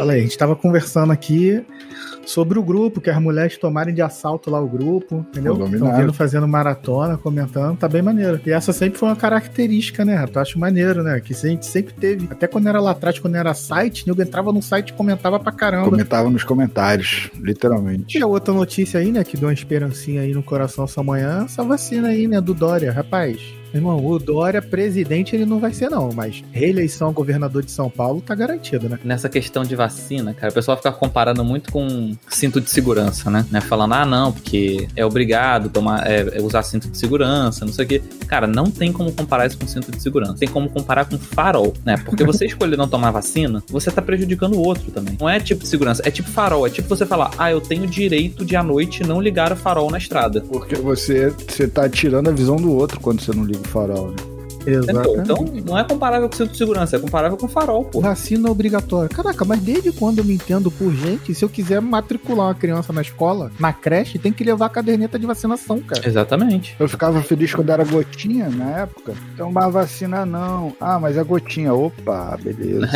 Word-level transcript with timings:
Fala 0.00 0.14
aí, 0.14 0.20
a 0.20 0.22
gente 0.22 0.38
tava 0.38 0.56
conversando 0.56 1.12
aqui 1.12 1.62
sobre 2.30 2.58
o 2.58 2.62
grupo, 2.62 3.00
que 3.00 3.10
as 3.10 3.20
mulheres 3.20 3.58
tomarem 3.58 3.92
de 3.92 4.00
assalto 4.00 4.50
lá 4.50 4.60
o 4.60 4.68
grupo, 4.68 5.26
entendeu? 5.30 5.52
Estão 5.52 5.96
vindo 5.96 6.12
fazendo 6.12 6.46
maratona, 6.46 7.16
comentando, 7.16 7.76
tá 7.76 7.88
bem 7.88 8.02
maneiro. 8.02 8.40
E 8.46 8.50
essa 8.50 8.72
sempre 8.72 8.98
foi 8.98 9.08
uma 9.08 9.16
característica, 9.16 10.04
né, 10.04 10.24
Eu 10.32 10.40
acho 10.40 10.58
maneiro, 10.58 11.02
né? 11.02 11.20
Que 11.20 11.32
a 11.32 11.36
gente 11.36 11.66
sempre 11.66 11.92
teve. 11.94 12.28
Até 12.30 12.46
quando 12.46 12.68
era 12.68 12.80
lá 12.80 12.92
atrás, 12.92 13.18
quando 13.18 13.34
era 13.34 13.52
site, 13.52 14.06
eu 14.06 14.14
entrava 14.14 14.52
no 14.52 14.62
site 14.62 14.90
e 14.90 14.92
comentava 14.92 15.40
pra 15.40 15.52
caramba. 15.52 15.90
Comentava 15.90 16.30
nos 16.30 16.44
comentários, 16.44 17.30
literalmente. 17.40 18.16
E 18.16 18.22
a 18.22 18.26
outra 18.26 18.54
notícia 18.54 19.00
aí, 19.00 19.10
né, 19.10 19.24
que 19.24 19.36
deu 19.36 19.48
uma 19.48 19.54
esperancinha 19.54 20.22
aí 20.22 20.32
no 20.32 20.42
coração 20.42 20.84
essa 20.84 21.02
manhã, 21.02 21.44
essa 21.44 21.64
vacina 21.64 22.08
aí, 22.08 22.28
né, 22.28 22.40
do 22.40 22.54
Dória. 22.54 22.92
Rapaz, 22.92 23.40
Irmão, 23.72 24.04
o 24.04 24.18
Dória 24.18 24.60
presidente 24.60 25.36
ele 25.36 25.46
não 25.46 25.60
vai 25.60 25.72
ser 25.72 25.88
não, 25.88 26.10
mas 26.12 26.42
reeleição 26.50 27.12
governador 27.12 27.64
de 27.64 27.70
São 27.70 27.88
Paulo 27.88 28.20
tá 28.20 28.34
garantido, 28.34 28.88
né? 28.88 28.98
Nessa 29.04 29.28
questão 29.28 29.62
de 29.62 29.76
vacina, 29.76 30.34
cara, 30.34 30.50
o 30.50 30.54
pessoal 30.54 30.76
fica 30.76 30.90
comparando 30.90 31.44
muito 31.44 31.70
com 31.70 32.12
cinto 32.28 32.60
de 32.60 32.70
segurança, 32.70 33.30
né? 33.30 33.44
né? 33.50 33.60
Falando, 33.60 33.94
ah, 33.94 34.06
não, 34.06 34.32
porque 34.32 34.88
é 34.94 35.04
obrigado 35.04 35.68
tomar, 35.68 36.06
é, 36.06 36.38
é 36.38 36.42
usar 36.42 36.62
cinto 36.62 36.88
de 36.88 36.96
segurança, 36.96 37.64
não 37.64 37.72
sei 37.72 37.84
o 37.84 37.88
quê. 37.88 38.02
Cara, 38.26 38.46
não 38.46 38.70
tem 38.70 38.92
como 38.92 39.12
comparar 39.12 39.46
isso 39.46 39.58
com 39.58 39.66
cinto 39.66 39.90
de 39.90 40.00
segurança. 40.00 40.34
Tem 40.34 40.48
como 40.48 40.68
comparar 40.70 41.04
com 41.04 41.18
farol, 41.18 41.74
né? 41.84 41.96
Porque 42.04 42.24
você 42.24 42.46
escolher 42.46 42.76
não 42.76 42.88
tomar 42.88 43.10
vacina, 43.10 43.62
você 43.68 43.90
tá 43.90 44.00
prejudicando 44.00 44.54
o 44.54 44.62
outro 44.62 44.90
também. 44.90 45.16
Não 45.20 45.28
é 45.28 45.40
tipo 45.40 45.62
de 45.62 45.68
segurança, 45.68 46.02
é 46.04 46.10
tipo 46.10 46.30
farol. 46.30 46.66
É 46.66 46.70
tipo 46.70 46.88
você 46.88 47.04
falar, 47.04 47.30
ah, 47.36 47.50
eu 47.50 47.60
tenho 47.60 47.86
direito 47.86 48.44
de 48.44 48.56
à 48.56 48.62
noite 48.62 49.02
não 49.02 49.20
ligar 49.20 49.52
o 49.52 49.56
farol 49.56 49.90
na 49.90 49.98
estrada. 49.98 50.40
Porque 50.40 50.76
você, 50.76 51.30
você 51.30 51.66
tá 51.66 51.88
tirando 51.88 52.28
a 52.28 52.32
visão 52.32 52.56
do 52.56 52.72
outro 52.72 53.00
quando 53.00 53.20
você 53.20 53.32
não 53.32 53.44
liga 53.44 53.60
o 53.60 53.68
farol, 53.68 54.10
né? 54.10 54.39
Exato. 54.66 55.16
Então, 55.18 55.44
não 55.64 55.78
é 55.78 55.84
comparável 55.84 56.28
com 56.28 56.34
o 56.34 56.38
cinto 56.38 56.52
de 56.52 56.58
segurança, 56.58 56.96
é 56.96 56.98
comparável 56.98 57.36
com 57.36 57.46
o 57.46 57.48
farol, 57.48 57.84
pô. 57.84 58.00
Vacina 58.00 58.50
obrigatória. 58.50 59.08
Caraca, 59.08 59.44
mas 59.44 59.60
desde 59.60 59.92
quando 59.92 60.18
eu 60.18 60.24
me 60.24 60.34
entendo 60.34 60.70
por 60.70 60.92
gente, 60.94 61.34
se 61.34 61.44
eu 61.44 61.48
quiser 61.48 61.80
matricular 61.80 62.48
uma 62.48 62.54
criança 62.54 62.92
na 62.92 63.02
escola, 63.02 63.50
na 63.58 63.72
creche, 63.72 64.18
tem 64.18 64.32
que 64.32 64.44
levar 64.44 64.66
a 64.66 64.70
caderneta 64.70 65.18
de 65.18 65.26
vacinação, 65.26 65.80
cara. 65.80 66.06
Exatamente. 66.06 66.76
Eu 66.78 66.88
ficava 66.88 67.22
feliz 67.22 67.54
quando 67.54 67.70
era 67.70 67.84
gotinha 67.84 68.48
na 68.48 68.80
época. 68.80 69.14
Então, 69.34 69.50
mas 69.50 69.72
vacina 69.72 70.26
não. 70.26 70.74
Ah, 70.80 70.98
mas 70.98 71.16
é 71.16 71.22
gotinha. 71.22 71.72
Opa, 71.74 72.38
beleza. 72.42 72.88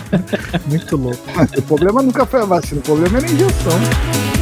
Muito 0.66 0.96
louco. 0.96 1.18
o 1.56 1.62
problema 1.62 2.02
nunca 2.02 2.26
foi 2.26 2.40
a 2.40 2.44
vacina, 2.44 2.80
o 2.80 2.84
problema 2.84 3.18
era 3.18 3.26
a 3.26 3.30
injeção. 3.30 4.39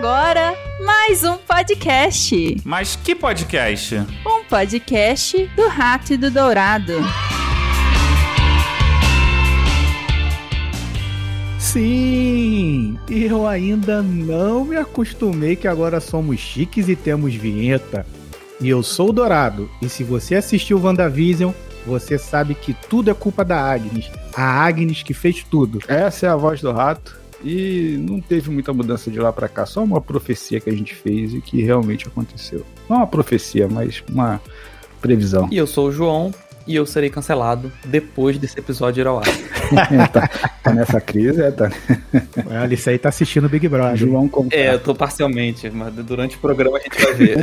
Agora 0.00 0.56
mais 0.82 1.24
um 1.24 1.36
podcast. 1.36 2.56
Mas 2.64 2.96
que 2.96 3.14
podcast? 3.14 3.96
Um 4.26 4.42
podcast 4.48 5.46
do 5.54 5.68
Rato 5.68 6.14
e 6.14 6.16
do 6.16 6.30
Dourado. 6.30 6.94
Sim, 11.58 12.98
eu 13.10 13.46
ainda 13.46 14.00
não 14.00 14.64
me 14.64 14.76
acostumei 14.78 15.54
que 15.54 15.68
agora 15.68 16.00
somos 16.00 16.40
chiques 16.40 16.88
e 16.88 16.96
temos 16.96 17.34
vinheta. 17.34 18.06
E 18.58 18.70
eu 18.70 18.82
sou 18.82 19.10
o 19.10 19.12
Dourado, 19.12 19.70
e 19.82 19.88
se 19.90 20.02
você 20.02 20.36
assistiu 20.36 20.78
o 20.78 20.82
WandaVision, 20.82 21.52
você 21.84 22.16
sabe 22.16 22.54
que 22.54 22.72
tudo 22.72 23.10
é 23.10 23.14
culpa 23.14 23.44
da 23.44 23.62
Agnes. 23.62 24.10
A 24.34 24.64
Agnes 24.64 25.02
que 25.02 25.12
fez 25.12 25.44
tudo. 25.44 25.78
Essa 25.86 26.24
é 26.24 26.28
a 26.30 26.36
voz 26.36 26.62
do 26.62 26.72
rato. 26.72 27.19
E 27.42 27.96
não 27.98 28.20
teve 28.20 28.50
muita 28.50 28.72
mudança 28.72 29.10
de 29.10 29.18
lá 29.18 29.32
para 29.32 29.48
cá, 29.48 29.64
só 29.64 29.82
uma 29.82 30.00
profecia 30.00 30.60
que 30.60 30.68
a 30.68 30.72
gente 30.72 30.94
fez 30.94 31.32
e 31.32 31.40
que 31.40 31.62
realmente 31.62 32.06
aconteceu. 32.06 32.64
Não 32.88 32.98
uma 32.98 33.06
profecia, 33.06 33.66
mas 33.68 34.02
uma 34.10 34.40
previsão. 35.00 35.48
E 35.50 35.56
eu 35.56 35.66
sou 35.66 35.88
o 35.88 35.92
João, 35.92 36.34
e 36.66 36.76
eu 36.76 36.86
serei 36.86 37.10
cancelado 37.10 37.72
depois 37.84 38.38
desse 38.38 38.58
episódio 38.58 39.00
ir 39.00 39.06
ao 39.06 39.18
ar. 39.18 39.59
tá, 40.12 40.28
tá, 40.62 40.74
nessa 40.74 41.00
crise, 41.00 41.42
é, 41.42 41.50
tá. 41.50 41.70
Olha, 42.46 42.74
isso 42.74 42.90
aí 42.90 42.98
tá 42.98 43.08
assistindo 43.08 43.44
o 43.44 43.48
Big 43.48 43.68
Brother. 43.68 43.96
João 43.96 44.28
como 44.28 44.48
É, 44.52 44.74
eu 44.74 44.80
tô 44.80 44.94
parcialmente, 44.94 45.70
mas 45.70 45.92
durante 45.94 46.36
o 46.36 46.40
programa 46.40 46.78
a 46.78 46.80
gente 46.80 47.02
vai 47.02 47.14
ver. 47.14 47.38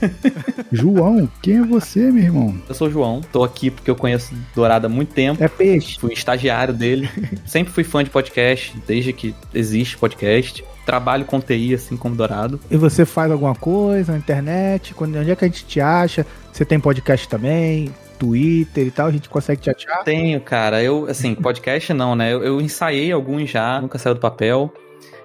João, 0.72 1.28
quem 1.42 1.58
é 1.58 1.62
você, 1.62 2.10
meu 2.10 2.24
irmão? 2.24 2.54
Eu 2.68 2.74
sou 2.74 2.88
o 2.88 2.90
João, 2.90 3.20
tô 3.32 3.44
aqui 3.44 3.70
porque 3.70 3.90
eu 3.90 3.96
conheço 3.96 4.34
Dourado 4.54 4.86
há 4.86 4.90
muito 4.90 5.12
tempo. 5.12 5.42
É 5.42 5.48
peixe. 5.48 5.98
Fui 5.98 6.12
estagiário 6.12 6.74
dele. 6.74 7.08
Sempre 7.44 7.72
fui 7.72 7.84
fã 7.84 8.02
de 8.02 8.10
podcast, 8.10 8.76
desde 8.86 9.12
que 9.12 9.34
existe 9.54 9.96
podcast 9.96 10.64
trabalho 10.90 11.24
com 11.24 11.40
TI, 11.40 11.74
assim 11.74 11.96
como 11.96 12.16
Dourado. 12.16 12.58
E 12.68 12.76
você 12.76 13.04
faz 13.04 13.30
alguma 13.30 13.54
coisa 13.54 14.10
na 14.10 14.18
internet? 14.18 14.92
Onde 14.98 15.30
é 15.30 15.36
que 15.36 15.44
a 15.44 15.48
gente 15.48 15.64
te 15.64 15.80
acha? 15.80 16.26
Você 16.52 16.64
tem 16.64 16.80
podcast 16.80 17.28
também? 17.28 17.94
Twitter 18.20 18.86
e 18.86 18.90
tal, 18.90 19.06
a 19.06 19.10
gente 19.10 19.30
consegue 19.30 19.62
te 19.62 19.70
achar? 19.70 20.04
Tenho, 20.04 20.38
cara. 20.42 20.82
Eu, 20.82 21.06
assim, 21.06 21.34
podcast 21.42 21.92
não, 21.94 22.14
né? 22.14 22.32
Eu, 22.32 22.44
eu 22.44 22.60
ensaiei 22.60 23.10
alguns 23.10 23.48
já, 23.48 23.80
nunca 23.80 23.98
saiu 23.98 24.14
do 24.14 24.20
papel. 24.20 24.72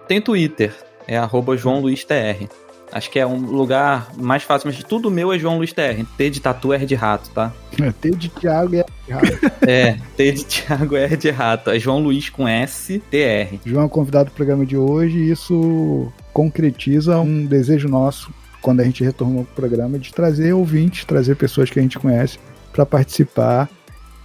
Tem 0.07 0.21
Twitter, 0.21 0.73
é 1.05 1.17
arroba 1.17 1.57
João 1.57 1.81
Luiz 1.81 2.05
TR. 2.05 2.47
Acho 2.91 3.09
que 3.11 3.19
é 3.19 3.27
um 3.27 3.37
lugar 3.37 4.11
mais 4.15 4.43
fácil, 4.43 4.71
mas 4.71 4.81
tudo 4.83 5.11
meu 5.11 5.33
é 5.33 5.37
João 5.37 5.57
Luiz 5.57 5.73
TR. 5.73 6.05
T 6.15 6.29
de 6.29 6.39
tatu 6.39 6.71
R 6.71 6.85
de 6.85 6.95
rato, 6.95 7.29
tá? 7.31 7.51
É, 7.81 7.91
T 7.91 8.11
de 8.11 8.29
Thiago 8.29 8.75
R 8.75 8.85
de 9.05 9.11
rato. 9.11 9.51
é, 9.67 9.97
T 10.15 10.31
de 10.31 10.45
Thiago 10.45 10.95
R 10.95 11.17
de 11.17 11.29
rato. 11.29 11.71
É 11.71 11.79
João 11.79 11.99
Luiz 11.99 12.29
com 12.29 12.47
S, 12.47 12.99
TR. 13.11 13.57
João 13.65 13.85
é 13.85 13.89
convidado 13.89 14.29
do 14.29 14.33
programa 14.33 14.65
de 14.65 14.77
hoje 14.77 15.17
e 15.17 15.31
isso 15.31 16.09
concretiza 16.31 17.19
um 17.19 17.45
desejo 17.45 17.89
nosso 17.89 18.31
quando 18.61 18.79
a 18.79 18.83
gente 18.83 19.03
retornou 19.03 19.43
pro 19.43 19.67
programa 19.67 19.99
de 19.99 20.13
trazer 20.13 20.53
ouvintes, 20.53 21.03
trazer 21.03 21.35
pessoas 21.35 21.69
que 21.69 21.79
a 21.79 21.81
gente 21.81 21.99
conhece 21.99 22.39
para 22.75 22.85
participar 22.85 23.69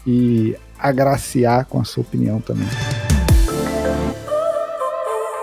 e 0.05 0.57
agraciar 0.77 1.67
com 1.67 1.81
a 1.81 1.85
sua 1.85 2.03
opinião 2.03 2.41
também. 2.41 2.67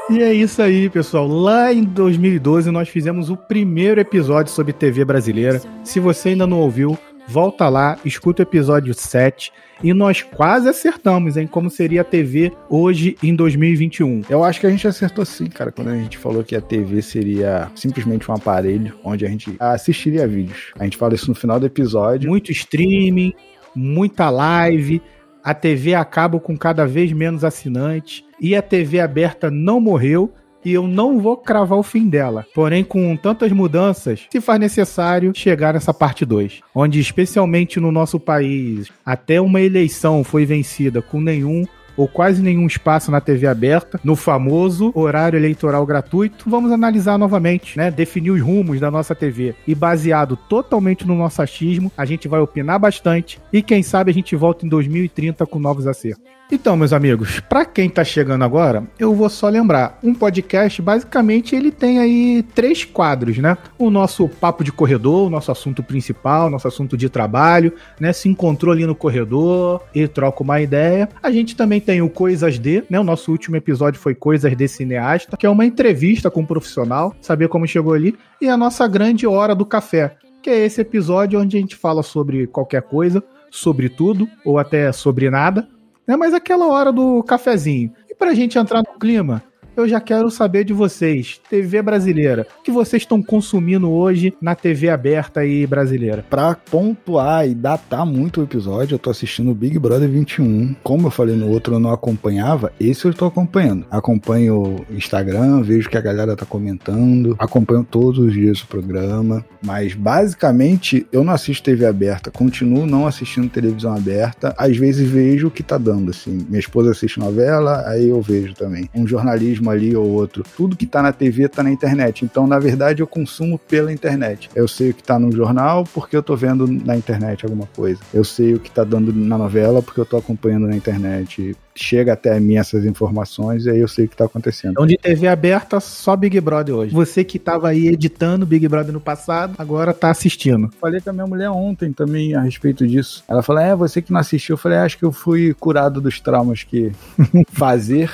E 0.10 0.22
é 0.22 0.34
isso 0.34 0.62
aí, 0.62 0.90
pessoal. 0.90 1.28
Lá 1.28 1.74
em 1.74 1.84
2012 1.84 2.70
nós 2.70 2.90
fizemos 2.90 3.30
o 3.30 3.38
primeiro 3.38 4.00
episódio 4.02 4.52
sobre 4.52 4.74
TV 4.74 5.06
brasileira. 5.06 5.62
Se 5.84 6.00
você 6.00 6.30
ainda 6.30 6.46
não 6.46 6.60
ouviu, 6.60 6.98
volta 7.28 7.68
lá, 7.68 7.98
escuta 8.06 8.42
o 8.42 8.46
episódio 8.46 8.94
7 8.94 9.52
e 9.84 9.94
nós 9.94 10.22
quase 10.22 10.68
acertamos 10.68 11.38
em 11.38 11.46
como 11.46 11.70
seria 11.70 12.02
a 12.02 12.04
TV 12.04 12.52
hoje 12.70 13.18
em 13.22 13.36
2021. 13.36 14.22
Eu 14.30 14.44
acho 14.44 14.60
que 14.60 14.68
a 14.68 14.70
gente 14.70 14.88
acertou 14.88 15.26
sim, 15.26 15.48
cara, 15.48 15.72
quando 15.72 15.90
a 15.90 15.96
gente 15.96 16.18
falou 16.18 16.44
que 16.44 16.56
a 16.56 16.62
TV 16.62 17.02
seria 17.02 17.70
simplesmente 17.76 18.30
um 18.30 18.34
aparelho 18.34 18.98
onde 19.04 19.26
a 19.26 19.30
gente 19.30 19.56
assistiria 19.60 20.28
vídeos. 20.28 20.72
A 20.80 20.84
gente 20.84 20.98
fala 20.98 21.14
isso 21.14 21.28
no 21.28 21.36
final 21.36 21.60
do 21.60 21.66
episódio. 21.66 22.30
Muito 22.30 22.52
streaming, 22.52 23.34
muita 23.76 24.30
live, 24.30 25.02
a 25.44 25.54
TV 25.54 25.94
acaba 25.94 26.40
com 26.40 26.58
cada 26.58 26.86
vez 26.86 27.12
menos 27.12 27.44
assinantes 27.44 28.24
e 28.40 28.56
a 28.56 28.62
TV 28.62 29.00
aberta 29.00 29.52
não 29.52 29.80
morreu 29.80 30.34
e 30.68 30.74
eu 30.74 30.86
não 30.86 31.18
vou 31.18 31.38
cravar 31.38 31.80
o 31.80 31.84
fim 31.84 32.10
dela. 32.10 32.46
Porém, 32.54 32.84
com 32.84 33.16
tantas 33.16 33.54
mudanças, 33.54 34.28
se 34.30 34.42
faz 34.42 34.60
necessário 34.60 35.32
chegar 35.34 35.74
nessa 35.74 35.94
parte 35.94 36.26
2, 36.26 36.60
onde 36.76 37.00
especialmente 37.00 37.80
no 37.80 37.90
nosso 37.90 38.20
país, 38.20 38.92
até 39.06 39.40
uma 39.40 39.62
eleição 39.62 40.26
foi 40.26 40.46
vencida 40.46 41.02
com 41.02 41.22
nenhum 41.22 41.64
ou 41.96 42.06
quase 42.06 42.42
nenhum 42.42 42.68
espaço 42.68 43.10
na 43.10 43.22
TV 43.22 43.48
aberta, 43.48 43.98
no 44.04 44.16
famoso 44.16 44.92
horário 44.94 45.38
eleitoral 45.40 45.86
gratuito, 45.86 46.50
vamos 46.50 46.72
analisar 46.72 47.18
novamente, 47.18 47.78
né? 47.78 47.90
Definir 47.90 48.32
os 48.32 48.42
rumos 48.42 48.80
da 48.80 48.92
nossa 48.92 49.16
TV. 49.16 49.56
E 49.66 49.74
baseado 49.74 50.36
totalmente 50.36 51.08
no 51.08 51.16
nosso 51.16 51.42
achismo, 51.42 51.90
a 51.98 52.04
gente 52.04 52.28
vai 52.28 52.42
opinar 52.42 52.78
bastante 52.78 53.40
e 53.52 53.64
quem 53.64 53.82
sabe 53.82 54.12
a 54.12 54.14
gente 54.14 54.36
volta 54.36 54.66
em 54.66 54.70
2030 54.70 55.46
com 55.48 55.60
novos 55.60 55.88
acertos. 55.88 56.24
Então, 56.50 56.78
meus 56.78 56.94
amigos, 56.94 57.42
para 57.42 57.66
quem 57.66 57.90
tá 57.90 58.06
chegando 58.06 58.42
agora, 58.42 58.84
eu 58.98 59.14
vou 59.14 59.30
só 59.30 59.50
lembrar, 59.50 60.00
um 60.02 60.14
podcast 60.14 60.82
basicamente 60.82 61.54
ele 61.54 61.72
tem 61.72 62.00
aí 62.00 62.42
três 62.56 62.86
quadros, 62.86 63.38
né? 63.38 63.58
O 63.78 63.90
nosso 63.90 64.30
papo 64.30 64.64
de 64.64 64.72
corredor, 64.72 65.28
o 65.28 65.30
nosso 65.30 65.52
assunto 65.52 65.84
principal, 65.84 66.50
nosso 66.50 66.66
assunto 66.66 66.96
de 66.96 67.10
trabalho, 67.10 67.74
né? 68.00 68.14
Se 68.14 68.30
encontrou 68.30 68.74
ali 68.74 68.86
no 68.86 68.96
corredor 68.96 69.84
e 69.94 70.08
troca 70.08 70.42
uma 70.42 70.62
ideia. 70.62 71.10
A 71.22 71.30
gente 71.32 71.54
também 71.54 71.82
tem 71.82 72.02
o 72.02 72.10
Coisas 72.10 72.58
de, 72.58 72.82
né? 72.90 72.98
O 72.98 73.04
nosso 73.04 73.30
último 73.30 73.58
episódio 73.58 74.00
foi 74.00 74.16
Coisas 74.16 74.56
de 74.56 74.68
Cineasta, 74.70 75.36
que 75.36 75.46
é 75.46 75.50
uma 75.50 75.66
entrevista 75.66 76.32
com 76.32 76.40
um 76.42 76.46
profissional, 76.46 77.14
saber 77.20 77.50
como 77.50 77.68
chegou 77.68 77.94
ali, 77.94 78.18
e 78.42 78.48
a 78.48 78.56
nossa 78.56 78.88
grande 78.88 79.28
hora 79.28 79.54
do 79.54 79.66
café, 79.66 80.16
que 80.42 80.50
é 80.50 80.66
esse 80.66 80.80
episódio 80.80 81.42
onde 81.42 81.58
a 81.58 81.60
gente 81.60 81.76
fala 81.76 82.02
sobre 82.02 82.48
qualquer 82.48 82.84
coisa, 82.84 83.22
sobre 83.52 83.90
tudo 83.90 84.30
ou 84.46 84.58
até 84.58 84.94
sobre 84.94 85.30
nada 85.30 85.68
né? 86.08 86.16
Mas 86.16 86.34
aquela 86.34 86.68
hora 86.68 86.92
do 86.92 87.22
cafezinho. 87.24 87.94
E 88.10 88.16
pra 88.16 88.34
gente 88.34 88.58
entrar 88.58 88.82
no 88.82 88.98
clima, 89.00 89.44
eu 89.78 89.88
já 89.88 90.02
quero 90.02 90.32
saber 90.32 90.64
de 90.64 90.74
vocês, 90.74 91.40
TV 91.48 91.84
brasileira, 91.84 92.48
o 92.60 92.64
que 92.64 92.72
vocês 92.72 93.04
estão 93.04 93.22
consumindo 93.22 93.92
hoje 93.92 94.34
na 94.42 94.56
TV 94.56 94.90
aberta 94.90 95.42
aí 95.42 95.68
brasileira? 95.68 96.26
Pra 96.28 96.56
pontuar 96.56 97.48
e 97.48 97.54
datar 97.54 98.04
muito 98.04 98.42
o 98.42 98.44
episódio, 98.44 98.96
eu 98.96 99.00
tô 99.00 99.12
assistindo 99.12 99.54
Big 99.54 99.78
Brother 99.78 100.10
21. 100.10 100.76
Como 100.82 101.08
eu 101.08 101.12
falei 101.12 101.36
no 101.36 101.48
outro, 101.48 101.76
eu 101.76 101.80
não 101.80 101.92
acompanhava, 101.92 102.74
esse 102.80 103.06
eu 103.06 103.14
tô 103.14 103.26
acompanhando. 103.26 103.86
Acompanho 103.92 104.64
o 104.64 104.86
Instagram, 104.90 105.62
vejo 105.62 105.90
que 105.90 105.98
a 105.98 106.02
galera 106.02 106.36
tá 106.36 106.46
comentando, 106.46 107.36
acompanho 107.38 107.84
todos 107.84 108.18
os 108.18 108.34
dias 108.34 108.62
o 108.62 108.68
programa, 108.68 109.46
mas 109.64 109.94
basicamente 109.94 111.06
eu 111.12 111.24
não 111.24 111.34
assisto 111.34 111.64
TV 111.64 111.86
aberta, 111.86 112.32
continuo 112.32 112.88
não 112.88 113.06
assistindo 113.06 113.48
televisão 113.48 113.96
aberta, 113.96 114.56
às 114.58 114.76
vezes 114.76 115.08
vejo 115.08 115.48
o 115.48 115.52
que 115.52 115.62
tá 115.62 115.78
dando, 115.78 116.10
assim. 116.10 116.46
Minha 116.50 116.60
esposa 116.60 116.90
assiste 116.90 117.20
novela, 117.20 117.88
aí 117.88 118.10
eu 118.10 118.20
vejo 118.22 118.56
também. 118.56 118.90
Um 118.96 119.06
jornalismo 119.06 119.67
ali 119.70 119.96
ou 119.96 120.08
outro. 120.08 120.44
Tudo 120.56 120.76
que 120.76 120.86
tá 120.86 121.02
na 121.02 121.12
TV 121.12 121.48
tá 121.48 121.64
na 121.64 121.72
internet. 121.72 122.24
Então, 122.26 122.48
na 122.48 122.60
verdade, 122.60 123.02
eu 123.02 123.08
consumo 123.08 123.58
pela 123.58 123.92
internet. 123.92 124.50
Eu 124.56 124.68
sei 124.68 124.92
o 124.92 124.94
que 124.94 125.04
tá 125.04 125.18
no 125.20 125.32
jornal 125.32 125.84
porque 125.94 126.16
eu 126.16 126.24
tô 126.24 126.36
vendo 126.36 126.68
na 126.68 126.96
internet 126.96 127.46
alguma 127.46 127.68
coisa. 127.76 128.00
Eu 128.14 128.24
sei 128.24 128.54
o 128.54 128.60
que 128.60 128.72
tá 128.72 128.84
dando 128.84 129.14
na 129.14 129.38
novela 129.38 129.82
porque 129.82 130.00
eu 130.00 130.06
tô 130.06 130.18
acompanhando 130.18 130.68
na 130.68 130.76
internet 130.76 131.56
chega 131.78 132.14
até 132.14 132.40
mim 132.40 132.58
essas 132.58 132.86
informações 132.86 133.66
e 133.66 133.70
aí 133.70 133.80
eu 133.80 133.88
sei 133.88 134.06
o 134.06 134.10
que 134.10 134.18
tá 134.18 134.26
acontecendo. 134.26 134.72
Então, 134.72 134.86
de 134.86 134.98
TV 134.98 135.28
aberta, 135.28 135.80
só 135.80 136.16
Big 136.16 136.40
Brother 136.42 136.76
hoje. 136.76 136.94
Você 136.94 137.24
que 137.24 137.38
tava 137.38 137.70
aí 137.70 137.88
editando 137.88 138.46
Big 138.46 138.68
Brother 138.68 138.92
no 138.92 139.00
passado, 139.00 139.56
agora 139.58 139.94
tá 139.94 140.10
assistindo. 140.10 140.70
Falei 140.82 141.00
com 141.00 141.12
a 141.12 141.14
minha 141.14 141.28
mulher 141.28 141.50
ontem 141.50 141.94
também 141.94 142.34
a 142.34 142.42
respeito 142.42 142.86
disso. 142.86 143.24
Ela 143.28 143.44
falou: 143.44 143.62
É, 143.62 143.76
você 143.76 144.02
que 144.02 144.12
não 144.12 144.20
assistiu. 144.20 144.54
Eu 144.54 144.58
falei: 144.58 144.80
Acho 144.80 144.98
que 144.98 145.06
eu 145.06 145.12
fui 145.12 145.54
curado 145.54 146.02
dos 146.02 146.20
traumas 146.20 146.64
que 146.64 146.92
fazer. 147.52 148.12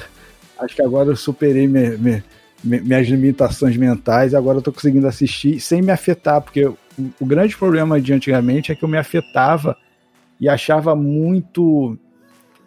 Acho 0.59 0.75
que 0.75 0.81
agora 0.81 1.09
eu 1.09 1.15
superei 1.15 1.67
me, 1.67 1.97
me, 1.97 2.23
minhas 2.63 3.07
limitações 3.07 3.75
mentais. 3.75 4.33
Agora 4.33 4.59
eu 4.59 4.61
tô 4.61 4.71
conseguindo 4.71 5.07
assistir 5.07 5.59
sem 5.59 5.81
me 5.81 5.91
afetar, 5.91 6.41
porque 6.41 6.65
o 6.65 7.25
grande 7.25 7.57
problema 7.57 7.99
de 7.99 8.13
antigamente 8.13 8.71
é 8.71 8.75
que 8.75 8.83
eu 8.83 8.89
me 8.89 8.97
afetava 8.97 9.75
e 10.39 10.47
achava 10.47 10.95
muito 10.95 11.97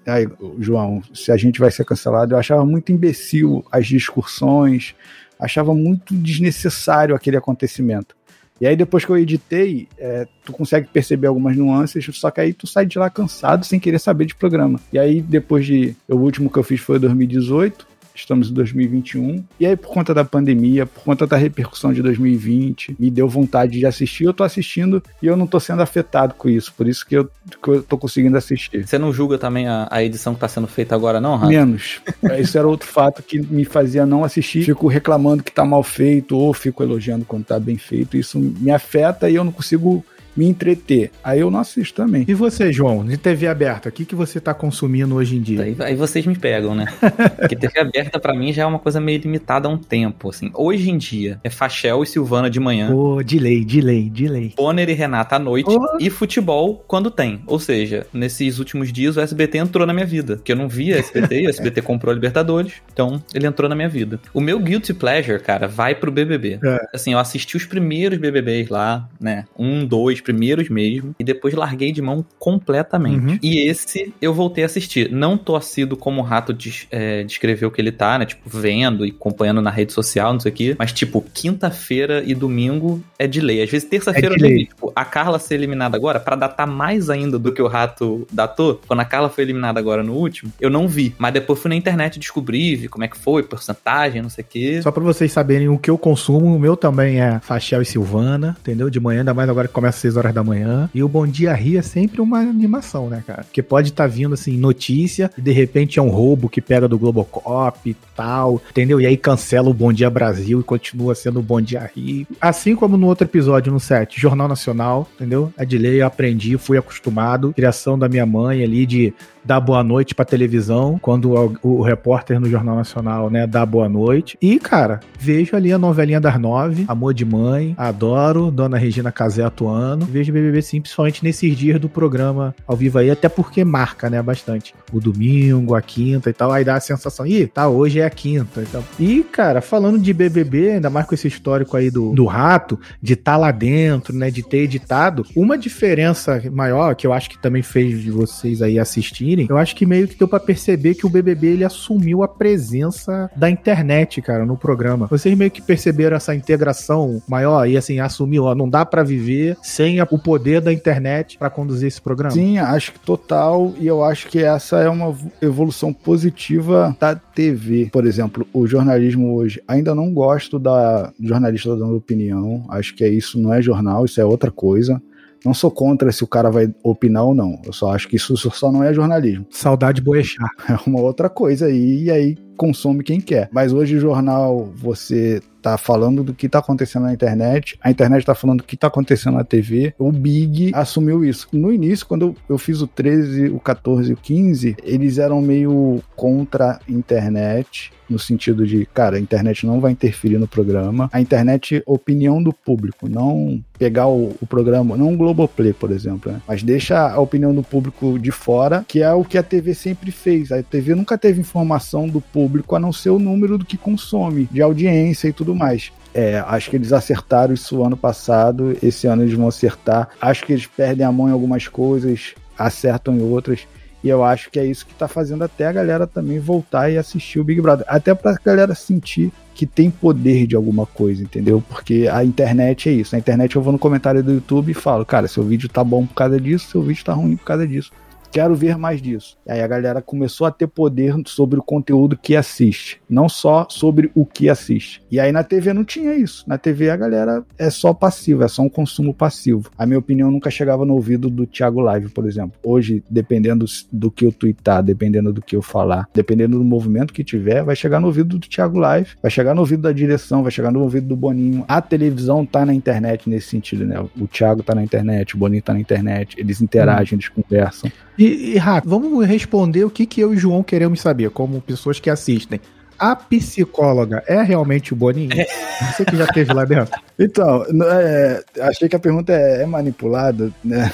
Aí, 0.06 0.28
João, 0.60 1.02
se 1.12 1.32
a 1.32 1.36
gente 1.36 1.58
vai 1.58 1.70
ser 1.70 1.84
cancelado, 1.84 2.34
eu 2.34 2.38
achava 2.38 2.64
muito 2.64 2.92
imbecil 2.92 3.64
as 3.72 3.88
discussões, 3.88 4.94
achava 5.38 5.74
muito 5.74 6.14
desnecessário 6.14 7.14
aquele 7.14 7.36
acontecimento. 7.36 8.16
E 8.60 8.66
aí, 8.66 8.74
depois 8.74 9.04
que 9.04 9.10
eu 9.10 9.18
editei, 9.18 9.86
é, 9.98 10.26
tu 10.44 10.52
consegue 10.52 10.88
perceber 10.88 11.26
algumas 11.26 11.56
nuances, 11.56 12.06
só 12.16 12.30
que 12.30 12.40
aí 12.40 12.52
tu 12.52 12.66
sai 12.66 12.86
de 12.86 12.98
lá 12.98 13.10
cansado, 13.10 13.66
sem 13.66 13.78
querer 13.78 13.98
saber 13.98 14.24
de 14.24 14.34
programa. 14.34 14.80
E 14.92 14.98
aí, 14.98 15.20
depois 15.20 15.66
de. 15.66 15.94
O 16.08 16.16
último 16.16 16.50
que 16.50 16.58
eu 16.58 16.62
fiz 16.62 16.80
foi 16.80 16.98
2018 16.98 17.95
estamos 18.20 18.50
em 18.50 18.54
2021. 18.54 19.44
E 19.58 19.66
aí, 19.66 19.76
por 19.76 19.88
conta 19.88 20.12
da 20.12 20.24
pandemia, 20.24 20.86
por 20.86 21.02
conta 21.02 21.26
da 21.26 21.36
repercussão 21.36 21.92
de 21.92 22.02
2020, 22.02 22.96
me 22.98 23.10
deu 23.10 23.28
vontade 23.28 23.78
de 23.78 23.86
assistir. 23.86 24.24
Eu 24.24 24.34
tô 24.34 24.44
assistindo 24.44 25.02
e 25.22 25.26
eu 25.26 25.36
não 25.36 25.46
tô 25.46 25.60
sendo 25.60 25.82
afetado 25.82 26.34
com 26.34 26.48
isso. 26.48 26.72
Por 26.76 26.86
isso 26.86 27.06
que 27.06 27.16
eu, 27.16 27.30
que 27.62 27.68
eu 27.68 27.82
tô 27.82 27.98
conseguindo 27.98 28.36
assistir. 28.36 28.86
Você 28.86 28.98
não 28.98 29.12
julga 29.12 29.38
também 29.38 29.66
a, 29.66 29.88
a 29.90 30.02
edição 30.02 30.34
que 30.34 30.40
tá 30.40 30.48
sendo 30.48 30.66
feita 30.66 30.94
agora, 30.94 31.20
não, 31.20 31.36
Rafa? 31.36 31.48
Menos. 31.48 32.00
isso 32.40 32.56
era 32.58 32.66
outro 32.66 32.88
fato 32.88 33.22
que 33.22 33.40
me 33.40 33.64
fazia 33.64 34.06
não 34.06 34.24
assistir. 34.24 34.64
Fico 34.64 34.86
reclamando 34.86 35.42
que 35.42 35.52
tá 35.52 35.64
mal 35.64 35.82
feito 35.82 36.36
ou 36.36 36.52
fico 36.52 36.82
elogiando 36.82 37.24
quando 37.24 37.44
tá 37.44 37.58
bem 37.58 37.78
feito. 37.78 38.16
Isso 38.16 38.38
me 38.38 38.70
afeta 38.70 39.28
e 39.28 39.34
eu 39.34 39.44
não 39.44 39.52
consigo 39.52 40.04
me 40.36 40.46
entreter. 40.46 41.10
Aí 41.22 41.40
eu 41.40 41.50
não 41.50 41.60
assisto 41.60 42.02
também. 42.02 42.24
E 42.26 42.34
você, 42.34 42.72
João, 42.72 43.04
de 43.04 43.16
TV 43.16 43.46
aberta, 43.46 43.88
o 43.88 43.92
que, 43.92 44.04
que 44.04 44.14
você 44.14 44.40
tá 44.40 44.52
consumindo 44.52 45.14
hoje 45.14 45.36
em 45.36 45.40
dia? 45.40 45.62
Aí, 45.62 45.76
aí 45.80 45.96
vocês 45.96 46.26
me 46.26 46.36
pegam, 46.36 46.74
né? 46.74 46.86
Porque 47.38 47.56
TV 47.56 47.80
aberta 47.80 48.18
para 48.18 48.34
mim 48.34 48.52
já 48.52 48.62
é 48.62 48.66
uma 48.66 48.78
coisa 48.78 49.00
meio 49.00 49.20
limitada 49.20 49.68
a 49.68 49.70
um 49.70 49.78
tempo, 49.78 50.30
assim. 50.30 50.50
Hoje 50.54 50.90
em 50.90 50.98
dia 50.98 51.40
é 51.42 51.50
Fachel 51.50 52.02
e 52.02 52.06
Silvana 52.06 52.50
de 52.50 52.60
manhã. 52.60 52.90
Pô, 52.90 53.22
delay, 53.22 53.64
delay, 53.64 54.10
delay. 54.10 54.52
Bonner 54.56 54.88
e 54.88 54.92
Renata 54.92 55.36
à 55.36 55.38
noite 55.38 55.70
oh. 55.70 55.98
e 55.98 56.10
futebol 56.10 56.84
quando 56.86 57.10
tem. 57.10 57.40
Ou 57.46 57.58
seja, 57.58 58.06
nesses 58.12 58.58
últimos 58.58 58.92
dias 58.92 59.16
o 59.16 59.20
SBT 59.20 59.58
entrou 59.58 59.86
na 59.86 59.92
minha 59.92 60.06
vida. 60.06 60.40
Que 60.42 60.52
eu 60.52 60.56
não 60.56 60.68
via 60.68 60.98
SBT, 60.98 61.42
e 61.42 61.46
o 61.46 61.50
SBT 61.50 61.82
comprou 61.82 62.10
a 62.10 62.14
Libertadores, 62.14 62.74
então 62.92 63.22
ele 63.34 63.46
entrou 63.46 63.68
na 63.68 63.74
minha 63.74 63.88
vida. 63.88 64.20
O 64.32 64.40
meu 64.40 64.58
guilty 64.58 64.92
pleasure, 64.94 65.40
cara, 65.40 65.66
vai 65.66 65.94
pro 65.94 66.12
BBB. 66.12 66.58
É. 66.62 66.86
Assim, 66.94 67.12
eu 67.12 67.18
assisti 67.18 67.56
os 67.56 67.64
primeiros 67.64 68.18
BBBs 68.18 68.68
lá, 68.68 69.08
né? 69.20 69.44
Um, 69.58 69.84
dois, 69.86 70.20
primeiros 70.26 70.68
mesmo, 70.68 71.14
e 71.20 71.22
depois 71.22 71.54
larguei 71.54 71.92
de 71.92 72.02
mão 72.02 72.26
completamente. 72.38 73.24
Uhum. 73.24 73.38
E 73.40 73.68
esse 73.68 74.12
eu 74.20 74.34
voltei 74.34 74.64
a 74.64 74.66
assistir. 74.66 75.10
Não 75.12 75.38
tô 75.38 75.54
assíduo 75.54 75.96
como 75.96 76.20
o 76.20 76.24
Rato 76.24 76.52
des, 76.52 76.88
é, 76.90 77.22
descreveu 77.22 77.70
que 77.70 77.80
ele 77.80 77.92
tá, 77.92 78.18
né? 78.18 78.26
Tipo, 78.26 78.42
vendo 78.48 79.06
e 79.06 79.10
acompanhando 79.10 79.62
na 79.62 79.70
rede 79.70 79.92
social, 79.92 80.32
não 80.32 80.40
sei 80.40 80.50
o 80.50 80.54
quê. 80.54 80.76
Mas, 80.76 80.92
tipo, 80.92 81.24
quinta-feira 81.32 82.24
e 82.26 82.34
domingo 82.34 83.00
é 83.18 83.26
de 83.28 83.40
lei. 83.40 83.62
Às 83.62 83.70
vezes, 83.70 83.88
terça-feira 83.88 84.34
é 84.34 84.44
eu 84.44 84.48
vi. 84.48 84.66
Tipo, 84.66 84.92
a 84.94 85.04
Carla 85.04 85.38
ser 85.38 85.54
eliminada 85.54 85.96
agora, 85.96 86.18
para 86.18 86.34
datar 86.34 86.66
mais 86.66 87.08
ainda 87.08 87.38
do 87.38 87.52
que 87.52 87.62
o 87.62 87.68
Rato 87.68 88.26
datou, 88.32 88.80
quando 88.86 89.00
a 89.00 89.04
Carla 89.04 89.30
foi 89.30 89.44
eliminada 89.44 89.78
agora 89.78 90.02
no 90.02 90.14
último, 90.14 90.52
eu 90.60 90.68
não 90.68 90.88
vi. 90.88 91.14
Mas 91.18 91.32
depois 91.32 91.60
fui 91.60 91.68
na 91.68 91.76
internet 91.76 92.18
descobrir, 92.18 92.74
vi 92.76 92.88
como 92.88 93.04
é 93.04 93.08
que 93.08 93.16
foi, 93.16 93.42
porcentagem, 93.42 94.20
não 94.22 94.30
sei 94.30 94.42
o 94.42 94.46
quê. 94.48 94.80
Só 94.82 94.90
pra 94.90 95.02
vocês 95.02 95.30
saberem 95.30 95.68
o 95.68 95.78
que 95.78 95.90
eu 95.90 95.96
consumo, 95.96 96.56
o 96.56 96.58
meu 96.58 96.76
também 96.76 97.20
é 97.20 97.38
Fachel 97.40 97.82
e 97.82 97.84
Silvana, 97.84 98.56
entendeu? 98.60 98.90
De 98.90 98.98
manhã, 98.98 99.20
ainda 99.20 99.34
mais 99.34 99.48
agora 99.48 99.68
que 99.68 99.74
começa 99.74 99.98
às 99.98 100.02
6 100.16 100.18
horas 100.18 100.34
da 100.34 100.42
manhã. 100.42 100.88
E 100.94 101.02
o 101.02 101.08
Bom 101.08 101.26
Dia 101.26 101.52
Rio 101.52 101.78
é 101.78 101.82
sempre 101.82 102.20
uma 102.20 102.38
animação, 102.38 103.08
né, 103.08 103.22
cara? 103.26 103.44
Porque 103.44 103.62
pode 103.62 103.90
estar 103.90 104.04
tá 104.04 104.08
vindo, 104.08 104.34
assim, 104.34 104.56
notícia 104.56 105.30
e 105.36 105.40
de 105.40 105.52
repente 105.52 105.98
é 105.98 106.02
um 106.02 106.08
roubo 106.08 106.48
que 106.48 106.60
pega 106.60 106.88
do 106.88 106.98
Globocop 106.98 107.90
e 107.90 107.96
tal, 108.14 108.60
entendeu? 108.70 109.00
E 109.00 109.06
aí 109.06 109.16
cancela 109.16 109.68
o 109.68 109.74
Bom 109.74 109.92
Dia 109.92 110.08
Brasil 110.08 110.60
e 110.60 110.64
continua 110.64 111.14
sendo 111.14 111.40
o 111.40 111.42
Bom 111.42 111.60
Dia 111.60 111.88
Rio. 111.94 112.26
Assim 112.40 112.74
como 112.74 112.96
no 112.96 113.06
outro 113.06 113.26
episódio, 113.26 113.72
no 113.72 113.80
set, 113.80 114.18
Jornal 114.18 114.48
Nacional, 114.48 115.08
entendeu? 115.14 115.52
É 115.56 115.64
de 115.64 115.76
lei, 115.76 116.00
eu 116.00 116.06
aprendi, 116.06 116.56
fui 116.56 116.78
acostumado. 116.78 117.52
Criação 117.54 117.98
da 117.98 118.08
minha 118.08 118.26
mãe 118.26 118.62
ali 118.62 118.86
de 118.86 119.12
dar 119.46 119.60
boa 119.60 119.82
noite 119.84 120.14
pra 120.14 120.24
televisão, 120.24 120.98
quando 121.00 121.32
o, 121.32 121.56
o, 121.62 121.82
repórter 121.82 122.40
no 122.40 122.50
Jornal 122.50 122.74
Nacional, 122.74 123.30
né, 123.30 123.46
dá 123.46 123.64
boa 123.64 123.88
noite. 123.88 124.36
E, 124.42 124.58
cara, 124.58 125.00
vejo 125.18 125.54
ali 125.54 125.72
a 125.72 125.78
novelinha 125.78 126.20
das 126.20 126.38
nove, 126.38 126.84
Amor 126.88 127.14
de 127.14 127.24
Mãe, 127.24 127.74
adoro, 127.78 128.50
Dona 128.50 128.76
Regina 128.76 129.12
Casé 129.12 129.44
atuando. 129.44 130.04
Vejo 130.04 130.32
BBB 130.32 130.60
sim, 130.62 130.80
principalmente 130.80 131.22
nesses 131.22 131.56
dias 131.56 131.80
do 131.80 131.88
programa 131.88 132.54
ao 132.66 132.76
vivo 132.76 132.98
aí, 132.98 133.10
até 133.10 133.28
porque 133.28 133.64
marca, 133.64 134.10
né, 134.10 134.20
bastante. 134.20 134.74
O 134.92 135.00
domingo, 135.00 135.74
a 135.74 135.82
quinta 135.82 136.28
e 136.28 136.32
tal, 136.32 136.50
aí 136.50 136.64
dá 136.64 136.74
a 136.74 136.80
sensação, 136.80 137.26
ih, 137.26 137.46
tá, 137.46 137.68
hoje 137.68 138.00
é 138.00 138.04
a 138.04 138.10
quinta 138.10 138.62
e 138.62 138.66
tal. 138.66 138.82
E, 138.98 139.22
cara, 139.22 139.60
falando 139.60 139.98
de 139.98 140.12
BBB, 140.12 140.72
ainda 140.72 140.90
mais 140.90 141.06
com 141.06 141.14
esse 141.14 141.28
histórico 141.28 141.76
aí 141.76 141.90
do, 141.90 142.12
do 142.12 142.24
rato, 142.24 142.78
de 143.00 143.12
estar 143.12 143.32
tá 143.32 143.38
lá 143.38 143.50
dentro, 143.52 144.14
né, 144.14 144.30
de 144.30 144.42
ter 144.42 144.58
editado, 144.58 145.24
uma 145.36 145.56
diferença 145.56 146.42
maior, 146.50 146.96
que 146.96 147.06
eu 147.06 147.12
acho 147.12 147.30
que 147.30 147.38
também 147.38 147.62
fez 147.62 148.02
de 148.02 148.10
vocês 148.10 148.60
aí 148.60 148.78
assistirem, 148.78 149.35
eu 149.48 149.58
acho 149.58 149.74
que 149.74 149.84
meio 149.84 150.08
que 150.08 150.16
deu 150.16 150.28
para 150.28 150.40
perceber 150.40 150.94
que 150.94 151.06
o 151.06 151.10
BBB 151.10 151.48
ele 151.48 151.64
assumiu 151.64 152.22
a 152.22 152.28
presença 152.28 153.30
da 153.36 153.50
internet, 153.50 154.22
cara, 154.22 154.46
no 154.46 154.56
programa. 154.56 155.06
Vocês 155.06 155.36
meio 155.36 155.50
que 155.50 155.60
perceberam 155.60 156.16
essa 156.16 156.34
integração 156.34 157.22
maior 157.28 157.68
e 157.68 157.76
assim, 157.76 158.00
assumiu, 158.00 158.44
ó, 158.44 158.54
não 158.54 158.68
dá 158.68 158.84
para 158.84 159.02
viver 159.02 159.56
sem 159.62 160.00
o 160.00 160.18
poder 160.18 160.60
da 160.60 160.72
internet 160.72 161.38
para 161.38 161.50
conduzir 161.50 161.88
esse 161.88 162.00
programa? 162.00 162.34
Sim, 162.34 162.58
acho 162.58 162.92
que 162.92 163.00
total, 163.00 163.74
e 163.78 163.86
eu 163.86 164.04
acho 164.04 164.28
que 164.28 164.38
essa 164.38 164.78
é 164.78 164.88
uma 164.88 165.14
evolução 165.40 165.92
positiva 165.92 166.96
da 166.98 167.14
TV. 167.14 167.88
Por 167.92 168.06
exemplo, 168.06 168.46
o 168.52 168.66
jornalismo 168.66 169.34
hoje, 169.34 169.62
ainda 169.66 169.94
não 169.94 170.12
gosto 170.12 170.58
da 170.58 171.12
jornalista 171.20 171.76
dando 171.76 171.96
opinião, 171.96 172.64
acho 172.68 172.94
que 172.94 173.04
é 173.04 173.08
isso, 173.08 173.38
não 173.38 173.52
é 173.52 173.60
jornal, 173.60 174.04
isso 174.04 174.20
é 174.20 174.24
outra 174.24 174.50
coisa. 174.50 175.00
Não 175.46 175.54
sou 175.54 175.70
contra 175.70 176.10
se 176.10 176.24
o 176.24 176.26
cara 176.26 176.50
vai 176.50 176.68
opinar 176.82 177.24
ou 177.24 177.32
não. 177.32 177.60
Eu 177.64 177.72
só 177.72 177.94
acho 177.94 178.08
que 178.08 178.16
isso 178.16 178.36
só 178.50 178.72
não 178.72 178.82
é 178.82 178.92
jornalismo. 178.92 179.46
Saudade 179.48 180.02
boechar. 180.02 180.50
É 180.68 180.76
uma 180.84 181.00
outra 181.00 181.30
coisa 181.30 181.66
aí, 181.66 182.04
e 182.04 182.10
aí 182.10 182.36
consome 182.56 183.04
quem 183.04 183.20
quer. 183.20 183.48
Mas 183.52 183.72
hoje 183.72 183.96
o 183.96 184.00
jornal, 184.00 184.72
você 184.74 185.40
tá 185.62 185.76
falando 185.76 186.24
do 186.24 186.34
que 186.34 186.48
tá 186.48 186.58
acontecendo 186.58 187.04
na 187.04 187.12
internet, 187.12 187.78
a 187.82 187.90
internet 187.90 188.24
tá 188.24 188.34
falando 188.34 188.58
do 188.58 188.64
que 188.64 188.76
tá 188.76 188.86
acontecendo 188.86 189.34
na 189.34 189.44
TV. 189.44 189.94
O 189.98 190.10
Big 190.10 190.72
assumiu 190.74 191.24
isso. 191.24 191.46
No 191.52 191.72
início, 191.72 192.06
quando 192.06 192.34
eu 192.48 192.58
fiz 192.58 192.80
o 192.80 192.86
13, 192.86 193.48
o 193.50 193.60
14 193.60 194.10
e 194.10 194.14
o 194.14 194.16
15, 194.16 194.76
eles 194.82 195.18
eram 195.18 195.40
meio 195.40 196.02
contra 196.16 196.80
a 196.88 196.92
internet 196.92 197.92
no 198.08 198.18
sentido 198.18 198.66
de, 198.66 198.86
cara, 198.86 199.16
a 199.16 199.20
internet 199.20 199.66
não 199.66 199.80
vai 199.80 199.92
interferir 199.92 200.38
no 200.38 200.48
programa. 200.48 201.08
A 201.12 201.20
internet, 201.20 201.82
opinião 201.86 202.42
do 202.42 202.52
público, 202.52 203.08
não 203.08 203.62
pegar 203.78 204.06
o, 204.06 204.34
o 204.40 204.46
programa, 204.46 204.96
não 204.96 205.12
o 205.12 205.16
Globoplay, 205.16 205.72
por 205.72 205.90
exemplo, 205.90 206.32
né? 206.32 206.40
mas 206.46 206.62
deixa 206.62 206.98
a 206.98 207.20
opinião 207.20 207.54
do 207.54 207.62
público 207.62 208.18
de 208.18 208.30
fora, 208.30 208.84
que 208.86 209.02
é 209.02 209.12
o 209.12 209.24
que 209.24 209.38
a 209.38 209.42
TV 209.42 209.74
sempre 209.74 210.10
fez. 210.10 210.50
A 210.50 210.62
TV 210.62 210.94
nunca 210.94 211.18
teve 211.18 211.40
informação 211.40 212.08
do 212.08 212.20
público 212.20 212.74
a 212.74 212.80
não 212.80 212.92
ser 212.92 213.10
o 213.10 213.18
número 213.18 213.58
do 213.58 213.64
que 213.64 213.76
consome, 213.76 214.48
de 214.50 214.62
audiência 214.62 215.28
e 215.28 215.32
tudo 215.32 215.54
mais. 215.54 215.92
É, 216.14 216.42
acho 216.46 216.70
que 216.70 216.76
eles 216.76 216.94
acertaram 216.94 217.52
isso 217.52 217.84
ano 217.84 217.96
passado, 217.96 218.76
esse 218.82 219.06
ano 219.06 219.22
eles 219.22 219.34
vão 219.34 219.48
acertar. 219.48 220.08
Acho 220.20 220.44
que 220.46 220.52
eles 220.52 220.66
perdem 220.66 221.04
a 221.04 221.12
mão 221.12 221.28
em 221.28 221.32
algumas 221.32 221.68
coisas, 221.68 222.34
acertam 222.58 223.14
em 223.14 223.22
outras. 223.22 223.66
E 224.04 224.08
eu 224.08 224.22
acho 224.22 224.50
que 224.50 224.58
é 224.58 224.64
isso 224.64 224.86
que 224.86 224.94
tá 224.94 225.08
fazendo 225.08 225.42
até 225.42 225.66
a 225.66 225.72
galera 225.72 226.06
também 226.06 226.38
voltar 226.38 226.90
e 226.90 226.98
assistir 226.98 227.40
o 227.40 227.44
Big 227.44 227.60
Brother. 227.60 227.84
Até 227.88 228.14
pra 228.14 228.36
galera 228.44 228.74
sentir 228.74 229.32
que 229.54 229.66
tem 229.66 229.90
poder 229.90 230.46
de 230.46 230.54
alguma 230.54 230.84
coisa, 230.84 231.22
entendeu? 231.22 231.62
Porque 231.68 232.08
a 232.12 232.22
internet 232.22 232.88
é 232.88 232.92
isso. 232.92 233.14
Na 233.14 233.18
internet 233.18 233.56
eu 233.56 233.62
vou 233.62 233.72
no 233.72 233.78
comentário 233.78 234.22
do 234.22 234.34
YouTube 234.34 234.70
e 234.70 234.74
falo, 234.74 235.04
cara, 235.04 235.26
seu 235.26 235.42
vídeo 235.42 235.68
tá 235.68 235.82
bom 235.82 236.06
por 236.06 236.14
causa 236.14 236.38
disso, 236.38 236.68
seu 236.70 236.82
vídeo 236.82 237.04
tá 237.04 237.14
ruim 237.14 237.36
por 237.36 237.44
causa 237.44 237.66
disso 237.66 237.90
quero 238.30 238.54
ver 238.54 238.76
mais 238.76 239.00
disso. 239.00 239.36
Aí 239.48 239.60
a 239.60 239.66
galera 239.66 240.02
começou 240.02 240.46
a 240.46 240.50
ter 240.50 240.66
poder 240.66 241.14
sobre 241.26 241.58
o 241.58 241.62
conteúdo 241.62 242.16
que 242.16 242.36
assiste, 242.36 243.00
não 243.08 243.28
só 243.28 243.66
sobre 243.70 244.10
o 244.14 244.24
que 244.24 244.48
assiste. 244.48 245.02
E 245.10 245.18
aí 245.18 245.32
na 245.32 245.42
TV 245.42 245.72
não 245.72 245.84
tinha 245.84 246.14
isso. 246.14 246.44
Na 246.46 246.58
TV 246.58 246.90
a 246.90 246.96
galera 246.96 247.44
é 247.58 247.70
só 247.70 247.92
passiva, 247.92 248.44
é 248.44 248.48
só 248.48 248.62
um 248.62 248.68
consumo 248.68 249.14
passivo. 249.14 249.70
A 249.76 249.86
minha 249.86 249.98
opinião 249.98 250.30
nunca 250.30 250.50
chegava 250.50 250.84
no 250.84 250.94
ouvido 250.94 251.30
do 251.30 251.46
Thiago 251.46 251.80
Live, 251.80 252.10
por 252.10 252.26
exemplo. 252.26 252.52
Hoje, 252.62 253.02
dependendo 253.08 253.64
do 253.92 254.10
que 254.10 254.26
eu 254.26 254.32
twittar, 254.32 254.82
dependendo 254.82 255.32
do 255.32 255.42
que 255.42 255.56
eu 255.56 255.62
falar, 255.62 256.08
dependendo 256.14 256.58
do 256.58 256.64
movimento 256.64 257.12
que 257.12 257.24
tiver, 257.24 257.62
vai 257.62 257.76
chegar 257.76 258.00
no 258.00 258.06
ouvido 258.06 258.38
do 258.38 258.48
Thiago 258.48 258.78
Live, 258.78 259.10
vai 259.22 259.30
chegar 259.30 259.54
no 259.54 259.60
ouvido 259.60 259.82
da 259.82 259.92
direção, 259.92 260.42
vai 260.42 260.52
chegar 260.52 260.70
no 260.70 260.82
ouvido 260.82 261.06
do 261.06 261.16
Boninho. 261.16 261.64
A 261.68 261.80
televisão 261.80 262.44
tá 262.44 262.64
na 262.64 262.74
internet 262.74 263.28
nesse 263.28 263.48
sentido, 263.48 263.84
né? 263.84 264.04
O 264.20 264.26
Thiago 264.26 264.62
tá 264.62 264.74
na 264.74 264.82
internet, 264.82 265.34
o 265.34 265.38
Boninho 265.38 265.62
tá 265.62 265.72
na 265.72 265.80
internet, 265.80 266.36
eles 266.38 266.60
interagem, 266.60 267.14
hum. 267.14 267.20
eles 267.20 267.28
conversam. 267.28 267.90
E, 268.18 268.52
e 268.52 268.58
Rafa, 268.58 268.88
vamos 268.88 269.24
responder 269.26 269.84
o 269.84 269.90
que, 269.90 270.06
que 270.06 270.20
eu 270.20 270.32
e 270.32 270.36
o 270.36 270.38
João 270.38 270.62
queremos 270.62 271.00
saber, 271.00 271.30
como 271.30 271.60
pessoas 271.60 272.00
que 272.00 272.08
assistem. 272.08 272.60
A 272.98 273.14
psicóloga 273.14 274.22
é 274.26 274.42
realmente 274.42 274.92
o 274.92 274.96
Boninho? 274.96 275.32
É. 275.38 275.46
Você 275.92 276.04
que 276.04 276.16
já 276.16 276.24
esteve 276.24 276.52
lá 276.52 276.64
dentro. 276.64 276.94
Então, 277.18 277.64
é, 277.82 278.44
achei 278.60 278.90
que 278.90 278.94
a 278.94 278.98
pergunta 278.98 279.32
é, 279.32 279.62
é 279.62 279.66
manipulada, 279.66 280.52
né? 280.62 280.92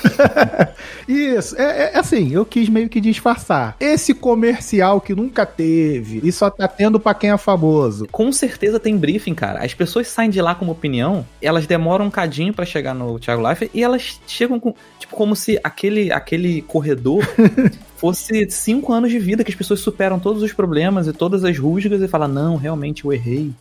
Isso, 1.08 1.60
é, 1.60 1.92
é, 1.92 1.98
assim, 1.98 2.32
eu 2.32 2.46
quis 2.46 2.68
meio 2.68 2.88
que 2.88 3.00
disfarçar. 3.00 3.74
Esse 3.80 4.14
comercial 4.14 5.00
que 5.00 5.16
nunca 5.16 5.44
teve 5.44 6.20
e 6.22 6.30
só 6.30 6.48
tá 6.48 6.68
tendo 6.68 7.00
pra 7.00 7.12
quem 7.12 7.32
é 7.32 7.36
famoso. 7.36 8.06
Com 8.12 8.30
certeza 8.30 8.78
tem 8.78 8.96
briefing, 8.96 9.34
cara. 9.34 9.64
As 9.64 9.74
pessoas 9.74 10.06
saem 10.06 10.30
de 10.30 10.40
lá 10.40 10.54
com 10.54 10.64
uma 10.64 10.72
opinião, 10.74 11.26
elas 11.42 11.66
demoram 11.66 12.04
um 12.04 12.10
cadinho 12.10 12.54
para 12.54 12.64
chegar 12.64 12.94
no 12.94 13.18
Thiago 13.18 13.48
Life 13.48 13.68
e 13.74 13.82
elas 13.82 14.20
chegam 14.24 14.60
com, 14.60 14.72
tipo, 15.00 15.16
como 15.16 15.34
se 15.34 15.58
aquele, 15.64 16.12
aquele 16.12 16.62
corredor 16.62 17.26
fosse 18.02 18.50
cinco 18.50 18.92
anos 18.92 19.12
de 19.12 19.18
vida 19.20 19.44
que 19.44 19.52
as 19.52 19.56
pessoas 19.56 19.78
superam 19.78 20.18
todos 20.18 20.42
os 20.42 20.52
problemas 20.52 21.06
e 21.06 21.12
todas 21.12 21.44
as 21.44 21.56
rusgas 21.56 22.02
e 22.02 22.08
falam, 22.08 22.26
não, 22.26 22.56
realmente 22.56 23.04
eu 23.04 23.12
errei. 23.12 23.52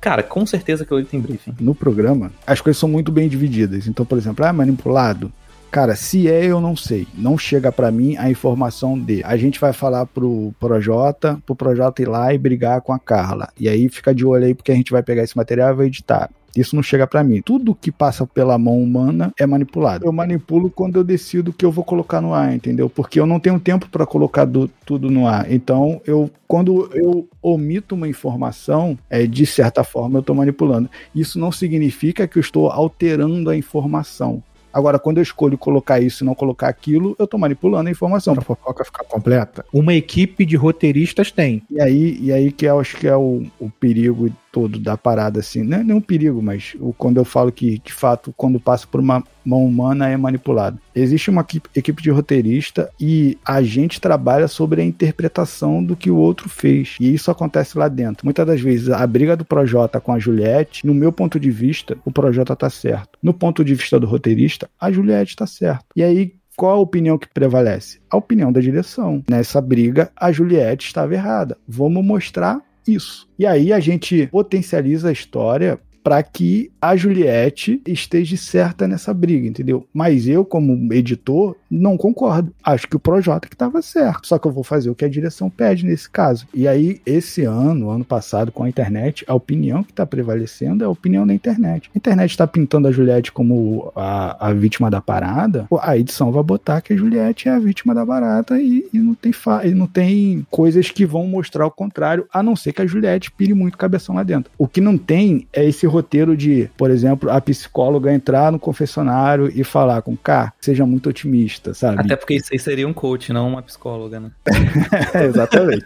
Cara, 0.00 0.22
com 0.22 0.46
certeza 0.46 0.84
que 0.84 0.94
ele 0.94 1.04
tem 1.04 1.20
briefing. 1.20 1.56
No 1.58 1.74
programa, 1.74 2.30
as 2.46 2.60
coisas 2.60 2.78
são 2.78 2.88
muito 2.88 3.10
bem 3.10 3.28
divididas. 3.28 3.88
Então, 3.88 4.06
por 4.06 4.16
exemplo, 4.16 4.44
ah, 4.44 4.52
manipulado. 4.52 5.32
Cara, 5.72 5.96
se 5.96 6.30
é, 6.30 6.46
eu 6.46 6.60
não 6.60 6.76
sei. 6.76 7.04
Não 7.12 7.36
chega 7.36 7.72
para 7.72 7.90
mim 7.90 8.16
a 8.16 8.30
informação 8.30 8.96
de. 8.96 9.24
A 9.24 9.36
gente 9.36 9.58
vai 9.58 9.72
falar 9.72 10.06
pro 10.06 10.54
Projota, 10.60 11.36
pro 11.44 11.56
Projota 11.56 12.00
ir 12.00 12.08
lá 12.08 12.32
e 12.32 12.38
brigar 12.38 12.80
com 12.80 12.92
a 12.92 12.98
Carla. 12.98 13.48
E 13.58 13.68
aí 13.68 13.88
fica 13.88 14.14
de 14.14 14.24
olho 14.24 14.44
aí, 14.44 14.54
porque 14.54 14.70
a 14.70 14.76
gente 14.76 14.92
vai 14.92 15.02
pegar 15.02 15.24
esse 15.24 15.36
material 15.36 15.72
e 15.72 15.76
vai 15.76 15.86
editar. 15.86 16.30
Isso 16.56 16.76
não 16.76 16.82
chega 16.82 17.06
para 17.06 17.24
mim. 17.24 17.42
Tudo 17.42 17.74
que 17.74 17.90
passa 17.90 18.26
pela 18.26 18.56
mão 18.58 18.80
humana 18.80 19.32
é 19.38 19.46
manipulado. 19.46 20.06
Eu 20.06 20.12
manipulo 20.12 20.70
quando 20.70 20.96
eu 20.96 21.04
decido 21.04 21.52
que 21.52 21.64
eu 21.64 21.72
vou 21.72 21.84
colocar 21.84 22.20
no 22.20 22.32
ar, 22.32 22.54
entendeu? 22.54 22.88
Porque 22.88 23.18
eu 23.18 23.26
não 23.26 23.40
tenho 23.40 23.58
tempo 23.58 23.88
para 23.88 24.06
colocar 24.06 24.44
do, 24.44 24.68
tudo 24.84 25.10
no 25.10 25.26
ar. 25.26 25.50
Então, 25.50 26.00
eu 26.06 26.30
quando 26.46 26.88
eu 26.94 27.28
omito 27.42 27.94
uma 27.94 28.06
informação, 28.06 28.96
é, 29.10 29.26
de 29.26 29.44
certa 29.44 29.82
forma 29.82 30.18
eu 30.18 30.20
estou 30.20 30.36
manipulando. 30.36 30.88
Isso 31.14 31.38
não 31.38 31.50
significa 31.50 32.28
que 32.28 32.38
eu 32.38 32.40
estou 32.40 32.70
alterando 32.70 33.50
a 33.50 33.56
informação. 33.56 34.42
Agora, 34.74 34.98
quando 34.98 35.18
eu 35.18 35.22
escolho 35.22 35.56
colocar 35.56 36.00
isso 36.00 36.24
e 36.24 36.26
não 36.26 36.34
colocar 36.34 36.68
aquilo, 36.68 37.14
eu 37.16 37.28
tô 37.28 37.38
manipulando 37.38 37.88
a 37.88 37.92
informação. 37.92 38.34
Pra 38.34 38.42
fofoca 38.42 38.84
ficar 38.84 39.04
completa. 39.04 39.64
Uma 39.72 39.94
equipe 39.94 40.44
de 40.44 40.56
roteiristas 40.56 41.30
tem. 41.30 41.62
E 41.70 41.80
aí, 41.80 42.18
e 42.20 42.32
aí 42.32 42.50
que 42.50 42.66
eu 42.66 42.80
acho 42.80 42.96
que 42.96 43.06
é 43.06 43.16
o, 43.16 43.44
o 43.60 43.70
perigo 43.70 44.28
todo 44.54 44.78
da 44.78 44.96
parada, 44.96 45.40
assim. 45.40 45.64
Não 45.64 45.78
é 45.78 45.82
nenhum 45.82 46.00
perigo, 46.00 46.40
mas 46.40 46.76
o, 46.78 46.92
quando 46.92 47.16
eu 47.16 47.24
falo 47.24 47.50
que, 47.50 47.80
de 47.80 47.92
fato, 47.92 48.32
quando 48.36 48.60
passa 48.60 48.86
por 48.86 49.00
uma 49.00 49.24
mão 49.44 49.66
humana 49.66 50.08
é 50.08 50.16
manipulado. 50.16 50.78
Existe 50.94 51.28
uma 51.28 51.44
equipe, 51.74 52.00
de 52.00 52.10
roteirista 52.10 52.88
e 53.00 53.36
a 53.44 53.60
gente 53.62 54.00
trabalha 54.00 54.46
sobre 54.46 54.80
a 54.80 54.84
interpretação 54.84 55.82
do 55.82 55.96
que 55.96 56.08
o 56.08 56.16
outro 56.16 56.48
fez. 56.48 56.96
E 57.00 57.12
isso 57.12 57.32
acontece 57.32 57.76
lá 57.76 57.88
dentro. 57.88 58.24
Muitas 58.24 58.46
das 58.46 58.60
vezes, 58.60 58.90
a 58.90 59.04
briga 59.04 59.36
do 59.36 59.44
Projota 59.44 60.00
com 60.00 60.12
a 60.12 60.20
Juliette, 60.20 60.86
no 60.86 60.94
meu 60.94 61.10
ponto 61.10 61.40
de 61.40 61.50
vista, 61.50 61.98
o 62.04 62.12
Projota 62.12 62.54
tá 62.54 62.70
certo. 62.70 63.18
No 63.20 63.34
ponto 63.34 63.64
de 63.64 63.74
vista 63.74 63.98
do 63.98 64.06
roteirista, 64.06 64.70
a 64.80 64.92
Juliette 64.92 65.34
tá 65.34 65.48
certo. 65.48 65.84
E 65.96 66.02
aí, 66.02 66.34
qual 66.56 66.76
a 66.76 66.80
opinião 66.80 67.18
que 67.18 67.28
prevalece? 67.28 67.98
A 68.08 68.16
opinião 68.16 68.52
da 68.52 68.60
direção. 68.60 69.22
Nessa 69.28 69.60
briga, 69.60 70.12
a 70.16 70.30
Juliette 70.30 70.86
estava 70.86 71.12
errada. 71.12 71.58
Vamos 71.66 72.04
mostrar 72.04 72.60
isso. 72.86 73.28
E 73.38 73.46
aí 73.46 73.72
a 73.72 73.80
gente 73.80 74.26
potencializa 74.28 75.08
a 75.08 75.12
história 75.12 75.80
para 76.04 76.22
que 76.22 76.70
a 76.82 76.94
Juliette 76.94 77.80
esteja 77.86 78.36
certa 78.36 78.86
nessa 78.86 79.14
briga, 79.14 79.48
entendeu? 79.48 79.86
Mas 79.92 80.28
eu, 80.28 80.44
como 80.44 80.92
editor, 80.92 81.56
não 81.70 81.96
concordo. 81.96 82.52
Acho 82.62 82.86
que 82.86 82.94
o 82.94 83.00
Projota 83.00 83.48
que 83.48 83.54
estava 83.54 83.80
certo. 83.80 84.26
Só 84.26 84.38
que 84.38 84.46
eu 84.46 84.52
vou 84.52 84.62
fazer 84.62 84.90
o 84.90 84.94
que 84.94 85.04
a 85.04 85.08
direção 85.08 85.48
pede 85.48 85.86
nesse 85.86 86.08
caso. 86.10 86.46
E 86.52 86.68
aí, 86.68 87.00
esse 87.06 87.44
ano, 87.44 87.88
ano 87.88 88.04
passado, 88.04 88.52
com 88.52 88.64
a 88.64 88.68
internet, 88.68 89.24
a 89.26 89.34
opinião 89.34 89.82
que 89.82 89.92
está 89.92 90.04
prevalecendo 90.04 90.84
é 90.84 90.86
a 90.86 90.90
opinião 90.90 91.26
da 91.26 91.32
internet. 91.32 91.90
A 91.94 91.98
internet 91.98 92.30
está 92.30 92.46
pintando 92.46 92.86
a 92.86 92.92
Juliette 92.92 93.32
como 93.32 93.90
a, 93.96 94.48
a 94.48 94.52
vítima 94.52 94.90
da 94.90 95.00
parada. 95.00 95.66
A 95.80 95.96
edição 95.96 96.30
vai 96.30 96.42
botar 96.42 96.82
que 96.82 96.92
a 96.92 96.96
Juliette 96.96 97.48
é 97.48 97.52
a 97.52 97.58
vítima 97.58 97.94
da 97.94 98.04
barata 98.04 98.60
e, 98.60 98.86
e 98.92 98.98
não 98.98 99.14
tem 99.14 99.32
fa 99.32 99.64
e 99.64 99.72
não 99.72 99.86
tem 99.86 100.46
coisas 100.50 100.90
que 100.90 101.06
vão 101.06 101.26
mostrar 101.26 101.66
o 101.66 101.70
contrário, 101.70 102.26
a 102.30 102.42
não 102.42 102.54
ser 102.54 102.74
que 102.74 102.82
a 102.82 102.86
Juliette 102.86 103.32
pire 103.32 103.54
muito 103.54 103.78
cabeção 103.78 104.14
lá 104.14 104.22
dentro. 104.22 104.52
O 104.58 104.68
que 104.68 104.82
não 104.82 104.98
tem 104.98 105.46
é 105.50 105.64
esse 105.64 105.86
roteiro 105.94 106.36
de, 106.36 106.68
por 106.76 106.90
exemplo, 106.90 107.30
a 107.30 107.40
psicóloga 107.40 108.12
entrar 108.12 108.52
no 108.52 108.58
confessionário 108.58 109.50
e 109.54 109.64
falar 109.64 110.02
com 110.02 110.16
K, 110.16 110.52
seja 110.60 110.84
muito 110.84 111.08
otimista, 111.08 111.72
sabe? 111.72 112.00
Até 112.00 112.16
porque 112.16 112.34
isso 112.34 112.48
aí 112.52 112.58
seria 112.58 112.86
um 112.86 112.92
coach, 112.92 113.32
não 113.32 113.48
uma 113.48 113.62
psicóloga, 113.62 114.20
né? 114.20 114.30
é, 115.14 115.24
exatamente. 115.24 115.84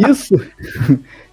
isso 0.10 0.34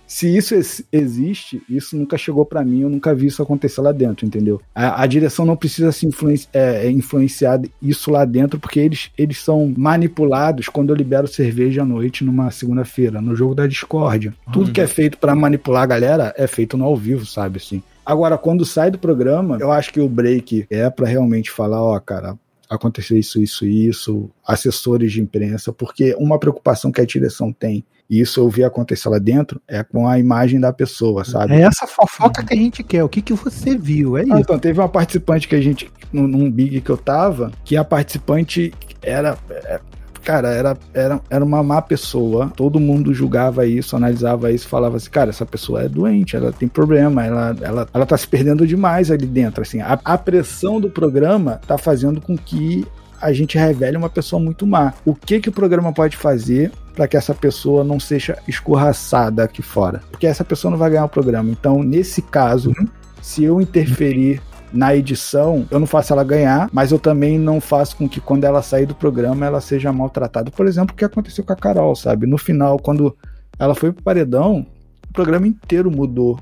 se 0.09 0.35
isso 0.35 0.55
existe, 0.91 1.61
isso 1.69 1.95
nunca 1.95 2.17
chegou 2.17 2.43
para 2.43 2.65
mim, 2.65 2.81
eu 2.81 2.89
nunca 2.89 3.13
vi 3.13 3.27
isso 3.27 3.43
acontecer 3.43 3.79
lá 3.79 3.91
dentro, 3.91 4.25
entendeu? 4.25 4.59
A, 4.73 5.03
a 5.03 5.05
direção 5.05 5.45
não 5.45 5.55
precisa 5.55 5.91
se 5.91 6.07
influenci 6.07 6.47
é, 6.51 6.87
é, 6.87 6.89
influenciar 6.89 7.61
isso 7.79 8.09
lá 8.09 8.25
dentro, 8.25 8.59
porque 8.59 8.79
eles, 8.79 9.11
eles 9.15 9.37
são 9.37 9.71
manipulados 9.77 10.67
quando 10.67 10.89
eu 10.89 10.95
libero 10.95 11.27
cerveja 11.27 11.83
à 11.83 11.85
noite 11.85 12.23
numa 12.23 12.49
segunda-feira, 12.49 13.21
no 13.21 13.35
jogo 13.35 13.53
da 13.53 13.67
discórdia. 13.67 14.33
Uhum. 14.47 14.53
Tudo 14.53 14.71
que 14.71 14.81
é 14.81 14.87
feito 14.87 15.15
para 15.15 15.35
manipular 15.35 15.83
a 15.83 15.85
galera 15.85 16.33
é 16.35 16.47
feito 16.47 16.75
no 16.75 16.85
ao 16.85 16.97
vivo, 16.97 17.23
sabe 17.27 17.57
assim. 17.57 17.83
Agora, 18.03 18.35
quando 18.35 18.65
sai 18.65 18.89
do 18.89 18.97
programa, 18.97 19.59
eu 19.61 19.71
acho 19.71 19.93
que 19.93 20.01
o 20.01 20.09
break 20.09 20.65
é 20.71 20.89
para 20.89 21.07
realmente 21.07 21.51
falar, 21.51 21.83
ó, 21.83 21.99
cara, 21.99 22.35
aconteceu 22.67 23.15
isso, 23.15 23.39
isso, 23.39 23.63
isso, 23.63 24.31
assessores 24.43 25.11
de 25.11 25.21
imprensa, 25.21 25.71
porque 25.71 26.15
uma 26.17 26.39
preocupação 26.39 26.91
que 26.91 26.99
a 26.99 27.05
direção 27.05 27.53
tem 27.53 27.85
e 28.09 28.19
isso 28.19 28.39
eu 28.39 28.49
vi 28.49 28.63
acontecer 28.63 29.07
lá 29.07 29.19
dentro, 29.19 29.61
é 29.67 29.83
com 29.83 30.07
a 30.07 30.17
imagem 30.17 30.59
da 30.59 30.73
pessoa, 30.73 31.23
sabe? 31.23 31.53
É 31.53 31.61
essa 31.61 31.85
fofoca 31.85 32.43
que 32.43 32.53
a 32.53 32.57
gente 32.57 32.83
quer. 32.83 33.03
O 33.03 33.09
que, 33.09 33.21
que 33.21 33.33
você 33.33 33.77
viu? 33.77 34.17
É 34.17 34.21
ah, 34.21 34.23
isso. 34.23 34.37
Então, 34.37 34.57
teve 34.57 34.79
uma 34.79 34.89
participante 34.89 35.47
que 35.47 35.55
a 35.55 35.61
gente, 35.61 35.91
num, 36.11 36.27
num 36.27 36.49
Big 36.49 36.81
que 36.81 36.89
eu 36.89 36.97
tava, 36.97 37.51
que 37.63 37.77
a 37.77 37.83
participante 37.83 38.73
era. 39.03 39.37
É, 39.51 39.79
cara, 40.23 40.49
era, 40.49 40.77
era, 40.91 41.21
era 41.29 41.45
uma 41.45 41.61
má 41.61 41.83
pessoa. 41.83 42.51
Todo 42.55 42.79
mundo 42.79 43.13
julgava 43.13 43.67
isso, 43.67 43.95
analisava 43.95 44.51
isso, 44.51 44.67
falava 44.67 44.97
assim, 44.97 45.09
cara, 45.11 45.29
essa 45.29 45.45
pessoa 45.45 45.83
é 45.83 45.87
doente, 45.87 46.35
ela 46.35 46.51
tem 46.51 46.67
problema, 46.67 47.23
ela, 47.23 47.55
ela, 47.61 47.87
ela 47.93 48.05
tá 48.07 48.17
se 48.17 48.27
perdendo 48.27 48.65
demais 48.65 49.11
ali 49.11 49.27
dentro. 49.27 49.61
Assim, 49.61 49.81
a, 49.81 49.99
a 50.03 50.17
pressão 50.17 50.81
do 50.81 50.89
programa 50.89 51.61
tá 51.67 51.77
fazendo 51.77 52.19
com 52.19 52.35
que 52.35 52.87
a 53.21 53.33
gente 53.33 53.57
revele 53.57 53.97
uma 53.97 54.09
pessoa 54.09 54.41
muito 54.41 54.65
má. 54.65 54.93
O 55.05 55.13
que 55.13 55.39
que 55.39 55.49
o 55.49 55.51
programa 55.51 55.91
pode 55.93 56.17
fazer 56.17 56.71
para 56.95 57.07
que 57.07 57.17
essa 57.17 57.33
pessoa 57.33 57.83
não 57.83 57.99
seja 57.99 58.37
escorraçada 58.47 59.43
aqui 59.43 59.61
fora? 59.61 60.01
Porque 60.11 60.27
essa 60.27 60.43
pessoa 60.43 60.71
não 60.71 60.77
vai 60.77 60.89
ganhar 60.89 61.05
o 61.05 61.09
programa. 61.09 61.49
Então, 61.49 61.83
nesse 61.83 62.21
caso, 62.21 62.69
uhum. 62.69 62.87
se 63.21 63.43
eu 63.43 63.61
interferir 63.61 64.41
na 64.71 64.95
edição, 64.95 65.65
eu 65.71 65.79
não 65.79 65.87
faço 65.87 66.13
ela 66.13 66.23
ganhar, 66.23 66.69
mas 66.71 66.91
eu 66.91 66.99
também 66.99 67.39
não 67.39 67.59
faço 67.59 67.97
com 67.97 68.07
que 68.07 68.21
quando 68.21 68.43
ela 68.43 68.61
sair 68.61 68.85
do 68.85 68.93
programa 68.93 69.45
ela 69.45 69.61
seja 69.61 69.91
maltratada. 69.91 70.51
Por 70.51 70.67
exemplo, 70.67 70.93
o 70.93 70.97
que 70.97 71.05
aconteceu 71.05 71.43
com 71.43 71.53
a 71.53 71.55
Carol, 71.55 71.95
sabe? 71.95 72.27
No 72.27 72.37
final, 72.37 72.77
quando 72.77 73.15
ela 73.57 73.73
foi 73.73 73.91
pro 73.91 74.03
paredão, 74.03 74.65
o 75.09 75.13
programa 75.13 75.47
inteiro 75.47 75.89
mudou 75.89 76.39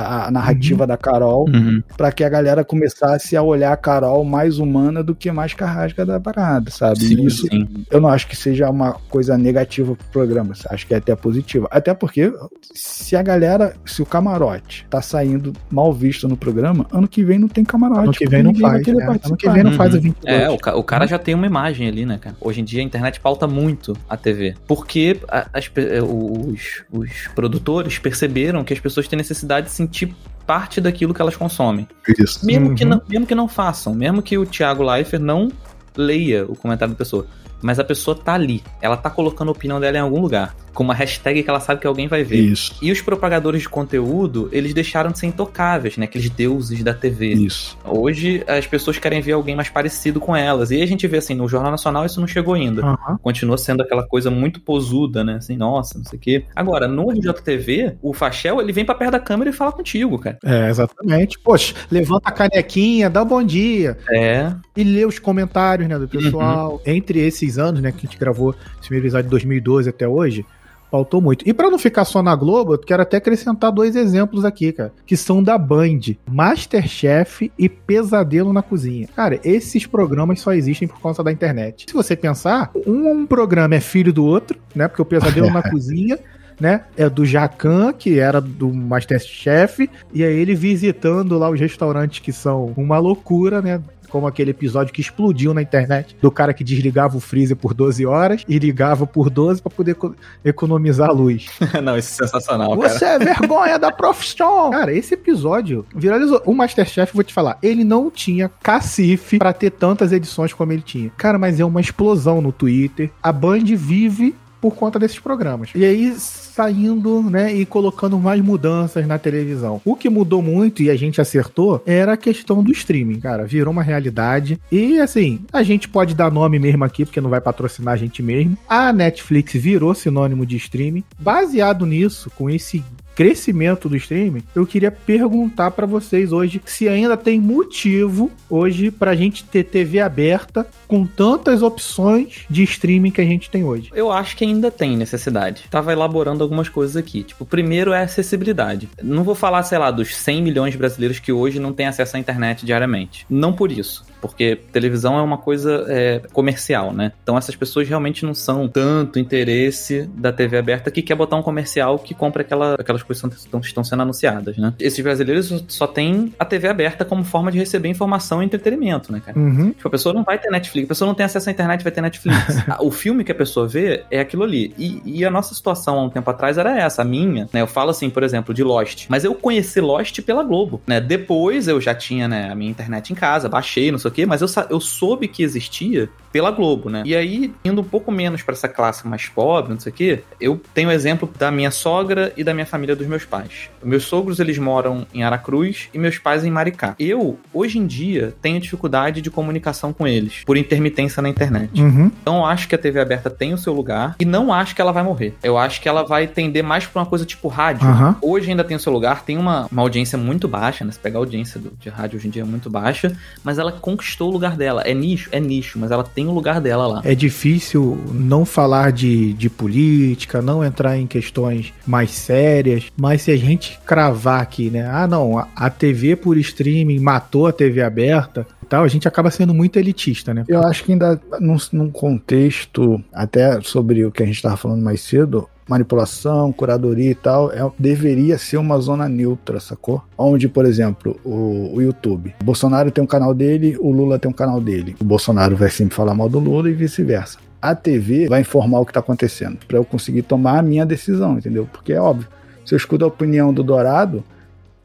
a, 0.00 0.26
a 0.26 0.30
narrativa 0.30 0.82
Uhum. 0.84 0.88
da 0.88 0.96
Carol, 0.96 1.48
Uhum. 1.48 1.82
pra 1.96 2.12
que 2.12 2.22
a 2.24 2.28
galera 2.28 2.64
começasse 2.64 3.36
a 3.36 3.42
olhar 3.42 3.72
a 3.72 3.76
Carol 3.76 4.24
mais 4.24 4.58
humana 4.58 5.02
do 5.02 5.14
que 5.14 5.30
mais 5.30 5.54
carrasca 5.54 6.04
da 6.04 6.18
parada, 6.20 6.70
sabe? 6.70 7.00
Sim, 7.00 7.24
Isso 7.26 7.46
sim. 7.48 7.66
eu 7.90 8.00
não 8.00 8.08
acho 8.08 8.26
que 8.28 8.36
seja 8.36 8.68
uma 8.70 8.92
coisa 9.08 9.36
negativa 9.38 9.94
pro 9.94 10.06
programa, 10.12 10.54
acho 10.70 10.86
que 10.86 10.94
é 10.94 10.96
até 10.98 11.14
positiva. 11.16 11.68
Até 11.70 11.92
porque 11.94 12.32
se 12.74 13.16
a 13.16 13.22
galera, 13.22 13.74
se 13.84 14.02
o 14.02 14.06
camarote 14.06 14.86
tá 14.90 15.00
saindo 15.02 15.52
mal 15.70 15.92
visto 15.92 16.28
no 16.28 16.36
programa, 16.36 16.86
ano 16.92 17.08
que 17.08 17.22
vem 17.24 17.38
não 17.38 17.48
tem 17.48 17.64
camarote. 17.64 18.00
Ano 18.02 18.12
que 18.12 18.26
vem 18.28 18.42
não 18.42 18.54
faz. 18.54 18.86
né? 18.86 19.18
Ano 19.24 19.36
que 19.36 19.48
vem 19.50 19.62
não 19.62 19.70
Uhum. 19.72 19.76
faz 19.76 19.94
o 19.94 20.00
22. 20.00 20.40
É, 20.42 20.48
o, 20.50 20.58
ca- 20.58 20.76
o 20.76 20.82
cara 20.84 21.06
já 21.06 21.18
tem 21.18 21.34
uma 21.34 21.46
imagem 21.46 21.88
ali, 21.88 22.04
né, 22.06 22.18
cara? 22.18 22.36
Hoje 22.40 22.60
em 22.60 22.64
dia 22.64 22.80
a 22.80 22.84
internet 22.84 23.20
pauta 23.20 23.46
muito 23.46 23.96
a 24.08 24.16
TV. 24.16 24.54
Porque 24.66 25.18
a- 25.28 25.46
as 25.52 25.70
os, 26.02 26.84
os 26.92 27.10
produtores 27.34 27.98
perceberam 27.98 28.64
que 28.64 28.72
as 28.72 28.80
pessoas 28.80 29.06
têm 29.08 29.16
necessidade 29.16 29.65
de 29.66 29.72
sentir 29.72 30.14
parte 30.46 30.80
daquilo 30.80 31.12
que 31.12 31.20
elas 31.20 31.36
consomem. 31.36 31.86
Isso. 32.18 32.44
Mesmo, 32.46 32.74
que 32.74 32.84
Uhum. 32.84 32.90
não, 32.90 33.02
mesmo 33.08 33.26
que 33.26 33.34
não 33.34 33.48
façam, 33.48 33.94
mesmo 33.94 34.22
que 34.22 34.38
o 34.38 34.46
Thiago 34.46 34.82
Leifert 34.82 35.22
não 35.22 35.50
leia 35.96 36.44
o 36.46 36.54
comentário 36.56 36.94
da 36.94 36.98
pessoa. 36.98 37.26
Mas 37.62 37.78
a 37.78 37.84
pessoa 37.84 38.16
tá 38.16 38.34
ali. 38.34 38.62
Ela 38.80 38.96
tá 38.96 39.10
colocando 39.10 39.48
a 39.48 39.52
opinião 39.52 39.80
dela 39.80 39.96
em 39.96 40.00
algum 40.00 40.20
lugar. 40.20 40.54
Com 40.76 40.84
uma 40.84 40.92
hashtag 40.92 41.42
que 41.42 41.48
ela 41.48 41.58
sabe 41.58 41.80
que 41.80 41.86
alguém 41.86 42.06
vai 42.06 42.22
ver. 42.22 42.36
Isso. 42.36 42.76
E 42.82 42.92
os 42.92 43.00
propagadores 43.00 43.62
de 43.62 43.68
conteúdo, 43.68 44.50
eles 44.52 44.74
deixaram 44.74 45.10
de 45.10 45.18
ser 45.18 45.26
intocáveis, 45.26 45.96
né? 45.96 46.04
Aqueles 46.04 46.28
deuses 46.28 46.82
da 46.84 46.92
TV. 46.92 47.32
Isso. 47.32 47.78
Hoje 47.82 48.44
as 48.46 48.66
pessoas 48.66 48.98
querem 48.98 49.22
ver 49.22 49.32
alguém 49.32 49.56
mais 49.56 49.70
parecido 49.70 50.20
com 50.20 50.36
elas. 50.36 50.70
E 50.70 50.82
a 50.82 50.86
gente 50.86 51.06
vê 51.06 51.16
assim, 51.16 51.34
no 51.34 51.48
Jornal 51.48 51.70
Nacional 51.70 52.04
isso 52.04 52.20
não 52.20 52.28
chegou 52.28 52.52
ainda. 52.52 52.82
Aham. 52.84 53.18
Continua 53.22 53.56
sendo 53.56 53.80
aquela 53.82 54.06
coisa 54.06 54.30
muito 54.30 54.60
posuda, 54.60 55.24
né? 55.24 55.36
Assim, 55.36 55.56
nossa, 55.56 55.96
não 55.96 56.04
sei 56.04 56.18
o 56.18 56.20
quê. 56.20 56.44
Agora, 56.54 56.86
no 56.86 57.10
RJTV, 57.10 57.96
o 58.02 58.12
Fachel, 58.12 58.60
ele 58.60 58.70
vem 58.70 58.84
pra 58.84 58.94
perto 58.94 59.12
da 59.12 59.20
câmera 59.20 59.48
e 59.48 59.54
fala 59.54 59.72
contigo, 59.72 60.18
cara. 60.18 60.38
É, 60.44 60.68
exatamente. 60.68 61.38
Poxa, 61.38 61.74
levanta 61.90 62.28
a 62.28 62.32
canequinha, 62.32 63.08
dá 63.08 63.22
um 63.22 63.26
bom 63.26 63.42
dia 63.42 63.96
É. 64.12 64.52
e 64.76 64.84
lê 64.84 65.06
os 65.06 65.18
comentários, 65.18 65.88
né, 65.88 65.98
do 65.98 66.06
pessoal. 66.06 66.82
Entre 66.84 67.18
esses 67.20 67.56
anos, 67.56 67.80
né, 67.80 67.90
que 67.92 68.06
a 68.06 68.10
gente 68.10 68.18
gravou 68.18 68.50
esse 68.50 68.88
primeiro 68.88 69.06
episódio 69.06 69.24
de 69.24 69.30
2012 69.30 69.88
até 69.88 70.06
hoje, 70.06 70.44
faltou 70.90 71.20
muito. 71.20 71.48
E 71.48 71.52
pra 71.52 71.70
não 71.70 71.78
ficar 71.78 72.04
só 72.04 72.22
na 72.22 72.34
Globo, 72.34 72.74
eu 72.74 72.78
quero 72.78 73.02
até 73.02 73.16
acrescentar 73.16 73.72
dois 73.72 73.96
exemplos 73.96 74.44
aqui, 74.44 74.72
cara, 74.72 74.92
que 75.04 75.16
são 75.16 75.42
da 75.42 75.58
Band: 75.58 76.00
Masterchef 76.30 77.52
e 77.58 77.68
Pesadelo 77.68 78.52
na 78.52 78.62
Cozinha. 78.62 79.08
Cara, 79.14 79.40
esses 79.44 79.86
programas 79.86 80.40
só 80.40 80.52
existem 80.52 80.88
por 80.88 81.00
conta 81.00 81.22
da 81.22 81.32
internet. 81.32 81.86
Se 81.88 81.94
você 81.94 82.16
pensar, 82.16 82.70
um, 82.86 83.10
um 83.10 83.26
programa 83.26 83.74
é 83.74 83.80
filho 83.80 84.12
do 84.12 84.24
outro, 84.24 84.58
né? 84.74 84.88
Porque 84.88 85.02
o 85.02 85.06
Pesadelo 85.06 85.50
na 85.50 85.62
Cozinha 85.68 86.18
né? 86.60 86.82
É 86.96 87.08
do 87.08 87.24
Jacan, 87.24 87.92
que 87.92 88.18
era 88.18 88.40
do 88.40 88.72
Masterchef, 88.72 89.88
e 90.12 90.24
aí 90.24 90.34
ele 90.34 90.54
visitando 90.54 91.38
lá 91.38 91.50
os 91.50 91.60
restaurantes 91.60 92.20
que 92.20 92.32
são 92.32 92.72
uma 92.76 92.98
loucura, 92.98 93.60
né? 93.60 93.82
Como 94.16 94.26
aquele 94.26 94.50
episódio 94.50 94.94
que 94.94 95.00
explodiu 95.02 95.52
na 95.52 95.60
internet 95.60 96.16
do 96.22 96.30
cara 96.30 96.54
que 96.54 96.64
desligava 96.64 97.18
o 97.18 97.20
freezer 97.20 97.54
por 97.54 97.74
12 97.74 98.06
horas 98.06 98.42
e 98.48 98.58
ligava 98.58 99.06
por 99.06 99.28
12 99.28 99.60
para 99.60 99.70
poder 99.70 99.90
eco- 99.90 100.14
economizar 100.42 101.10
a 101.10 101.12
luz. 101.12 101.46
não, 101.84 101.98
isso 101.98 102.22
é 102.22 102.26
sensacional, 102.26 102.78
cara. 102.78 102.88
Você 102.88 103.04
é 103.04 103.18
vergonha 103.20 103.78
da 103.78 103.92
profissão! 103.92 104.70
Cara, 104.70 104.92
esse 104.94 105.12
episódio 105.12 105.84
viralizou. 105.94 106.40
O 106.46 106.54
Masterchef, 106.54 107.12
vou 107.12 107.22
te 107.22 107.34
falar, 107.34 107.58
ele 107.62 107.84
não 107.84 108.10
tinha 108.10 108.50
cacife 108.62 109.38
pra 109.38 109.52
ter 109.52 109.70
tantas 109.70 110.12
edições 110.12 110.54
como 110.54 110.72
ele 110.72 110.82
tinha. 110.82 111.10
Cara, 111.16 111.38
mas 111.38 111.60
é 111.60 111.64
uma 111.64 111.80
explosão 111.82 112.40
no 112.40 112.52
Twitter. 112.52 113.10
A 113.22 113.30
Band 113.30 113.64
vive 113.76 114.34
por 114.60 114.74
conta 114.74 114.98
desses 114.98 115.18
programas. 115.18 115.70
E 115.74 115.84
aí 115.84 116.14
saindo, 116.16 117.22
né, 117.22 117.52
e 117.54 117.66
colocando 117.66 118.18
mais 118.18 118.40
mudanças 118.40 119.06
na 119.06 119.18
televisão. 119.18 119.80
O 119.84 119.94
que 119.94 120.08
mudou 120.08 120.40
muito 120.40 120.82
e 120.82 120.90
a 120.90 120.96
gente 120.96 121.20
acertou 121.20 121.82
era 121.84 122.14
a 122.14 122.16
questão 122.16 122.62
do 122.62 122.72
streaming, 122.72 123.20
cara, 123.20 123.44
virou 123.44 123.72
uma 123.72 123.82
realidade. 123.82 124.58
E 124.72 124.98
assim, 125.00 125.40
a 125.52 125.62
gente 125.62 125.88
pode 125.88 126.14
dar 126.14 126.30
nome 126.30 126.58
mesmo 126.58 126.84
aqui 126.84 127.04
porque 127.04 127.20
não 127.20 127.30
vai 127.30 127.40
patrocinar 127.40 127.94
a 127.94 127.96
gente 127.96 128.22
mesmo. 128.22 128.56
A 128.68 128.92
Netflix 128.92 129.52
virou 129.54 129.94
sinônimo 129.94 130.46
de 130.46 130.56
streaming. 130.56 131.04
Baseado 131.18 131.84
nisso, 131.84 132.30
com 132.36 132.48
esse 132.48 132.82
crescimento 133.16 133.88
do 133.88 133.96
streaming, 133.96 134.42
eu 134.54 134.66
queria 134.66 134.92
perguntar 134.92 135.70
pra 135.70 135.86
vocês 135.86 136.32
hoje 136.32 136.60
se 136.66 136.86
ainda 136.86 137.16
tem 137.16 137.40
motivo 137.40 138.30
hoje 138.48 138.90
pra 138.90 139.16
gente 139.16 139.42
ter 139.42 139.64
TV 139.64 140.00
aberta 140.00 140.66
com 140.86 141.06
tantas 141.06 141.62
opções 141.62 142.44
de 142.48 142.62
streaming 142.62 143.10
que 143.10 143.22
a 143.22 143.24
gente 143.24 143.50
tem 143.50 143.64
hoje. 143.64 143.90
Eu 143.94 144.12
acho 144.12 144.36
que 144.36 144.44
ainda 144.44 144.70
tem 144.70 144.96
necessidade. 144.96 145.64
Tava 145.70 145.92
elaborando 145.92 146.44
algumas 146.44 146.68
coisas 146.68 146.94
aqui. 146.94 147.22
Tipo, 147.22 147.46
primeiro 147.46 147.92
é 147.92 148.00
a 148.00 148.02
acessibilidade. 148.02 148.88
Não 149.02 149.24
vou 149.24 149.34
falar, 149.34 149.62
sei 149.62 149.78
lá, 149.78 149.90
dos 149.90 150.14
100 150.14 150.42
milhões 150.42 150.72
de 150.72 150.78
brasileiros 150.78 151.18
que 151.18 151.32
hoje 151.32 151.58
não 151.58 151.72
têm 151.72 151.86
acesso 151.86 152.16
à 152.16 152.20
internet 152.20 152.66
diariamente. 152.66 153.24
Não 153.30 153.52
por 153.52 153.72
isso. 153.72 154.04
Porque 154.20 154.56
televisão 154.72 155.18
é 155.18 155.22
uma 155.22 155.38
coisa 155.38 155.84
é, 155.88 156.20
comercial, 156.32 156.92
né? 156.92 157.12
Então 157.22 157.38
essas 157.38 157.56
pessoas 157.56 157.88
realmente 157.88 158.24
não 158.24 158.34
são 158.34 158.68
tanto 158.68 159.18
interesse 159.18 160.08
da 160.14 160.32
TV 160.32 160.58
aberta 160.58 160.90
que 160.90 161.02
quer 161.02 161.14
botar 161.14 161.36
um 161.36 161.42
comercial 161.42 161.98
que 161.98 162.14
compra 162.14 162.42
aquela, 162.42 162.74
aquelas 162.74 163.02
coisas 163.06 163.32
estão, 163.34 163.60
estão 163.60 163.84
sendo 163.84 164.02
anunciadas, 164.02 164.56
né? 164.58 164.74
Esses 164.78 165.02
brasileiros 165.02 165.64
só- 165.68 165.86
têm 165.86 166.34
a 166.38 166.44
TV 166.44 166.68
aberta 166.68 167.04
como 167.04 167.24
forma 167.24 167.50
de 167.50 167.58
receber 167.58 167.88
informação 167.88 168.42
e 168.42 168.46
entretenimento, 168.46 169.10
né, 169.12 169.22
cara? 169.24 169.38
Uhum. 169.38 169.70
Tipo, 169.72 169.88
a 169.88 169.90
pessoa 169.90 170.12
não 170.14 170.24
vai 170.24 170.38
ter 170.38 170.50
Netflix, 170.50 170.84
a 170.86 170.88
pessoa 170.88 171.06
não 171.08 171.14
tem 171.14 171.24
acesso 171.24 171.48
à 171.48 171.52
internet, 171.52 171.82
vai 171.82 171.92
ter 171.92 172.00
Netflix. 172.00 172.36
O 172.80 172.90
filme 172.90 173.24
que 173.24 173.32
a 173.32 173.34
pessoa 173.34 173.66
vê 173.66 174.04
é 174.10 174.20
aquilo 174.20 174.42
ali. 174.44 174.74
E, 174.76 175.00
e 175.04 175.24
a 175.24 175.30
nossa 175.30 175.54
situação 175.54 175.98
há 175.98 176.02
um 176.02 176.10
tempo 176.10 176.28
atrás 176.30 176.58
era 176.58 176.78
essa, 176.78 177.02
a 177.02 177.04
minha, 177.04 177.48
né? 177.52 177.62
Eu 177.62 177.66
falo 177.66 177.90
assim, 177.90 178.10
por 178.10 178.22
exemplo, 178.22 178.52
de 178.52 178.62
Lost. 178.62 179.06
Mas 179.08 179.24
eu 179.24 179.34
conheci 179.34 179.80
Lost 179.80 180.20
pela 180.22 180.42
Globo, 180.42 180.80
né? 180.86 181.00
Depois 181.00 181.68
eu 181.68 181.80
já 181.80 181.94
tinha, 181.94 182.26
né, 182.28 182.50
a 182.50 182.54
minha 182.54 182.70
internet 182.70 183.12
em 183.12 183.16
casa, 183.16 183.48
baixei, 183.48 183.90
não 183.90 183.98
sei 183.98 184.10
o 184.10 184.14
quê, 184.14 184.26
mas 184.26 184.42
eu, 184.42 184.48
eu 184.70 184.80
soube 184.80 185.28
que 185.28 185.42
existia 185.42 186.08
pela 186.32 186.50
Globo, 186.50 186.90
né? 186.90 187.02
E 187.06 187.14
aí, 187.14 187.52
indo 187.64 187.80
um 187.80 187.84
pouco 187.84 188.10
menos 188.12 188.42
pra 188.42 188.52
essa 188.52 188.68
classe 188.68 189.06
mais 189.06 189.26
pobre, 189.28 189.72
não 189.72 189.80
sei 189.80 189.92
o 189.92 189.94
quê, 189.94 190.22
eu 190.40 190.60
tenho 190.74 190.88
o 190.88 190.92
exemplo 190.92 191.30
da 191.38 191.50
minha 191.50 191.70
sogra 191.70 192.32
e 192.36 192.44
da 192.44 192.52
minha 192.52 192.66
família 192.66 192.94
dos 192.96 193.06
meus 193.06 193.24
pais. 193.24 193.68
Meus 193.84 194.04
sogros, 194.04 194.40
eles 194.40 194.58
moram 194.58 195.06
em 195.14 195.22
Aracruz 195.22 195.88
e 195.94 195.98
meus 195.98 196.18
pais 196.18 196.44
em 196.44 196.50
Maricá. 196.50 196.94
Eu, 196.98 197.38
hoje 197.52 197.78
em 197.78 197.86
dia, 197.86 198.34
tenho 198.42 198.58
dificuldade 198.60 199.20
de 199.22 199.30
comunicação 199.30 199.92
com 199.92 200.06
eles, 200.06 200.42
por 200.44 200.56
intermitência 200.56 201.22
na 201.22 201.28
internet. 201.28 201.80
Uhum. 201.80 202.10
Então 202.22 202.38
eu 202.38 202.44
acho 202.46 202.68
que 202.68 202.74
a 202.74 202.78
TV 202.78 203.00
aberta 203.00 203.30
tem 203.30 203.52
o 203.54 203.58
seu 203.58 203.72
lugar 203.72 204.16
e 204.18 204.24
não 204.24 204.52
acho 204.52 204.74
que 204.74 204.80
ela 204.80 204.92
vai 204.92 205.02
morrer. 205.02 205.34
Eu 205.42 205.56
acho 205.58 205.80
que 205.80 205.88
ela 205.88 206.02
vai 206.02 206.26
tender 206.26 206.64
mais 206.64 206.86
pra 206.86 207.02
uma 207.02 207.06
coisa 207.06 207.24
tipo 207.24 207.48
rádio. 207.48 207.86
Aham. 207.86 208.16
Hoje 208.22 208.50
ainda 208.50 208.64
tem 208.64 208.76
o 208.76 208.80
seu 208.80 208.92
lugar, 208.92 209.24
tem 209.24 209.36
uma, 209.38 209.66
uma 209.70 209.82
audiência 209.82 210.16
muito 210.18 210.48
baixa, 210.48 210.84
né? 210.84 210.90
Se 210.92 210.98
pegar 210.98 211.18
a 211.18 211.20
audiência 211.22 211.60
do- 211.60 211.72
de 211.78 211.88
rádio 211.88 212.18
hoje 212.18 212.26
em 212.28 212.30
dia 212.30 212.42
é 212.42 212.44
muito 212.44 212.68
baixa, 212.70 213.12
mas 213.44 213.58
ela 213.58 213.70
conquistou 213.72 214.28
o 214.28 214.32
lugar 214.32 214.56
dela. 214.56 214.82
É 214.82 214.94
nicho, 214.94 215.28
é 215.32 215.38
nicho, 215.40 215.78
mas 215.78 215.90
ela 215.90 216.02
tem 216.04 216.26
o 216.26 216.32
lugar 216.32 216.60
dela 216.60 216.86
lá. 216.86 217.00
É 217.04 217.14
difícil 217.14 217.98
não 218.12 218.44
falar 218.44 218.90
de, 218.92 219.32
de 219.34 219.48
política, 219.50 220.40
não 220.42 220.64
entrar 220.64 220.96
em 220.96 221.06
questões 221.06 221.72
mais 221.86 222.10
sérias, 222.10 222.85
mas 222.96 223.22
se 223.22 223.30
a 223.30 223.36
gente 223.36 223.78
cravar 223.84 224.40
aqui, 224.40 224.70
né? 224.70 224.86
Ah, 224.86 225.06
não, 225.06 225.38
a, 225.38 225.70
TV 225.70 226.16
por 226.16 226.36
streaming 226.36 226.98
matou 227.00 227.46
a 227.46 227.52
TV 227.52 227.82
aberta 227.82 228.46
e 228.62 228.66
tal, 228.66 228.84
a 228.84 228.88
gente 228.88 229.06
acaba 229.06 229.30
sendo 229.30 229.54
muito 229.54 229.78
elitista, 229.78 230.32
né? 230.32 230.44
Eu 230.48 230.62
acho 230.62 230.84
que 230.84 230.92
ainda 230.92 231.20
num, 231.40 231.56
num 231.72 231.90
contexto, 231.90 233.02
até 233.12 233.60
sobre 233.60 234.04
o 234.04 234.12
que 234.12 234.22
a 234.22 234.26
gente 234.26 234.36
estava 234.36 234.56
falando 234.56 234.82
mais 234.82 235.00
cedo, 235.00 235.48
manipulação, 235.68 236.52
curadoria 236.52 237.10
e 237.10 237.14
tal, 237.14 237.50
é, 237.50 237.70
deveria 237.78 238.38
ser 238.38 238.56
uma 238.56 238.78
zona 238.78 239.08
neutra, 239.08 239.58
sacou? 239.60 240.02
Onde, 240.16 240.48
por 240.48 240.64
exemplo, 240.64 241.18
o, 241.24 241.74
o 241.74 241.82
YouTube. 241.82 242.34
O 242.40 242.44
Bolsonaro 242.44 242.90
tem 242.90 243.02
um 243.02 243.06
canal 243.06 243.34
dele, 243.34 243.76
o 243.80 243.90
Lula 243.90 244.18
tem 244.18 244.30
um 244.30 244.34
canal 244.34 244.60
dele. 244.60 244.96
O 245.00 245.04
Bolsonaro 245.04 245.56
vai 245.56 245.70
sempre 245.70 245.94
falar 245.94 246.14
mal 246.14 246.28
do 246.28 246.38
Lula 246.38 246.70
e 246.70 246.72
vice-versa. 246.72 247.38
A 247.60 247.74
TV 247.74 248.28
vai 248.28 248.42
informar 248.42 248.80
o 248.80 248.84
que 248.84 248.90
está 248.90 249.00
acontecendo, 249.00 249.58
para 249.66 249.78
eu 249.78 249.84
conseguir 249.84 250.22
tomar 250.22 250.58
a 250.58 250.62
minha 250.62 250.86
decisão, 250.86 251.38
entendeu? 251.38 251.68
Porque 251.72 251.92
é 251.92 252.00
óbvio, 252.00 252.28
se 252.66 252.74
eu 252.74 252.76
escuto 252.76 253.04
a 253.04 253.08
opinião 253.08 253.54
do 253.54 253.62
Dourado, 253.62 254.24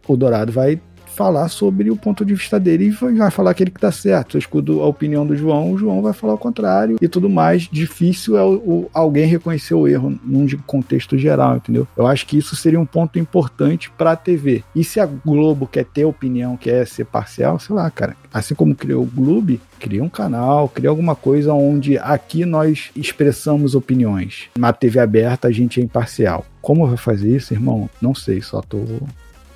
o 0.08 0.16
Dourado 0.16 0.52
vai 0.52 0.80
falar 1.16 1.50
sobre 1.50 1.90
o 1.92 1.96
ponto 1.96 2.24
de 2.26 2.34
vista 2.34 2.60
dele 2.60 2.86
e 2.86 2.90
vai 3.18 3.30
falar 3.32 3.52
aquele 3.52 3.70
que 3.72 3.80
tá 3.80 3.92
certo. 3.92 4.36
Eu 4.36 4.40
escuto 4.40 4.82
a 4.82 4.88
opinião 4.88 5.26
do 5.26 5.36
João, 5.36 5.72
o 5.72 5.78
João 5.78 6.02
vai 6.02 6.14
falar 6.14 6.34
o 6.34 6.38
contrário 6.38 6.98
e 7.02 7.08
tudo 7.08 7.30
mais. 7.30 7.64
Difícil 7.72 8.38
é 8.38 8.44
o, 8.44 8.54
o- 8.56 8.90
alguém 8.94 9.26
reconhecer 9.26 9.74
o 9.74 9.88
erro 9.88 10.18
num 10.24 10.48
contexto 10.66 11.18
geral, 11.18 11.58
entendeu? 11.58 11.88
Eu 11.96 12.08
acho 12.08 12.26
que 12.26 12.38
isso 12.38 12.56
seria 12.56 12.80
um 12.80 12.86
ponto 12.86 13.20
importante 13.20 13.92
pra 13.98 14.16
TV. 14.16 14.64
E 14.76 14.84
se 14.84 15.00
a 15.00 15.06
Globo 15.06 15.68
quer 15.68 15.86
ter 15.86 16.06
opinião, 16.06 16.56
quer 16.58 16.86
ser 16.88 17.06
parcial, 17.06 17.60
sei 17.60 17.76
lá, 17.76 17.90
cara. 17.92 18.16
Assim 18.34 18.56
como 18.56 18.74
criou 18.76 19.04
o 19.04 19.06
Globo, 19.06 19.60
cria 19.80 20.04
um 20.04 20.10
canal, 20.10 20.70
cria 20.70 20.90
alguma 20.90 21.16
coisa 21.16 21.54
onde 21.54 21.98
aqui 21.98 22.46
nós 22.46 22.90
expressamos 22.96 23.76
opiniões. 23.76 24.46
Na 24.58 24.72
TV 24.72 25.00
aberta 25.00 25.48
a 25.48 25.52
gente 25.52 25.80
é 25.80 25.84
imparcial. 25.84 26.46
Como 26.62 26.88
vai 26.88 26.98
fazer 26.98 27.36
isso, 27.36 27.54
irmão? 27.54 27.90
Não 28.02 28.14
sei, 28.16 28.42
só 28.42 28.62
tô 28.62 28.80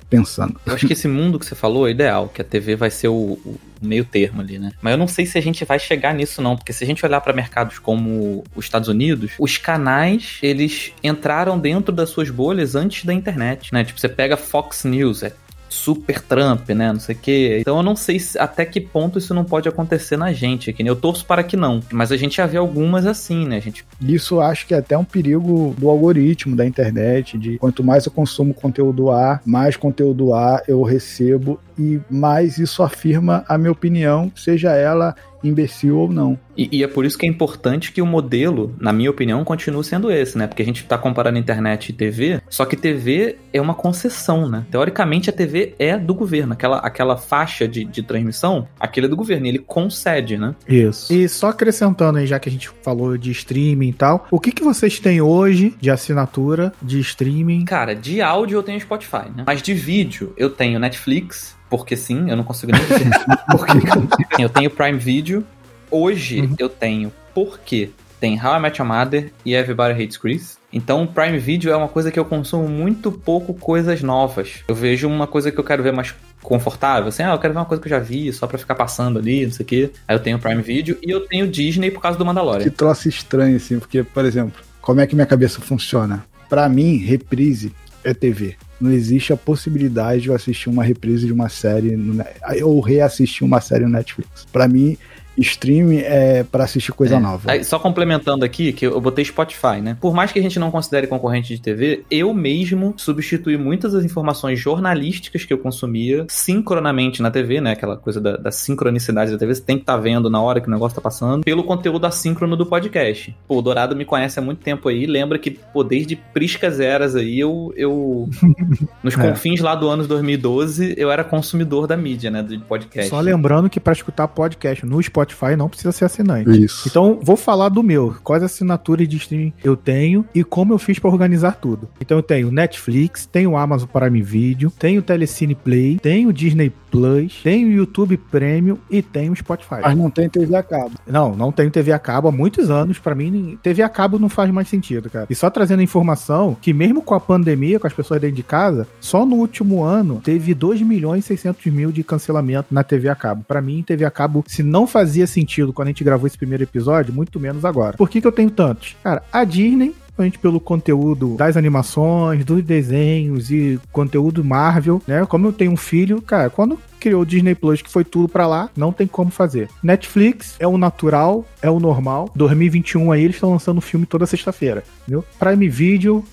pensando. 0.08 0.60
Eu 0.64 0.74
acho 0.74 0.86
que 0.86 0.92
esse 0.92 1.08
mundo 1.08 1.38
que 1.38 1.46
você 1.46 1.54
falou 1.54 1.86
é 1.88 1.90
ideal, 1.90 2.28
que 2.28 2.40
a 2.40 2.44
TV 2.44 2.76
vai 2.76 2.90
ser 2.90 3.08
o, 3.08 3.38
o 3.44 3.58
meio 3.80 4.04
termo 4.04 4.40
ali, 4.40 4.58
né? 4.58 4.72
Mas 4.80 4.92
eu 4.92 4.98
não 4.98 5.08
sei 5.08 5.26
se 5.26 5.36
a 5.36 5.40
gente 5.40 5.64
vai 5.64 5.78
chegar 5.78 6.14
nisso 6.14 6.40
não, 6.40 6.56
porque 6.56 6.72
se 6.72 6.84
a 6.84 6.86
gente 6.86 7.04
olhar 7.04 7.20
para 7.20 7.32
mercados 7.32 7.78
como 7.78 8.44
os 8.54 8.64
Estados 8.64 8.88
Unidos, 8.88 9.32
os 9.38 9.58
canais, 9.58 10.38
eles 10.42 10.92
entraram 11.02 11.58
dentro 11.58 11.92
das 11.92 12.10
suas 12.10 12.30
bolhas 12.30 12.74
antes 12.74 13.04
da 13.04 13.12
internet, 13.12 13.72
né? 13.72 13.84
Tipo, 13.84 14.00
você 14.00 14.08
pega 14.08 14.36
Fox 14.36 14.84
News, 14.84 15.22
é 15.22 15.32
super 15.68 16.20
Trump, 16.20 16.68
né? 16.70 16.92
Não 16.92 17.00
sei 17.00 17.14
o 17.14 17.18
quê. 17.18 17.58
Então 17.60 17.76
eu 17.78 17.82
não 17.82 17.96
sei 17.96 18.18
se, 18.18 18.38
até 18.38 18.64
que 18.64 18.80
ponto 18.80 19.18
isso 19.18 19.34
não 19.34 19.44
pode 19.44 19.68
acontecer 19.68 20.16
na 20.16 20.32
gente 20.32 20.70
aqui, 20.70 20.82
né? 20.82 20.90
Eu 20.90 20.96
torço 20.96 21.24
para 21.24 21.42
que 21.42 21.56
não. 21.56 21.80
Mas 21.92 22.12
a 22.12 22.16
gente 22.16 22.36
já 22.36 22.46
vê 22.46 22.56
algumas 22.56 23.06
assim, 23.06 23.46
né? 23.46 23.60
Gente... 23.60 23.84
Isso 24.00 24.40
acho 24.40 24.66
que 24.66 24.74
é 24.74 24.78
até 24.78 24.96
um 24.96 25.04
perigo 25.04 25.74
do 25.78 25.88
algoritmo 25.88 26.56
da 26.56 26.66
internet, 26.66 27.38
de 27.38 27.58
quanto 27.58 27.82
mais 27.82 28.06
eu 28.06 28.12
consumo 28.12 28.54
conteúdo 28.54 29.10
A, 29.10 29.40
mais 29.44 29.76
conteúdo 29.76 30.34
A 30.34 30.62
eu 30.66 30.82
recebo 30.82 31.60
e 31.78 32.00
mais 32.10 32.58
isso 32.58 32.82
afirma 32.82 33.44
a 33.48 33.58
minha 33.58 33.72
opinião, 33.72 34.32
seja 34.34 34.72
ela 34.72 35.14
imbecil 35.48 35.98
ou 35.98 36.12
não. 36.12 36.38
E, 36.56 36.78
e, 36.78 36.82
é 36.82 36.88
por 36.88 37.04
isso 37.04 37.18
que 37.18 37.26
é 37.26 37.28
importante 37.28 37.92
que 37.92 38.00
o 38.00 38.06
modelo, 38.06 38.74
na 38.80 38.92
minha 38.92 39.10
opinião, 39.10 39.44
continue 39.44 39.84
sendo 39.84 40.10
esse, 40.10 40.38
né? 40.38 40.46
Porque 40.46 40.62
a 40.62 40.64
gente 40.64 40.82
está 40.82 40.96
comparando 40.96 41.38
internet 41.38 41.90
e 41.90 41.92
TV, 41.92 42.40
só 42.48 42.64
que 42.64 42.76
TV 42.76 43.36
é 43.52 43.60
uma 43.60 43.74
concessão, 43.74 44.48
né? 44.48 44.64
Teoricamente, 44.70 45.28
a 45.28 45.32
TV 45.32 45.74
é 45.78 45.98
do 45.98 46.14
governo. 46.14 46.54
Aquela, 46.54 46.78
aquela 46.78 47.16
faixa 47.16 47.68
de, 47.68 47.84
de 47.84 48.02
transmissão, 48.02 48.66
aquele 48.80 49.06
é 49.06 49.08
do 49.08 49.16
governo, 49.16 49.46
e 49.46 49.50
ele 49.50 49.58
concede, 49.58 50.38
né? 50.38 50.54
Isso. 50.66 51.12
E 51.12 51.28
só 51.28 51.48
acrescentando 51.48 52.18
aí, 52.18 52.26
já 52.26 52.38
que 52.38 52.48
a 52.48 52.52
gente 52.52 52.70
falou 52.82 53.18
de 53.18 53.30
streaming 53.30 53.90
e 53.90 53.92
tal, 53.92 54.26
o 54.30 54.40
que, 54.40 54.52
que 54.52 54.64
vocês 54.64 54.98
têm 54.98 55.20
hoje 55.20 55.74
de 55.78 55.90
assinatura 55.90 56.72
de 56.80 56.98
streaming? 57.00 57.66
Cara, 57.66 57.94
de 57.94 58.22
áudio 58.22 58.56
eu 58.56 58.62
tenho 58.62 58.80
Spotify, 58.80 59.28
né? 59.34 59.44
Mas 59.46 59.60
de 59.60 59.74
vídeo 59.74 60.32
eu 60.38 60.48
tenho 60.48 60.78
Netflix, 60.78 61.56
porque 61.68 61.96
sim, 61.96 62.30
eu 62.30 62.36
não 62.36 62.44
consigo 62.44 62.72
nem 62.72 62.80
dizer 62.82 63.10
porque. 63.50 64.42
Eu 64.42 64.48
tenho 64.48 64.70
Prime 64.70 64.98
Video. 64.98 65.44
Hoje 65.90 66.40
uhum. 66.40 66.54
eu 66.58 66.68
tenho 66.68 67.12
porque 67.34 67.90
tem 68.20 68.40
How 68.42 68.56
I 68.56 68.60
Met 68.60 68.80
Your 68.80 68.88
Mother 68.88 69.32
e 69.44 69.54
Everybody 69.54 70.02
Hates 70.02 70.16
Chris. 70.16 70.58
Então 70.72 71.02
o 71.02 71.06
Prime 71.06 71.38
Video 71.38 71.70
é 71.70 71.76
uma 71.76 71.88
coisa 71.88 72.10
que 72.10 72.18
eu 72.18 72.24
consumo 72.24 72.68
muito 72.68 73.12
pouco 73.12 73.54
coisas 73.54 74.02
novas. 74.02 74.64
Eu 74.66 74.74
vejo 74.74 75.08
uma 75.08 75.26
coisa 75.26 75.50
que 75.52 75.58
eu 75.58 75.64
quero 75.64 75.82
ver 75.82 75.92
mais 75.92 76.14
confortável, 76.42 77.08
assim, 77.08 77.24
ah, 77.24 77.32
eu 77.32 77.38
quero 77.38 77.54
ver 77.54 77.58
uma 77.58 77.66
coisa 77.66 77.82
que 77.82 77.88
eu 77.88 77.90
já 77.90 77.98
vi, 77.98 78.32
só 78.32 78.46
pra 78.46 78.56
ficar 78.56 78.76
passando 78.76 79.18
ali, 79.18 79.44
não 79.44 79.52
sei 79.52 79.64
o 79.64 79.66
quê. 79.66 79.90
Aí 80.06 80.14
eu 80.14 80.20
tenho 80.20 80.38
Prime 80.38 80.62
Video 80.62 80.96
e 81.02 81.10
eu 81.10 81.26
tenho 81.26 81.48
Disney 81.48 81.90
por 81.90 82.00
causa 82.00 82.16
do 82.18 82.24
Mandalorian. 82.24 82.62
Que 82.62 82.70
troço 82.70 83.08
estranho, 83.08 83.56
assim, 83.56 83.78
porque, 83.78 84.02
por 84.04 84.24
exemplo, 84.24 84.62
como 84.80 85.00
é 85.00 85.06
que 85.06 85.14
minha 85.14 85.26
cabeça 85.26 85.60
funciona? 85.60 86.24
Para 86.48 86.68
mim, 86.68 86.98
reprise 86.98 87.72
é 88.04 88.14
TV 88.14 88.56
não 88.80 88.90
existe 88.90 89.32
a 89.32 89.36
possibilidade 89.36 90.22
de 90.22 90.28
eu 90.28 90.34
assistir 90.34 90.68
uma 90.68 90.84
reprise 90.84 91.26
de 91.26 91.32
uma 91.32 91.48
série 91.48 91.96
no, 91.96 92.22
ou 92.62 92.80
reassistir 92.80 93.44
uma 93.44 93.60
série 93.60 93.84
no 93.84 93.90
Netflix. 93.90 94.46
Para 94.52 94.68
mim, 94.68 94.96
stream 95.38 95.92
é 95.92 96.44
para 96.44 96.64
assistir 96.64 96.92
coisa 96.92 97.16
é. 97.16 97.18
nova. 97.18 97.50
Aí, 97.50 97.64
só 97.64 97.78
complementando 97.78 98.44
aqui, 98.44 98.72
que 98.72 98.86
eu 98.86 99.00
botei 99.00 99.24
Spotify, 99.24 99.80
né? 99.82 99.96
Por 100.00 100.14
mais 100.14 100.32
que 100.32 100.38
a 100.38 100.42
gente 100.42 100.58
não 100.58 100.70
considere 100.70 101.06
concorrente 101.06 101.54
de 101.54 101.60
TV, 101.60 102.04
eu 102.10 102.32
mesmo 102.32 102.94
substituí 102.96 103.56
muitas 103.56 103.92
das 103.92 104.04
informações 104.04 104.58
jornalísticas 104.58 105.44
que 105.44 105.52
eu 105.52 105.58
consumia 105.58 106.26
sincronamente 106.28 107.22
na 107.22 107.30
TV, 107.30 107.60
né? 107.60 107.72
Aquela 107.72 107.96
coisa 107.96 108.20
da, 108.20 108.36
da 108.36 108.50
sincronicidade 108.50 109.32
da 109.32 109.38
TV, 109.38 109.54
você 109.54 109.62
tem 109.62 109.76
que 109.76 109.82
estar 109.82 109.94
tá 109.94 110.00
vendo 110.00 110.30
na 110.30 110.40
hora 110.40 110.60
que 110.60 110.68
o 110.68 110.70
negócio 110.70 110.96
tá 110.96 111.00
passando, 111.00 111.44
pelo 111.44 111.64
conteúdo 111.64 112.06
assíncrono 112.06 112.56
do 112.56 112.66
podcast. 112.66 113.36
Pô, 113.46 113.58
o 113.58 113.62
Dourado 113.62 113.94
me 113.94 114.04
conhece 114.04 114.38
há 114.38 114.42
muito 114.42 114.62
tempo 114.62 114.88
aí, 114.88 115.06
lembra 115.06 115.38
que, 115.38 115.50
pô, 115.50 115.84
desde 115.84 116.16
Priscas 116.16 116.80
Eras 116.80 117.14
aí, 117.14 117.38
eu, 117.38 117.72
eu 117.76 118.28
nos 119.02 119.16
é. 119.16 119.28
confins 119.28 119.60
lá 119.60 119.74
do 119.74 119.88
ano 119.88 120.06
2012, 120.06 120.94
eu 120.96 121.10
era 121.10 121.24
consumidor 121.24 121.86
da 121.86 121.96
mídia, 121.96 122.30
né, 122.30 122.42
do 122.42 122.58
podcast. 122.60 123.10
Só 123.10 123.20
lembrando 123.20 123.68
que 123.68 123.78
para 123.78 123.92
escutar 123.92 124.28
podcast 124.28 124.84
no 124.84 125.02
Spotify 125.02 125.25
Spotify 125.26 125.56
não 125.56 125.68
precisa 125.68 125.92
ser 125.92 126.04
assinante. 126.04 126.64
Isso. 126.64 126.88
Então, 126.88 127.18
vou 127.22 127.36
falar 127.36 127.68
do 127.68 127.82
meu. 127.82 128.16
Quais 128.22 128.42
assinaturas 128.42 129.08
de 129.08 129.16
streaming 129.16 129.52
eu 129.62 129.76
tenho 129.76 130.24
e 130.34 130.44
como 130.44 130.72
eu 130.72 130.78
fiz 130.78 130.98
para 130.98 131.10
organizar 131.10 131.56
tudo. 131.56 131.88
Então, 132.00 132.18
eu 132.18 132.22
tenho 132.22 132.50
Netflix, 132.50 133.26
tenho 133.26 133.56
Amazon 133.56 133.88
Prime 133.88 134.22
Video, 134.22 134.70
tenho 134.70 135.02
Telecine 135.02 135.54
Play, 135.54 135.98
tenho 136.00 136.32
Disney 136.32 136.72
Plus, 136.90 137.40
tenho 137.42 137.70
YouTube 137.70 138.16
Premium 138.16 138.78
e 138.90 139.02
tenho 139.02 139.34
Spotify. 139.36 139.80
Mas 139.82 139.96
não 139.96 140.10
tem 140.10 140.28
TV 140.28 140.54
a 140.56 140.62
cabo. 140.62 140.92
Não, 141.06 141.36
não 141.36 141.52
tenho 141.52 141.70
TV 141.70 141.92
a 141.92 141.98
cabo 141.98 142.28
há 142.28 142.32
muitos 142.32 142.70
anos. 142.70 142.98
Para 142.98 143.14
mim, 143.14 143.58
TV 143.62 143.82
a 143.82 143.88
cabo 143.88 144.18
não 144.18 144.28
faz 144.28 144.50
mais 144.50 144.68
sentido, 144.68 145.10
cara. 145.10 145.26
E 145.28 145.34
só 145.34 145.50
trazendo 145.50 145.82
informação 145.82 146.56
que 146.60 146.72
mesmo 146.72 147.02
com 147.02 147.14
a 147.14 147.20
pandemia, 147.20 147.78
com 147.78 147.86
as 147.86 147.92
pessoas 147.92 148.20
dentro 148.20 148.36
de 148.36 148.42
casa, 148.42 148.86
só 149.00 149.26
no 149.26 149.36
último 149.36 149.82
ano 149.82 150.20
teve 150.22 150.54
2 150.54 150.82
milhões 150.82 151.24
e 151.24 151.28
600 151.28 151.66
mil 151.66 151.92
de 151.92 152.02
cancelamento 152.02 152.68
na 152.70 152.82
TV 152.82 153.08
a 153.08 153.14
cabo. 153.14 153.44
Para 153.46 153.60
mim, 153.60 153.82
TV 153.82 154.04
a 154.04 154.10
cabo, 154.10 154.44
se 154.46 154.62
não 154.62 154.86
fazia 154.86 155.15
fazia 155.16 155.26
sentido 155.26 155.72
quando 155.72 155.88
a 155.88 155.90
gente 155.90 156.04
gravou 156.04 156.26
esse 156.26 156.36
primeiro 156.36 156.62
episódio, 156.62 157.12
muito 157.12 157.40
menos 157.40 157.64
agora. 157.64 157.96
Por 157.96 158.08
que, 158.08 158.20
que 158.20 158.26
eu 158.26 158.32
tenho 158.32 158.50
tantos? 158.50 158.96
Cara, 159.02 159.22
a 159.32 159.44
Disney 159.44 159.94
principalmente 160.16 160.38
pelo 160.38 160.58
conteúdo 160.58 161.36
das 161.36 161.56
animações, 161.56 162.44
dos 162.44 162.62
desenhos 162.64 163.50
e 163.50 163.78
conteúdo 163.92 164.42
Marvel, 164.42 165.02
né? 165.06 165.24
Como 165.26 165.46
eu 165.46 165.52
tenho 165.52 165.72
um 165.72 165.76
filho, 165.76 166.20
cara, 166.22 166.48
quando 166.48 166.78
criou 166.98 167.22
o 167.22 167.26
Disney 167.26 167.54
Plus, 167.54 167.82
que 167.82 167.90
foi 167.90 168.04
tudo 168.04 168.28
para 168.28 168.46
lá, 168.46 168.70
não 168.76 168.92
tem 168.92 169.06
como 169.06 169.30
fazer. 169.30 169.68
Netflix 169.82 170.56
é 170.58 170.66
o 170.66 170.78
natural, 170.78 171.44
é 171.62 171.70
o 171.70 171.78
normal. 171.78 172.30
2021 172.34 173.12
aí 173.12 173.22
eles 173.22 173.36
estão 173.36 173.50
lançando 173.50 173.80
filme 173.80 174.06
toda 174.06 174.26
sexta-feira, 174.26 174.82
entendeu? 175.02 175.24
Prime 175.38 175.68
Video, 175.68 176.24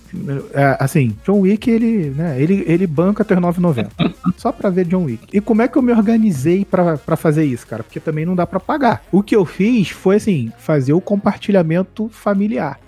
é, 0.54 0.78
assim, 0.80 1.15
John 1.26 1.41
Wick 1.41 1.69
ele, 1.69 2.10
né, 2.12 2.41
ele, 2.41 2.63
ele 2.67 2.88
banca 2.88 3.24
até 3.24 3.36
9,90. 3.36 3.89
Só 4.38 4.52
para 4.52 4.69
ver 4.69 4.86
John 4.86 5.04
Wick. 5.04 5.28
E 5.32 5.41
como 5.41 5.62
é 5.62 5.67
que 5.67 5.78
eu 5.78 5.82
me 5.82 5.91
organizei 5.91 6.65
para 6.65 6.98
fazer 7.15 7.43
isso, 7.43 7.67
cara? 7.67 7.84
Porque 7.84 8.00
também 8.00 8.26
não 8.26 8.36
dá 8.36 8.48
para 8.48 8.60
pagar. 8.60 9.04
O 9.12 9.22
que 9.22 9.36
eu 9.36 9.46
fiz 9.46 9.89
foi 9.89 10.15
assim, 10.15 10.52
fazer 10.58 10.93
o 10.93 11.02
compartilhamento 11.02 12.10
familiar. 12.10 12.80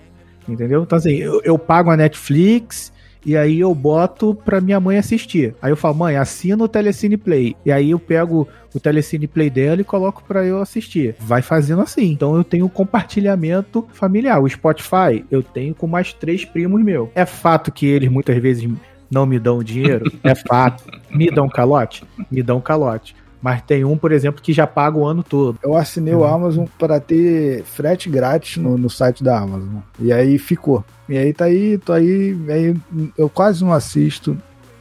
Entendeu? 0.48 0.82
Então, 0.82 0.96
assim, 0.96 1.14
eu, 1.14 1.40
eu 1.44 1.58
pago 1.58 1.90
a 1.90 1.96
Netflix, 1.96 2.92
e 3.26 3.36
aí 3.36 3.58
eu 3.58 3.74
boto 3.74 4.36
pra 4.44 4.60
minha 4.60 4.78
mãe 4.78 4.98
assistir. 4.98 5.52
Aí 5.60 5.72
eu 5.72 5.76
falo, 5.76 5.96
mãe, 5.96 6.16
assina 6.16 6.62
o 6.62 6.68
Telecine 6.68 7.16
Play. 7.16 7.56
E 7.64 7.72
aí 7.72 7.90
eu 7.90 7.98
pego 7.98 8.46
o 8.72 8.78
Telecine 8.78 9.26
Play 9.26 9.50
dela 9.50 9.80
e 9.80 9.84
coloco 9.84 10.22
pra 10.22 10.44
eu 10.44 10.60
assistir. 10.60 11.16
Vai 11.18 11.42
fazendo 11.42 11.82
assim. 11.82 12.12
Então 12.12 12.36
eu 12.36 12.44
tenho 12.44 12.68
compartilhamento 12.68 13.84
familiar. 13.92 14.40
O 14.40 14.48
Spotify 14.48 15.24
eu 15.28 15.42
tenho 15.42 15.74
com 15.74 15.88
mais 15.88 16.12
três 16.12 16.44
primos 16.44 16.80
meus. 16.84 17.08
É 17.16 17.26
fato 17.26 17.72
que 17.72 17.84
eles 17.84 18.08
muitas 18.08 18.40
vezes 18.40 18.70
não 19.10 19.26
me 19.26 19.40
dão 19.40 19.60
dinheiro? 19.60 20.08
É 20.22 20.36
fato. 20.36 20.84
Me 21.10 21.28
dão 21.28 21.48
calote? 21.48 22.04
Me 22.30 22.44
dão 22.44 22.60
calote. 22.60 23.16
Mas 23.40 23.62
tem 23.62 23.84
um, 23.84 23.96
por 23.96 24.12
exemplo, 24.12 24.42
que 24.42 24.52
já 24.52 24.66
paga 24.66 24.98
o 24.98 25.06
ano 25.06 25.22
todo. 25.22 25.58
Eu 25.62 25.76
assinei 25.76 26.14
uhum. 26.14 26.20
o 26.20 26.24
Amazon 26.24 26.64
para 26.78 26.98
ter 26.98 27.62
frete 27.64 28.08
grátis 28.08 28.56
no, 28.56 28.76
no 28.78 28.90
site 28.90 29.22
da 29.22 29.38
Amazon. 29.38 29.80
E 30.00 30.12
aí 30.12 30.38
ficou. 30.38 30.84
E 31.08 31.16
aí 31.16 31.32
tá 31.32 31.44
aí, 31.44 31.78
tô 31.78 31.92
aí, 31.92 32.36
aí 32.48 32.76
eu 33.16 33.28
quase 33.28 33.62
não 33.62 33.72
assisto. 33.72 34.36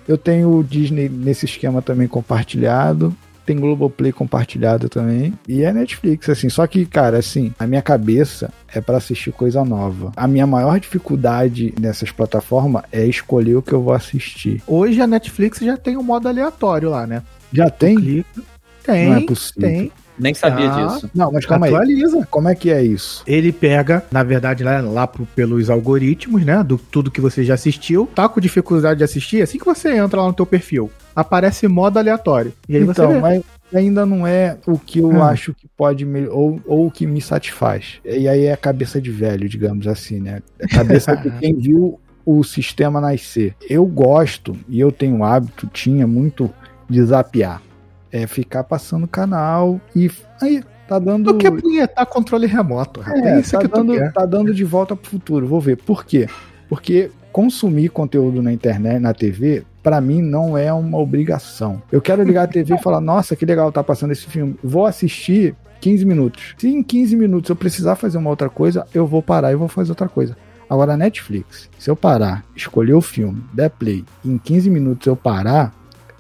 Eu 0.08 0.18
tenho 0.18 0.50
o 0.56 0.64
Disney 0.64 1.10
nesse 1.10 1.46
esquema 1.46 1.82
também 1.82 2.08
compartilhado. 2.08 3.16
Tem 3.46 3.58
Globoplay 3.58 4.12
compartilhado 4.12 4.90
também. 4.90 5.34
E 5.48 5.64
é 5.64 5.72
Netflix, 5.72 6.30
assim. 6.30 6.50
Só 6.50 6.66
que, 6.66 6.86
cara, 6.86 7.18
assim, 7.18 7.54
a 7.60 7.68
minha 7.68 7.82
cabeça 7.82 8.52
é 8.74 8.82
para 8.82 8.98
assistir 8.98 9.32
coisa 9.32 9.64
nova. 9.64 10.12
A 10.16 10.28
minha 10.28 10.48
maior 10.48 10.80
dificuldade 10.80 11.74
nessas 11.80 12.12
plataformas 12.12 12.84
é 12.92 13.06
escolher 13.06 13.56
o 13.56 13.62
que 13.62 13.74
eu 13.74 13.82
vou 13.82 13.94
assistir. 13.94 14.62
Hoje 14.68 15.02
a 15.02 15.08
Netflix 15.08 15.60
já 15.60 15.78
tem 15.78 15.98
um 15.98 16.04
modo 16.04 16.28
aleatório 16.28 16.90
lá, 16.90 17.06
né? 17.06 17.22
Já 17.54 17.70
tem? 17.70 18.26
Tem, 18.84 19.10
não 19.10 19.16
é 19.16 19.22
possível. 19.22 19.70
tem. 19.70 19.92
Nem 20.18 20.34
sabia 20.34 20.72
ah, 20.72 20.88
disso. 20.88 21.10
Não, 21.14 21.32
mas 21.32 21.46
calma 21.46 21.68
Atualiza. 21.68 22.20
aí. 22.20 22.26
Como 22.30 22.48
é 22.48 22.56
que 22.56 22.72
é 22.72 22.82
isso? 22.82 23.24
Ele 23.28 23.52
pega, 23.52 24.04
na 24.10 24.24
verdade, 24.24 24.64
lá, 24.64 24.80
lá 24.80 25.06
pro, 25.06 25.26
pelos 25.26 25.70
algoritmos, 25.70 26.46
né? 26.46 26.64
Do 26.64 26.78
tudo 26.78 27.12
que 27.12 27.20
você 27.20 27.44
já 27.44 27.56
assistiu. 27.56 28.10
Tá 28.16 28.30
com 28.30 28.40
dificuldade 28.40 29.00
de 29.00 29.04
assistir, 29.04 29.42
assim 29.42 29.58
que 29.58 29.66
você 29.66 29.98
entra 29.98 30.22
lá 30.22 30.28
no 30.28 30.34
teu 30.34 30.46
perfil, 30.46 30.90
aparece 31.16 31.68
modo 31.68 31.98
aleatório. 31.98 32.54
E 32.68 32.76
aí 32.76 32.84
então, 32.84 33.14
você 33.14 33.20
mas 33.20 33.44
ainda 33.74 34.06
não 34.06 34.28
é 34.28 34.58
o 34.68 34.78
que 34.78 35.00
eu 35.00 35.10
hum. 35.10 35.24
acho 35.24 35.54
que 35.54 35.68
pode 35.78 36.06
me, 36.06 36.28
ou, 36.28 36.60
ou 36.66 36.88
o 36.88 36.92
que 36.92 37.08
me 37.08 37.22
satisfaz. 37.22 38.00
E 38.04 38.28
aí 38.28 38.46
é 38.46 38.54
a 38.54 38.58
cabeça 38.58 39.02
de 39.02 39.12
velho, 39.12 39.48
digamos 39.48 39.88
assim, 39.88 40.20
né? 40.20 40.42
A 40.62 40.68
cabeça 40.68 41.16
de 41.16 41.32
quem 41.40 41.56
viu 41.56 42.00
o 42.26 42.44
sistema 42.44 43.00
nascer. 43.00 43.56
Eu 43.70 43.86
gosto 43.86 44.58
e 44.68 44.80
eu 44.80 44.92
tenho 44.92 45.24
hábito, 45.24 45.68
tinha 45.68 46.08
muito 46.08 46.52
de 46.90 47.02
zapear 47.04 47.62
é 48.16 48.26
ficar 48.26 48.64
passando 48.64 49.06
canal 49.08 49.82
e 49.94 50.10
aí 50.42 50.64
tá 50.88 50.98
dando. 50.98 51.34
Tu 51.34 51.40
quer 51.40 51.52
punhetar 51.52 52.06
controle 52.06 52.48
remoto, 52.48 53.02
rapaz. 53.02 53.26
É, 53.26 53.30
é 53.36 53.40
isso 53.42 53.52
tá 53.52 53.60
que 53.60 53.68
dando, 53.68 53.94
quer. 53.94 54.14
tá 54.14 54.26
dando 54.26 54.54
de 54.54 54.64
volta 54.64 54.96
pro 54.96 55.12
futuro. 55.12 55.46
Vou 55.46 55.60
ver. 55.60 55.76
Por 55.76 56.06
quê? 56.06 56.30
Porque 56.70 57.12
consumir 57.34 57.90
conteúdo 57.90 58.42
na 58.42 58.54
internet, 58.54 59.00
na 59.00 59.14
TV, 59.14 59.66
para 59.86 60.02
mim 60.02 60.20
não 60.20 60.58
é 60.58 60.74
uma 60.74 60.98
obrigação. 60.98 61.80
Eu 61.92 62.02
quero 62.02 62.24
ligar 62.24 62.46
a 62.46 62.48
TV 62.48 62.74
e 62.74 62.82
falar: 62.82 63.00
"Nossa, 63.00 63.36
que 63.36 63.46
legal 63.46 63.72
tá 63.72 63.84
passando 63.84 64.12
esse 64.12 64.26
filme. 64.26 64.58
Vou 64.64 64.88
assistir 64.88 65.56
15 65.80 66.04
minutos. 66.04 66.56
Se 66.58 66.68
em 66.68 66.82
15 66.82 67.16
minutos 67.16 67.50
eu 67.52 67.56
precisar 67.56 67.96
fazer 67.96 68.18
uma 68.18 68.32
outra 68.32 68.50
coisa, 68.50 68.88
eu 68.96 69.06
vou 69.06 69.22
parar 69.22 69.52
e 69.52 69.56
vou 69.56 69.68
fazer 69.68 69.92
outra 69.92 70.10
coisa. 70.10 70.36
Agora, 70.68 70.98
Netflix, 70.98 71.70
se 71.78 71.88
eu 71.88 71.96
parar, 71.96 72.44
escolher 72.56 72.96
o 72.96 73.02
filme, 73.02 73.44
der 73.54 73.70
play, 73.70 74.04
em 74.26 74.40
15 74.40 74.72
minutos 74.72 75.06
eu 75.06 75.16
parar, 75.16 75.72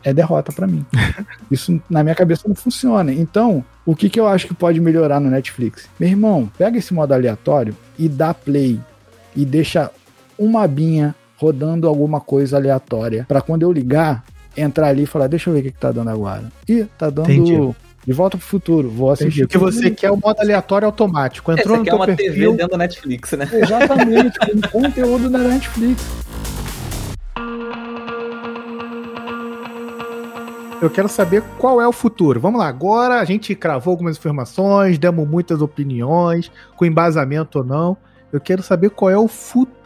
é 0.03 0.13
derrota 0.13 0.51
para 0.51 0.67
mim. 0.67 0.85
Isso 1.49 1.81
na 1.89 2.03
minha 2.03 2.13
cabeça 2.13 2.47
não 2.47 2.53
funciona. 2.53 3.11
Então, 3.11 3.65
o 3.83 3.95
que, 3.95 4.11
que 4.11 4.19
eu 4.19 4.27
acho 4.27 4.45
que 4.45 4.53
pode 4.53 4.79
melhorar 4.79 5.19
no 5.19 5.31
Netflix? 5.31 5.89
Meu 5.99 6.07
irmão, 6.07 6.51
pega 6.55 6.77
esse 6.77 6.93
modo 6.93 7.15
aleatório 7.15 7.75
e 7.97 8.07
dá 8.07 8.31
play 8.31 8.79
e 9.35 9.43
deixa 9.43 9.89
uma 10.37 10.61
abinha 10.61 11.15
rodando 11.37 11.87
alguma 11.87 12.19
coisa 12.19 12.57
aleatória 12.57 13.25
para 13.27 13.41
quando 13.41 13.63
eu 13.63 13.71
ligar, 13.71 14.23
entrar 14.55 14.87
ali 14.87 15.03
e 15.03 15.05
falar, 15.05 15.27
deixa 15.27 15.49
eu 15.49 15.53
ver 15.53 15.59
o 15.59 15.63
que, 15.63 15.71
que 15.71 15.79
tá 15.79 15.91
dando 15.91 16.09
agora. 16.09 16.51
Ih, 16.67 16.85
tá 16.97 17.09
dando 17.09 17.31
Entendi. 17.31 17.75
de 18.05 18.13
volta 18.13 18.37
pro 18.37 18.45
futuro. 18.45 18.89
Vou 18.89 19.11
assistir. 19.11 19.43
O 19.43 19.47
que 19.47 19.57
você 19.57 19.91
quer 19.91 20.07
é 20.07 20.11
o 20.11 20.17
modo 20.17 20.39
aleatório 20.39 20.85
automático. 20.85 21.51
É, 21.51 21.55
Entrou 21.55 21.75
você 21.75 21.79
no 21.79 21.83
quer 21.83 21.91
teu 21.91 21.99
uma 21.99 22.05
perfil, 22.05 22.33
TV 22.33 22.57
dentro 22.57 22.71
da 22.71 22.77
Netflix, 22.77 23.31
né? 23.33 23.49
Exatamente, 23.51 24.39
com 24.71 24.81
conteúdo 24.81 25.29
da 25.29 25.39
Netflix. 25.39 26.25
Eu 30.81 30.89
quero 30.89 31.07
saber 31.07 31.41
qual 31.57 31.81
é 31.81 31.87
o 31.87 31.91
futuro. 31.91 32.39
Vamos 32.39 32.59
lá, 32.59 32.67
agora 32.67 33.19
a 33.19 33.25
gente 33.25 33.55
cravou 33.55 33.91
algumas 33.91 34.17
informações, 34.17 34.99
demos 34.99 35.27
muitas 35.27 35.61
opiniões, 35.61 36.51
com 36.75 36.85
embasamento 36.85 37.59
ou 37.59 37.63
não. 37.63 37.97
Eu 38.31 38.41
quero 38.41 38.61
saber 38.61 38.89
qual 38.89 39.09
é 39.09 39.17
o 39.17 39.27
futuro. 39.27 39.84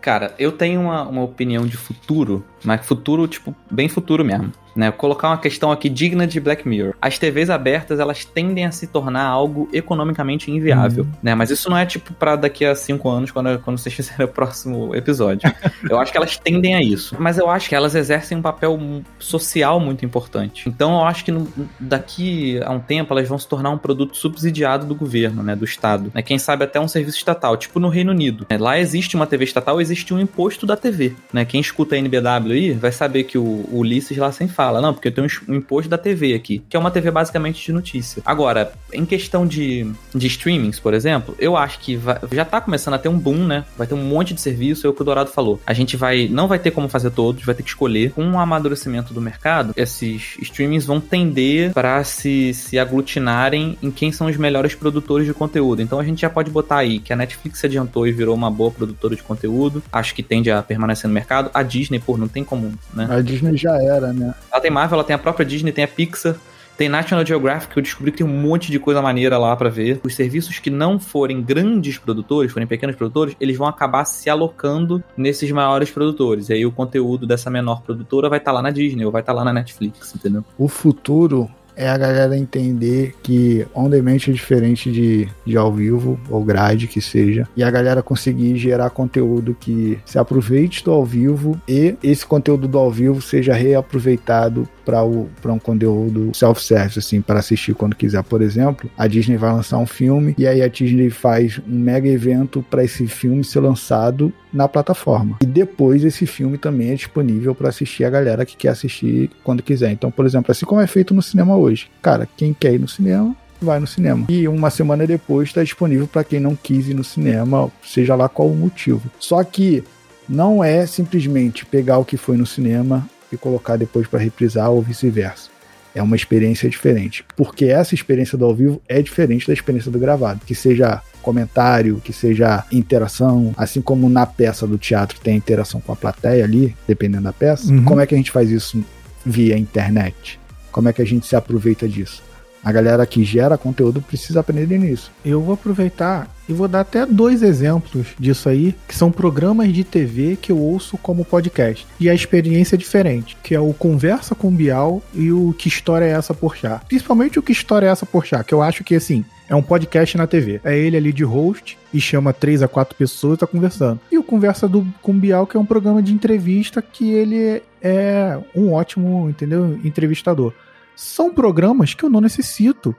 Cara, 0.00 0.34
eu 0.38 0.52
tenho 0.52 0.80
uma, 0.82 1.08
uma 1.08 1.22
opinião 1.22 1.66
de 1.66 1.76
futuro, 1.76 2.44
mas 2.62 2.84
futuro, 2.86 3.26
tipo, 3.26 3.54
bem 3.70 3.88
futuro 3.88 4.22
mesmo. 4.22 4.52
Né? 4.78 4.92
Colocar 4.92 5.28
uma 5.30 5.38
questão 5.38 5.72
aqui 5.72 5.88
digna 5.88 6.24
de 6.26 6.38
Black 6.38 6.66
Mirror. 6.68 6.94
As 7.02 7.18
TVs 7.18 7.50
abertas, 7.50 7.98
elas 7.98 8.24
tendem 8.24 8.64
a 8.64 8.70
se 8.70 8.86
tornar 8.86 9.24
algo 9.24 9.68
economicamente 9.72 10.50
inviável, 10.52 11.02
Uhum. 11.04 11.10
né? 11.22 11.34
Mas 11.34 11.50
isso 11.50 11.68
não 11.68 11.76
é 11.76 11.84
tipo 11.84 12.14
pra 12.14 12.36
daqui 12.36 12.64
a 12.64 12.74
cinco 12.76 13.08
anos, 13.08 13.30
quando, 13.32 13.58
quando 13.58 13.76
vocês 13.76 13.92
fizerem 13.96 14.24
o 14.24 14.28
próximo 14.28 14.94
episódio. 14.94 15.52
eu 15.90 15.98
acho 15.98 16.12
que 16.12 16.16
elas 16.18 16.36
tendem 16.38 16.76
a 16.76 16.80
isso. 16.80 17.16
Mas 17.18 17.38
eu 17.38 17.50
acho 17.50 17.68
que 17.68 17.74
elas 17.74 17.94
exercem 17.96 18.38
um 18.38 18.42
papel 18.42 18.78
social 19.18 19.80
muito 19.80 20.04
importante. 20.04 20.68
Então 20.68 20.92
eu 21.00 21.04
acho 21.04 21.24
que 21.24 21.32
no- 21.32 21.48
daqui 21.80 22.60
a 22.62 22.70
um 22.70 22.78
tempo 22.80 23.12
elas 23.12 23.28
vão 23.28 23.38
se 23.38 23.48
tornar 23.48 23.70
um 23.70 23.78
produto 23.78 24.16
subsidiado 24.16 24.86
do 24.86 24.94
governo, 24.94 25.42
né? 25.42 25.56
Do 25.56 25.64
Estado. 25.64 26.12
Né? 26.14 26.22
Quem 26.22 26.38
sabe 26.38 26.64
até 26.64 26.78
um 26.78 26.86
serviço 26.88 27.16
estatal, 27.18 27.56
tipo 27.56 27.80
no 27.80 27.88
Reino 27.88 28.12
Unido. 28.12 28.46
né? 28.48 28.56
Lá 28.58 28.78
existe 28.78 29.16
uma 29.16 29.26
TV 29.26 29.44
estatal, 29.44 29.80
existe 29.80 30.12
um 30.14 30.20
imposto 30.20 30.66
da 30.66 30.76
TV. 30.76 31.14
Né? 31.32 31.44
Quem 31.44 31.60
escuta 31.60 31.94
a 31.94 31.98
NBW 31.98 32.52
aí 32.52 32.72
vai 32.72 32.92
saber 32.92 33.24
que 33.24 33.38
o, 33.38 33.42
o 33.42 33.78
Ulisses 33.78 34.16
lá 34.18 34.30
sempre 34.30 34.54
fala, 34.54 34.67
não, 34.80 34.92
porque 34.92 35.08
eu 35.08 35.12
tenho 35.12 35.26
um 35.48 35.54
imposto 35.54 35.88
da 35.88 35.98
TV 35.98 36.34
aqui, 36.34 36.62
que 36.68 36.76
é 36.76 36.80
uma 36.80 36.90
TV 36.90 37.10
basicamente 37.10 37.64
de 37.64 37.72
notícia. 37.72 38.22
Agora, 38.24 38.72
em 38.92 39.04
questão 39.04 39.46
de, 39.46 39.90
de 40.14 40.26
streamings, 40.26 40.78
por 40.78 40.94
exemplo, 40.94 41.34
eu 41.38 41.56
acho 41.56 41.78
que 41.80 41.96
vai- 41.96 42.18
já 42.32 42.44
tá 42.44 42.60
começando 42.60 42.94
a 42.94 42.98
ter 42.98 43.08
um 43.08 43.18
boom, 43.18 43.44
né? 43.46 43.64
Vai 43.76 43.86
ter 43.86 43.94
um 43.94 44.02
monte 44.04 44.34
de 44.34 44.40
serviço, 44.40 44.86
é 44.86 44.90
o 44.90 44.92
que 44.92 45.02
o 45.02 45.04
Dourado 45.04 45.30
falou. 45.30 45.60
A 45.66 45.72
gente 45.72 45.96
vai, 45.96 46.28
não 46.28 46.46
vai 46.48 46.58
ter 46.58 46.70
como 46.70 46.88
fazer 46.88 47.10
todos, 47.10 47.44
vai 47.44 47.54
ter 47.54 47.62
que 47.62 47.68
escolher. 47.68 48.12
Com 48.12 48.30
o 48.30 48.38
amadurecimento 48.38 49.12
do 49.14 49.20
mercado, 49.20 49.72
esses 49.76 50.36
streamings 50.42 50.84
vão 50.84 51.00
tender 51.00 51.72
para 51.72 52.02
se, 52.04 52.52
se 52.54 52.78
aglutinarem 52.78 53.76
em 53.82 53.90
quem 53.90 54.12
são 54.12 54.26
os 54.26 54.36
melhores 54.36 54.74
produtores 54.74 55.26
de 55.26 55.32
conteúdo. 55.34 55.80
Então 55.82 55.98
a 55.98 56.04
gente 56.04 56.20
já 56.20 56.30
pode 56.30 56.50
botar 56.50 56.78
aí 56.78 56.98
que 56.98 57.12
a 57.12 57.16
Netflix 57.16 57.58
se 57.60 57.66
adiantou 57.66 58.06
e 58.06 58.12
virou 58.12 58.34
uma 58.34 58.50
boa 58.50 58.70
produtora 58.70 59.14
de 59.16 59.22
conteúdo. 59.22 59.82
Acho 59.92 60.14
que 60.14 60.22
tende 60.22 60.50
a 60.50 60.62
permanecer 60.62 61.08
no 61.08 61.14
mercado. 61.14 61.50
A 61.54 61.62
Disney, 61.62 61.98
pô, 61.98 62.16
não 62.16 62.28
tem 62.28 62.44
como, 62.44 62.72
né? 62.94 63.06
A 63.10 63.20
Disney 63.20 63.56
já 63.56 63.76
era, 63.82 64.12
né? 64.12 64.34
Tem 64.60 64.70
Marvel, 64.70 64.96
ela 64.96 65.04
tem 65.04 65.14
a 65.14 65.18
própria 65.18 65.44
Disney, 65.44 65.72
tem 65.72 65.84
a 65.84 65.88
Pixar, 65.88 66.36
tem 66.78 66.88
National 66.88 67.26
Geographic, 67.26 67.76
eu 67.76 67.82
descobri 67.82 68.12
que 68.12 68.18
tem 68.18 68.26
um 68.26 68.40
monte 68.40 68.70
de 68.70 68.78
coisa 68.78 69.02
maneira 69.02 69.36
lá 69.36 69.54
pra 69.56 69.68
ver. 69.68 70.00
Os 70.04 70.14
serviços 70.14 70.60
que 70.60 70.70
não 70.70 70.98
forem 71.00 71.42
grandes 71.42 71.98
produtores, 71.98 72.52
forem 72.52 72.68
pequenos 72.68 72.94
produtores, 72.94 73.34
eles 73.40 73.56
vão 73.56 73.66
acabar 73.66 74.04
se 74.04 74.30
alocando 74.30 75.02
nesses 75.16 75.50
maiores 75.50 75.90
produtores. 75.90 76.48
E 76.48 76.52
aí 76.52 76.64
o 76.64 76.70
conteúdo 76.70 77.26
dessa 77.26 77.50
menor 77.50 77.82
produtora 77.82 78.28
vai 78.28 78.38
estar 78.38 78.52
lá 78.52 78.62
na 78.62 78.70
Disney 78.70 79.04
ou 79.04 79.10
vai 79.10 79.22
estar 79.22 79.32
lá 79.32 79.44
na 79.44 79.52
Netflix, 79.52 80.14
entendeu? 80.14 80.44
O 80.56 80.68
futuro 80.68 81.50
é 81.78 81.88
a 81.88 81.96
galera 81.96 82.36
entender 82.36 83.14
que 83.22 83.64
on 83.72 83.88
demand 83.88 84.16
é 84.26 84.32
diferente 84.32 84.90
de, 84.90 85.28
de 85.46 85.56
ao 85.56 85.72
vivo 85.72 86.18
ou 86.28 86.44
grade 86.44 86.88
que 86.88 87.00
seja 87.00 87.48
e 87.56 87.62
a 87.62 87.70
galera 87.70 88.02
conseguir 88.02 88.56
gerar 88.56 88.90
conteúdo 88.90 89.56
que 89.58 89.98
se 90.04 90.18
aproveite 90.18 90.84
do 90.84 90.90
ao 90.90 91.04
vivo 91.04 91.58
e 91.68 91.94
esse 92.02 92.26
conteúdo 92.26 92.66
do 92.66 92.76
ao 92.76 92.90
vivo 92.90 93.22
seja 93.22 93.54
reaproveitado 93.54 94.68
para 94.88 95.52
um 95.52 95.58
conteúdo 95.58 96.30
self-service, 96.34 96.98
assim, 96.98 97.20
para 97.20 97.40
assistir 97.40 97.74
quando 97.74 97.94
quiser. 97.94 98.22
Por 98.22 98.40
exemplo, 98.40 98.90
a 98.96 99.06
Disney 99.06 99.36
vai 99.36 99.52
lançar 99.52 99.76
um 99.76 99.86
filme 99.86 100.34
e 100.38 100.46
aí 100.46 100.62
a 100.62 100.68
Disney 100.68 101.10
faz 101.10 101.60
um 101.68 101.78
mega 101.78 102.08
evento 102.08 102.64
para 102.70 102.82
esse 102.82 103.06
filme 103.06 103.44
ser 103.44 103.60
lançado 103.60 104.32
na 104.50 104.66
plataforma. 104.66 105.36
E 105.42 105.46
depois 105.46 106.02
esse 106.04 106.24
filme 106.24 106.56
também 106.56 106.92
é 106.92 106.94
disponível 106.94 107.54
para 107.54 107.68
assistir 107.68 108.04
a 108.04 108.10
galera 108.10 108.46
que 108.46 108.56
quer 108.56 108.68
assistir 108.68 109.30
quando 109.44 109.62
quiser. 109.62 109.90
Então, 109.92 110.10
por 110.10 110.24
exemplo, 110.24 110.50
assim 110.50 110.64
como 110.64 110.80
é 110.80 110.86
feito 110.86 111.12
no 111.12 111.20
cinema 111.20 111.54
hoje. 111.54 111.90
Cara, 112.00 112.26
quem 112.36 112.54
quer 112.54 112.72
ir 112.72 112.78
no 112.78 112.88
cinema 112.88 113.36
vai 113.60 113.78
no 113.78 113.86
cinema. 113.86 114.24
E 114.30 114.48
uma 114.48 114.70
semana 114.70 115.06
depois 115.06 115.48
está 115.48 115.62
disponível 115.62 116.06
para 116.06 116.24
quem 116.24 116.40
não 116.40 116.56
quis 116.56 116.88
ir 116.88 116.94
no 116.94 117.04
cinema, 117.04 117.70
seja 117.84 118.14
lá 118.14 118.26
qual 118.26 118.48
o 118.48 118.56
motivo. 118.56 119.10
Só 119.18 119.44
que 119.44 119.84
não 120.26 120.64
é 120.64 120.86
simplesmente 120.86 121.66
pegar 121.66 121.98
o 121.98 122.04
que 122.04 122.16
foi 122.16 122.36
no 122.36 122.46
cinema 122.46 123.08
e 123.32 123.36
colocar 123.36 123.76
depois 123.76 124.06
para 124.06 124.18
reprisar 124.18 124.70
ou 124.70 124.82
vice-versa. 124.82 125.50
É 125.94 126.02
uma 126.02 126.16
experiência 126.16 126.68
diferente, 126.68 127.24
porque 127.36 127.66
essa 127.66 127.94
experiência 127.94 128.38
do 128.38 128.44
ao 128.44 128.54
vivo 128.54 128.80
é 128.86 129.02
diferente 129.02 129.46
da 129.46 129.52
experiência 129.52 129.90
do 129.90 129.98
gravado, 129.98 130.40
que 130.46 130.54
seja 130.54 131.02
comentário, 131.22 132.00
que 132.04 132.12
seja 132.12 132.64
interação, 132.70 133.52
assim 133.56 133.80
como 133.80 134.08
na 134.08 134.24
peça 134.24 134.66
do 134.66 134.78
teatro 134.78 135.18
tem 135.20 135.34
a 135.34 135.36
interação 135.36 135.80
com 135.80 135.92
a 135.92 135.96
plateia 135.96 136.44
ali, 136.44 136.76
dependendo 136.86 137.24
da 137.24 137.32
peça. 137.32 137.72
Uhum. 137.72 137.84
Como 137.84 138.00
é 138.00 138.06
que 138.06 138.14
a 138.14 138.18
gente 138.18 138.30
faz 138.30 138.50
isso 138.50 138.82
via 139.24 139.58
internet? 139.58 140.38
Como 140.70 140.88
é 140.88 140.92
que 140.92 141.02
a 141.02 141.06
gente 141.06 141.26
se 141.26 141.34
aproveita 141.34 141.88
disso? 141.88 142.22
A 142.68 142.72
galera 142.72 143.06
que 143.06 143.24
gera 143.24 143.56
conteúdo 143.56 144.02
precisa 144.02 144.40
aprender 144.40 144.76
nisso. 144.76 145.10
Eu 145.24 145.40
vou 145.40 145.54
aproveitar 145.54 146.28
e 146.46 146.52
vou 146.52 146.68
dar 146.68 146.80
até 146.80 147.06
dois 147.06 147.42
exemplos 147.42 148.08
disso 148.18 148.46
aí, 148.46 148.74
que 148.86 148.94
são 148.94 149.10
programas 149.10 149.72
de 149.72 149.82
TV 149.82 150.36
que 150.36 150.52
eu 150.52 150.58
ouço 150.58 150.98
como 150.98 151.24
podcast. 151.24 151.86
E 151.98 152.10
a 152.10 152.14
experiência 152.14 152.76
é 152.76 152.78
diferente, 152.78 153.38
que 153.42 153.54
é 153.54 153.60
o 153.60 153.72
Conversa 153.72 154.34
com 154.34 154.54
Bial 154.54 155.02
e 155.14 155.32
o 155.32 155.54
Que 155.58 155.66
História 155.66 156.04
é 156.04 156.10
essa 156.10 156.34
por 156.34 156.58
chá. 156.58 156.82
Principalmente 156.86 157.38
o 157.38 157.42
Que 157.42 157.52
História 157.52 157.86
é 157.86 157.90
essa 157.90 158.04
por 158.04 158.26
chá, 158.26 158.44
que 158.44 158.52
eu 158.52 158.60
acho 158.60 158.84
que 158.84 158.94
assim, 158.94 159.24
é 159.48 159.54
um 159.54 159.62
podcast 159.62 160.18
na 160.18 160.26
TV. 160.26 160.60
É 160.62 160.76
ele 160.76 160.98
ali 160.98 161.10
de 161.10 161.24
host 161.24 161.78
e 161.90 161.98
chama 161.98 162.34
três 162.34 162.62
a 162.62 162.68
quatro 162.68 162.94
pessoas 162.94 163.36
e 163.36 163.40
tá 163.40 163.46
conversando. 163.46 163.98
E 164.12 164.18
o 164.18 164.22
Conversa 164.22 164.68
do, 164.68 164.86
com 165.00 165.18
Bial, 165.18 165.46
que 165.46 165.56
é 165.56 165.60
um 165.60 165.64
programa 165.64 166.02
de 166.02 166.12
entrevista 166.12 166.82
que 166.82 167.10
ele 167.10 167.62
é 167.80 168.38
um 168.54 168.74
ótimo, 168.74 169.30
entendeu? 169.30 169.80
Entrevistador. 169.82 170.52
São 171.00 171.32
programas 171.32 171.94
que 171.94 172.02
eu 172.02 172.10
não 172.10 172.20
necessito 172.20 172.92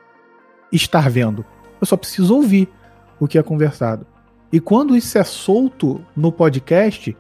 estar 0.72 1.10
vendo. 1.10 1.44
Eu 1.82 1.86
só 1.86 1.98
preciso 1.98 2.34
ouvir 2.34 2.70
o 3.20 3.28
que 3.28 3.38
é 3.38 3.44
conversado. 3.44 4.08
E 4.54 4.58
quando 4.62 4.96
isso 4.96 5.18
é 5.18 5.24
solto 5.26 6.00
no 6.16 6.32
podcast, 6.32 7.16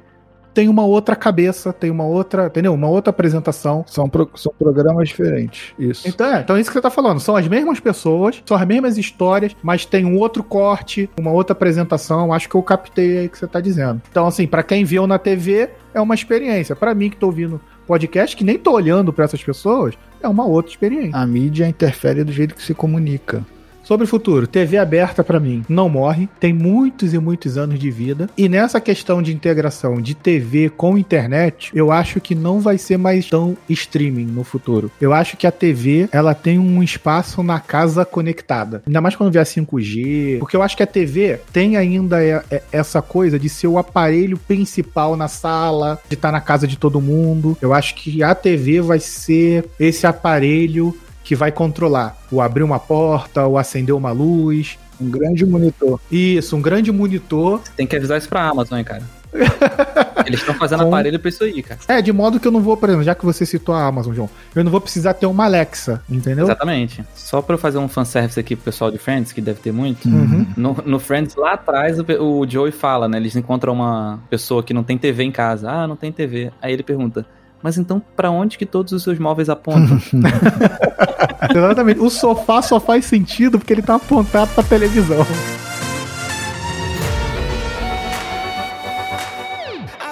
tem 0.54 0.70
uma 0.70 0.86
outra 0.86 1.18
cabeça, 1.18 1.74
tem 1.74 1.92
uma 1.92 2.06
outra, 2.06 2.46
entendeu? 2.48 2.74
Uma 2.74 2.88
outra 2.88 3.10
apresentação. 3.10 3.84
São, 3.86 4.08
pro- 4.08 4.30
são 4.36 4.54
programas 4.58 5.10
diferentes. 5.10 5.74
Isso. 5.78 6.08
Então 6.08 6.26
é, 6.34 6.40
então 6.40 6.56
é 6.56 6.62
isso 6.62 6.70
que 6.70 6.74
você 6.76 6.82
tá 6.82 6.90
falando. 6.90 7.20
São 7.20 7.36
as 7.36 7.46
mesmas 7.50 7.82
pessoas, 7.82 8.42
são 8.46 8.56
as 8.56 8.66
mesmas 8.66 8.98
histórias, 8.98 9.54
mas 9.62 9.84
tem 9.86 10.06
um 10.06 10.18
outro 10.18 10.42
corte, 10.46 11.10
uma 11.20 11.32
outra 11.32 11.52
apresentação. 11.52 12.32
Acho 12.32 12.48
que 12.48 12.56
eu 12.56 12.64
captei 12.64 13.18
aí 13.18 13.26
o 13.26 13.30
que 13.30 13.38
você 13.38 13.48
tá 13.48 13.60
dizendo. 13.60 14.02
Então, 14.10 14.26
assim, 14.26 14.48
pra 14.48 14.64
quem 14.64 14.86
viu 14.86 15.06
na 15.06 15.20
TV, 15.20 15.72
é 15.94 16.00
uma 16.00 16.16
experiência. 16.16 16.74
Pra 16.74 16.96
mim 16.96 17.10
que 17.10 17.18
tô 17.18 17.26
ouvindo 17.26 17.60
podcast, 17.90 18.38
que 18.38 18.44
nem 18.44 18.60
tô 18.60 18.74
olhando 18.74 19.12
pra 19.12 19.26
essas 19.26 19.44
pessoas, 19.44 19.98
é 20.22 20.28
uma 20.28 20.46
outra 20.46 20.72
experiência. 20.72 21.20
A 21.20 21.26
mídia 21.26 21.68
interfere 21.68 22.24
do 22.24 22.32
jeito 22.32 22.54
que 22.54 22.62
se 22.62 22.76
comunica. 22.76 23.44
Sobre 23.90 24.06
o 24.06 24.08
futuro, 24.08 24.46
TV 24.46 24.78
aberta 24.78 25.24
pra 25.24 25.40
mim 25.40 25.66
não 25.68 25.90
morre, 25.90 26.30
tem 26.40 26.54
muitos 26.54 27.12
e 27.12 27.18
muitos 27.18 27.58
anos 27.58 27.80
de 27.80 27.90
vida. 27.90 28.30
E 28.38 28.48
nessa 28.48 28.80
questão 28.80 29.20
de 29.20 29.34
integração 29.34 30.00
de 30.00 30.14
TV 30.14 30.70
com 30.70 30.96
internet, 30.96 31.72
eu 31.74 31.92
acho 31.92 32.22
que 32.22 32.36
não 32.36 32.60
vai 32.60 32.78
ser 32.78 32.98
mais 32.98 33.28
tão 33.28 33.58
streaming 33.68 34.28
no 34.28 34.44
futuro. 34.44 34.92
Eu 35.02 35.12
acho 35.12 35.36
que 35.36 35.48
a 35.48 35.52
TV, 35.52 36.08
ela 36.12 36.36
tem 36.36 36.60
um 36.60 36.84
espaço 36.84 37.42
na 37.42 37.60
casa 37.60 38.06
conectada. 38.06 38.84
Ainda 38.86 39.02
mais 39.02 39.16
quando 39.16 39.32
vier 39.32 39.44
5G, 39.44 40.38
porque 40.38 40.56
eu 40.56 40.62
acho 40.62 40.78
que 40.78 40.84
a 40.84 40.88
TV 40.88 41.40
tem 41.52 41.76
ainda 41.76 42.20
essa 42.72 43.02
coisa 43.02 43.40
de 43.40 43.50
ser 43.50 43.66
o 43.66 43.80
aparelho 43.80 44.38
principal 44.38 45.18
na 45.18 45.28
sala, 45.28 46.00
de 46.08 46.14
estar 46.14 46.32
na 46.32 46.42
casa 46.42 46.68
de 46.68 46.78
todo 46.78 47.02
mundo. 47.02 47.58
Eu 47.60 47.74
acho 47.74 47.96
que 47.96 48.22
a 48.22 48.36
TV 48.36 48.82
vai 48.82 49.00
ser 49.00 49.66
esse 49.80 50.06
aparelho 50.06 50.96
que 51.30 51.36
vai 51.36 51.52
controlar 51.52 52.18
o 52.32 52.42
abrir 52.42 52.64
uma 52.64 52.80
porta, 52.80 53.46
o 53.46 53.56
acender 53.56 53.94
uma 53.94 54.12
luz. 54.12 54.80
Um 55.00 55.12
grande 55.12 55.46
monitor. 55.46 56.00
Isso, 56.12 56.56
um 56.58 56.62
grande 56.62 56.92
monitor. 56.92 57.62
Tem 57.78 57.86
que 57.86 57.96
avisar 57.96 58.18
isso 58.18 58.28
pra 58.28 58.50
Amazon, 58.50 58.80
hein, 58.80 58.84
cara. 58.84 59.04
Eles 60.26 60.40
estão 60.40 60.56
fazendo 60.56 60.80
Com- 60.82 60.88
aparelho 60.88 61.20
pra 61.20 61.30
isso 61.30 61.44
aí, 61.44 61.62
cara. 61.62 61.80
É, 61.88 62.02
de 62.02 62.12
modo 62.12 62.40
que 62.40 62.48
eu 62.48 62.52
não 62.52 62.62
vou, 62.62 62.76
por 62.76 62.90
exemplo, 62.90 63.04
já 63.06 63.14
que 63.14 63.24
você 63.24 63.46
citou 63.46 63.76
a 63.76 63.86
Amazon, 63.86 64.12
João, 64.16 64.28
eu 64.56 64.64
não 64.64 64.72
vou 64.72 64.82
precisar 64.82 65.14
ter 65.14 65.28
uma 65.28 65.46
Alexa, 65.46 66.02
entendeu? 66.10 66.46
Exatamente. 66.46 67.06
Só 67.14 67.44
pra 67.44 67.54
eu 67.54 67.60
fazer 67.60 67.78
um 67.78 67.88
fanservice 67.88 68.40
aqui 68.40 68.56
pro 68.56 68.66
pessoal 68.66 68.90
de 68.90 68.98
Friends, 68.98 69.32
que 69.32 69.40
deve 69.40 69.60
ter 69.60 69.72
muito. 69.72 70.10
Uhum. 70.10 70.48
No, 70.58 70.74
no 70.84 71.00
Friends, 71.00 71.36
lá 71.36 71.54
atrás, 71.54 72.00
o, 72.00 72.04
o 72.40 72.50
Joey 72.50 72.72
fala, 72.72 73.08
né? 73.08 73.18
Eles 73.20 73.36
encontram 73.36 73.74
uma 73.74 74.20
pessoa 74.32 74.64
que 74.64 74.74
não 74.74 74.82
tem 74.84 74.98
TV 74.98 75.24
em 75.26 75.32
casa. 75.32 75.70
Ah, 75.70 75.88
não 75.88 75.96
tem 75.96 76.12
TV. 76.12 76.52
Aí 76.60 76.74
ele 76.74 76.82
pergunta: 76.82 77.24
Mas 77.62 77.78
então, 77.78 78.02
para 78.16 78.32
onde 78.32 78.58
que 78.58 78.66
todos 78.66 78.94
os 78.94 79.04
seus 79.04 79.20
móveis 79.20 79.50
apontam? 79.50 80.02
Exatamente. 81.54 82.00
O 82.00 82.10
sofá 82.10 82.62
só 82.62 82.80
faz 82.80 83.06
sentido 83.06 83.60
porque 83.60 83.74
ele 83.74 83.82
tá 83.82 83.96
apontado 83.96 84.52
pra 84.54 84.64
televisão. 84.64 85.26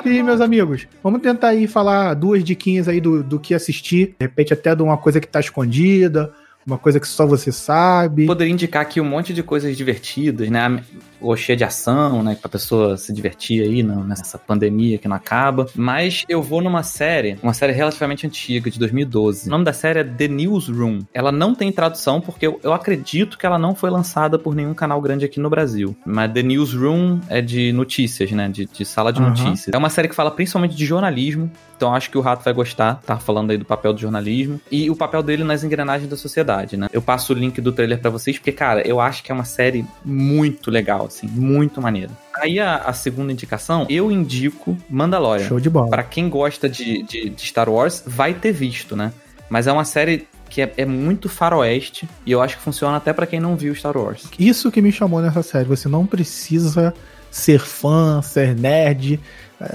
E 0.06 0.24
meus 0.24 0.40
amigos, 0.40 0.88
vamos 1.04 1.22
tentar 1.22 1.50
aí 1.50 1.68
falar 1.68 2.14
duas 2.14 2.42
diquinhas 2.42 2.88
aí 2.88 3.02
do, 3.02 3.22
do 3.22 3.40
que 3.40 3.54
assistir. 3.54 4.16
De 4.20 4.26
repente 4.26 4.54
até 4.54 4.74
de 4.74 4.82
uma 4.82 4.98
coisa 4.98 5.20
que 5.20 5.28
tá 5.28 5.40
escondida, 5.40 6.32
uma 6.66 6.78
coisa 6.78 7.00
que 7.00 7.08
só 7.08 7.26
você 7.26 7.52
sabe. 7.52 8.26
Poderia 8.26 8.54
indicar 8.54 8.82
aqui 8.82 9.02
um 9.02 9.06
monte 9.06 9.34
de 9.34 9.44
coisas 9.44 9.76
divertidas, 9.76 10.50
né? 10.50 10.82
Ou 11.22 11.36
cheia 11.36 11.58
de 11.58 11.64
ação, 11.64 12.24
né? 12.24 12.38
Pra 12.40 12.50
pessoa 12.50 12.98
se 12.98 13.14
divertir 13.14 13.64
aí 13.64 13.84
nessa 13.84 14.38
pandemia 14.38 14.98
que 14.98 15.08
não 15.08 15.16
acaba. 15.16 15.68
Mas 15.76 16.26
eu 16.30 16.42
vou 16.42 16.62
numa 16.62 16.84
série, 16.84 17.38
uma 17.42 17.54
série 17.54 17.74
relativamente 17.74 18.26
antiga, 18.26 18.70
de 18.70 18.80
2012. 18.80 19.48
O 19.48 19.52
nome 19.52 19.66
da 19.66 19.74
série 19.74 20.00
é 20.00 20.04
The 20.04 20.28
Newsroom. 20.28 21.00
Ela 21.14 21.32
não 21.32 21.54
tem 21.54 21.72
tradução 21.72 22.22
porque 22.22 22.48
eu, 22.48 22.60
eu 22.64 22.74
acredito 22.74 23.38
que 23.38 23.46
ela 23.46 23.58
não 23.58 23.76
foi 23.76 23.90
lançada 23.90 24.38
por 24.38 24.56
nenhum 24.56 24.74
canal 24.74 25.02
grande 25.02 25.26
aqui 25.26 25.40
no 25.40 25.50
Brasil. 25.50 25.96
Mas 26.06 26.32
The 26.32 26.44
Newsroom 26.44 27.20
é 27.30 27.42
de 27.42 27.72
notícias, 27.72 28.32
né? 28.32 28.50
De, 28.50 28.66
de 28.66 28.86
sala 28.86 29.12
de 29.12 29.22
uhum. 29.22 29.30
notícias. 29.30 29.74
É 29.74 29.78
uma 29.78 29.90
série 29.90 30.08
que 30.08 30.16
fala 30.16 30.32
principalmente 30.32 30.76
de 30.76 30.86
jornalismo. 30.86 31.52
Então 31.76 31.94
acho 31.94 32.10
que 32.10 32.18
o 32.18 32.22
Rato 32.22 32.44
vai 32.44 32.54
gostar. 32.54 33.02
Tá 33.06 33.18
falando 33.18 33.52
aí 33.52 33.58
do 33.58 33.66
papel 33.66 33.94
do 33.94 34.00
jornalismo. 34.00 34.60
E 34.72 34.90
o 34.90 34.96
papel 34.96 35.22
dele 35.22 35.44
nas 35.44 35.64
engrenagens 35.64 36.10
da 36.10 36.18
sociedade 36.18 36.68
né? 36.76 36.88
Eu 36.92 37.02
passo 37.02 37.34
o 37.34 37.36
link 37.36 37.62
do 37.62 37.72
trailer 37.72 38.00
para 38.00 38.10
vocês, 38.10 38.38
porque, 38.38 38.52
cara, 38.52 38.86
eu 38.88 39.00
acho 39.00 39.24
que 39.24 39.32
é 39.32 39.36
uma 39.36 39.46
série 39.46 39.86
muito 40.04 40.72
legal, 40.72 41.07
assim, 41.08 41.28
muito 41.28 41.82
maneira. 41.82 42.12
Aí 42.36 42.60
a, 42.60 42.78
a, 42.78 42.94
segunda 42.94 43.32
indicação, 43.32 43.86
eu 43.90 44.12
indico 44.12 44.78
Mandalorian. 44.90 45.48
Show 45.48 45.60
de 45.60 45.70
bola. 45.70 45.90
Pra 45.90 46.04
quem 46.04 46.30
gosta 46.30 46.70
de, 46.70 47.04
de, 47.04 47.30
de 47.30 47.42
Star 47.42 47.70
Wars, 47.70 48.04
vai 48.06 48.34
ter 48.34 48.52
visto, 48.52 48.96
né? 48.96 49.12
Mas 49.50 49.68
é 49.68 49.72
uma 49.72 49.86
série 49.86 50.28
que 50.50 50.62
é, 50.62 50.74
é, 50.78 50.86
muito 50.86 51.30
faroeste 51.30 52.08
e 52.26 52.32
eu 52.32 52.42
acho 52.42 52.58
que 52.58 52.64
funciona 52.64 52.98
até 52.98 53.12
para 53.12 53.26
quem 53.26 53.40
não 53.40 53.56
viu 53.56 53.74
Star 53.76 53.98
Wars. 53.98 54.28
Isso 54.40 54.72
que 54.72 54.82
me 54.82 54.92
chamou 54.92 55.22
nessa 55.22 55.44
série. 55.44 55.66
Você 55.66 55.90
não 55.90 56.06
precisa 56.06 56.94
ser 57.30 57.60
fã, 57.60 58.22
ser 58.22 58.56
nerd, 58.56 59.20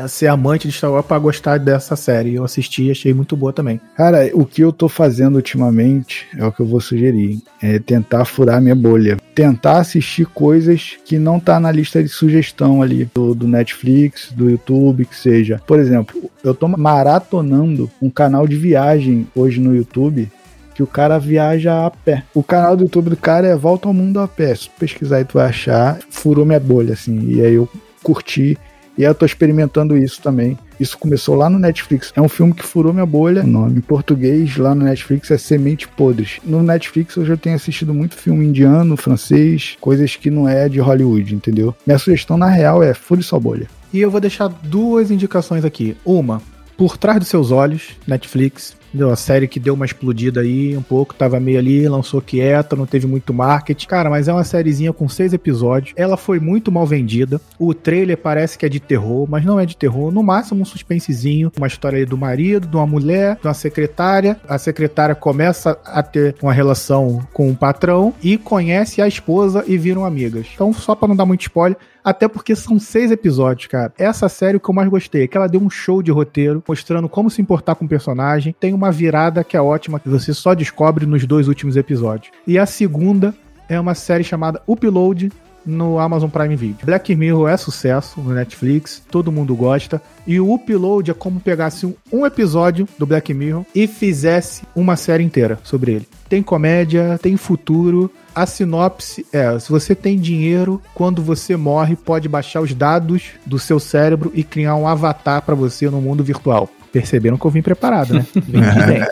ser 0.09 0.29
amante 0.29 0.69
de 0.69 0.75
Star 0.75 0.93
Wars 0.93 1.07
pra 1.07 1.19
gostar 1.19 1.59
dessa 1.59 1.97
série. 1.97 2.35
Eu 2.35 2.45
assisti 2.45 2.85
e 2.85 2.91
achei 2.91 3.13
muito 3.13 3.37
boa 3.37 3.53
também. 3.53 3.81
Cara, 3.97 4.31
o 4.33 4.45
que 4.45 4.63
eu 4.63 4.73
tô 4.73 4.89
fazendo 4.89 5.37
ultimamente 5.37 6.27
é 6.37 6.45
o 6.45 6.53
que 6.53 6.61
eu 6.61 6.67
vou 6.67 6.81
sugerir. 6.81 7.41
É 7.61 7.79
tentar 7.79 8.25
furar 8.25 8.61
minha 8.61 8.75
bolha. 8.75 9.17
Tentar 9.35 9.79
assistir 9.79 10.27
coisas 10.27 10.97
que 11.05 11.19
não 11.19 11.41
tá 11.41 11.59
na 11.59 11.71
lista 11.73 12.03
de 12.03 12.09
sugestão 12.09 12.83
ali 12.83 13.09
do, 13.15 13.35
do 13.35 13.49
Netflix, 13.49 14.33
do 14.33 14.51
YouTube, 14.51 15.05
que 15.05 15.17
seja. 15.17 15.61
Por 15.67 15.79
exemplo, 15.79 16.31
eu 16.45 16.55
tô 16.55 16.69
maratonando 16.69 17.91
um 18.01 18.11
canal 18.11 18.47
de 18.47 18.57
viagem 18.57 19.27
hoje 19.35 19.61
no 19.61 19.75
YouTube 19.75 20.31
que 20.75 20.83
o 20.83 20.87
cara 20.87 21.19
viaja 21.19 21.87
a 21.87 21.91
pé. 21.91 22.23
O 22.35 22.43
canal 22.43 22.77
do 22.77 22.85
YouTube 22.85 23.11
do 23.11 23.17
cara 23.17 23.47
é 23.47 23.55
Volta 23.55 23.89
ao 23.89 23.95
Mundo 23.95 24.21
a 24.21 24.27
Pé. 24.27 24.55
Se 24.55 24.71
pesquisar 24.71 25.17
aí 25.17 25.25
tu 25.25 25.35
vai 25.35 25.49
achar, 25.49 25.99
furou 26.11 26.47
minha 26.47 26.61
bolha, 26.61 26.95
assim. 26.95 27.21
E 27.29 27.41
aí 27.45 27.55
eu 27.55 27.69
curti 28.03 28.59
e 28.97 29.03
eu 29.03 29.15
tô 29.15 29.25
experimentando 29.25 29.97
isso 29.97 30.21
também. 30.21 30.59
Isso 30.79 30.99
começou 30.99 31.35
lá 31.35 31.49
no 31.49 31.59
Netflix. 31.59 32.13
É 32.15 32.21
um 32.21 32.29
filme 32.29 32.53
que 32.53 32.63
furou 32.63 32.93
minha 32.93 33.07
bolha. 33.07 33.43
O 33.43 33.47
nome 33.47 33.79
em 33.79 33.81
português 33.81 34.57
lá 34.57 34.75
no 34.75 34.85
Netflix 34.85 35.31
é 35.31 35.39
Semente 35.39 35.87
Podres. 35.87 36.41
No 36.45 36.63
Netflix 36.63 37.17
eu 37.17 37.25
já 37.25 37.37
tenho 37.37 37.55
assistido 37.55 37.95
muito 37.95 38.17
filme 38.17 38.45
indiano, 38.45 38.97
francês, 38.97 39.77
coisas 39.81 40.17
que 40.17 40.31
não 40.31 40.49
é 40.49 40.69
de 40.69 40.81
Hollywood, 40.81 41.35
entendeu? 41.35 41.75
Minha 41.87 41.99
sugestão 41.99 42.37
na 42.37 42.49
real 42.49 42.83
é 42.83 42.93
fure 42.95 43.23
sua 43.23 43.39
bolha. 43.39 43.69
E 43.93 44.01
eu 44.01 44.11
vou 44.11 44.21
deixar 44.21 44.49
duas 44.49 45.11
indicações 45.11 45.65
aqui. 45.65 45.97
Uma, 46.05 46.43
Por 46.77 46.97
Trás 46.97 47.19
dos 47.19 47.29
Seus 47.29 47.51
Olhos, 47.51 47.91
Netflix. 48.07 48.75
Deu 48.93 49.09
uma 49.09 49.17
série 49.17 49.49
que 49.49 49.59
deu 49.59 49.75
uma 49.75 49.87
explodida 49.87 50.41
aí 50.41 50.77
um 50.77 50.83
pouco, 50.83 51.15
tava 51.15 51.41
meio 51.41 51.59
ali, 51.59 51.89
lançou 51.89 52.21
quieta, 52.21 52.77
não 52.77 52.87
teve 52.87 53.07
muito 53.07 53.33
marketing. 53.33 53.87
Cara, 53.87 54.11
mas 54.11 54.29
é 54.29 54.33
uma 54.33 54.45
sériezinha 54.45 54.93
com 54.93 55.09
seis 55.09 55.33
episódios. 55.33 55.95
Ela 55.97 56.17
foi 56.17 56.39
muito 56.39 56.71
mal 56.71 56.87
vendida. 56.87 57.41
O 57.59 57.73
trailer 57.73 58.19
parece 58.19 58.59
que 58.59 58.67
é 58.67 58.69
de 58.69 58.81
terror, 58.81 59.27
mas 59.29 59.45
não 59.45 59.59
é 59.59 59.65
de 59.65 59.77
terror. 59.77 60.11
No 60.11 60.23
máximo 60.23 60.63
um 60.63 60.65
suspensezinho, 60.65 61.51
uma 61.57 61.67
história 61.67 61.99
aí 61.99 62.05
do 62.05 62.19
marido, 62.19 62.67
de 62.67 62.77
uma 62.77 62.87
mulher, 62.87 63.39
de 63.41 63.47
uma 63.47 63.55
secretária. 63.55 64.39
A 64.49 64.59
secretária 64.59 65.15
começa 65.15 65.79
a 65.85 66.03
ter 66.03 66.37
uma 66.43 66.53
relação 66.53 67.27
com 67.33 67.51
o 67.51 67.57
patrão 67.57 68.15
e 68.23 68.37
conhece 68.37 69.01
a 69.01 69.09
esposa 69.09 69.65
e 69.67 69.79
viram 69.79 70.05
amigas. 70.05 70.47
Então, 70.55 70.73
só 70.73 70.95
para 70.95 71.09
não 71.09 71.17
dar 71.17 71.27
muito 71.27 71.43
spoiler, 71.43 71.77
até 72.05 72.27
porque 72.27 72.57
são 72.57 72.79
seis 72.79 73.11
episódios, 73.11 73.69
cara. 73.69 73.93
Essa 73.97 74.29
série 74.29 74.59
que 74.59 74.69
eu 74.69 74.75
mais 74.75 74.89
gostei, 74.89 75.25
é 75.25 75.27
que 75.29 75.37
ela 75.37 75.49
deu 75.49 75.61
um 75.61 75.71
show 75.71 76.03
de 76.03 76.11
roteiro, 76.11 76.63
mostrando 76.67 77.09
como 77.09 77.31
se 77.31 77.41
importar 77.41 77.75
com 77.75 77.85
o 77.85 77.89
personagem. 77.89 78.55
Tem 78.59 78.75
uma 78.83 78.91
virada 78.91 79.45
que 79.45 79.57
é 79.57 79.63
ótima, 79.63 80.01
que 80.01 80.09
você 80.09 80.35
só 80.35 80.55
descobre 80.55 81.07
nos 81.07 81.25
dois 81.25 81.47
últimos 81.47 81.77
episódios. 81.77 82.33
E 82.47 82.59
a 82.59 82.67
segunda 82.67 83.33
é 83.69 83.79
uma 83.79 83.95
série 83.95 84.25
chamada 84.25 84.61
Upload, 84.67 85.31
no 85.65 86.01
Amazon 86.01 86.29
Prime 86.29 86.57
Video. 86.57 86.85
Black 86.85 87.15
Mirror 87.15 87.49
é 87.49 87.57
sucesso 87.57 88.21
no 88.21 88.35
Netflix, 88.35 89.01
todo 89.09 89.31
mundo 89.31 89.55
gosta. 89.55 90.03
E 90.27 90.41
o 90.41 90.53
Upload 90.53 91.13
é 91.13 91.15
como 91.15 91.39
pegasse 91.39 91.97
um 92.13 92.27
episódio 92.27 92.89
do 92.99 93.07
Black 93.07 93.33
Mirror 93.33 93.65
e 93.73 93.87
fizesse 93.87 94.63
uma 94.75 94.97
série 94.97 95.23
inteira 95.23 95.61
sobre 95.63 95.93
ele. 95.93 96.09
Tem 96.29 96.43
comédia, 96.43 97.19
tem 97.23 97.37
futuro, 97.37 98.11
a 98.35 98.47
sinopse 98.47 99.27
é: 99.33 99.59
se 99.59 99.71
você 99.71 99.95
tem 99.95 100.19
dinheiro, 100.19 100.81
quando 100.95 101.23
você 101.23 101.57
morre, 101.57 101.97
pode 101.97 102.29
baixar 102.29 102.61
os 102.61 102.75
dados 102.75 103.31
do 103.45 103.59
seu 103.59 103.79
cérebro 103.79 104.31
e 104.35 104.43
criar 104.43 104.77
um 104.77 104.87
avatar 104.87 105.43
para 105.43 105.55
você 105.55 105.89
no 105.89 106.01
mundo 106.01 106.25
virtual. 106.25 106.69
Perceberam 106.93 107.39
que 107.39 107.47
eu 107.47 107.51
vim 107.51 107.63
preparado, 107.63 108.15
né? 108.15 108.27
Vim 108.35 108.61
bem. 108.61 109.03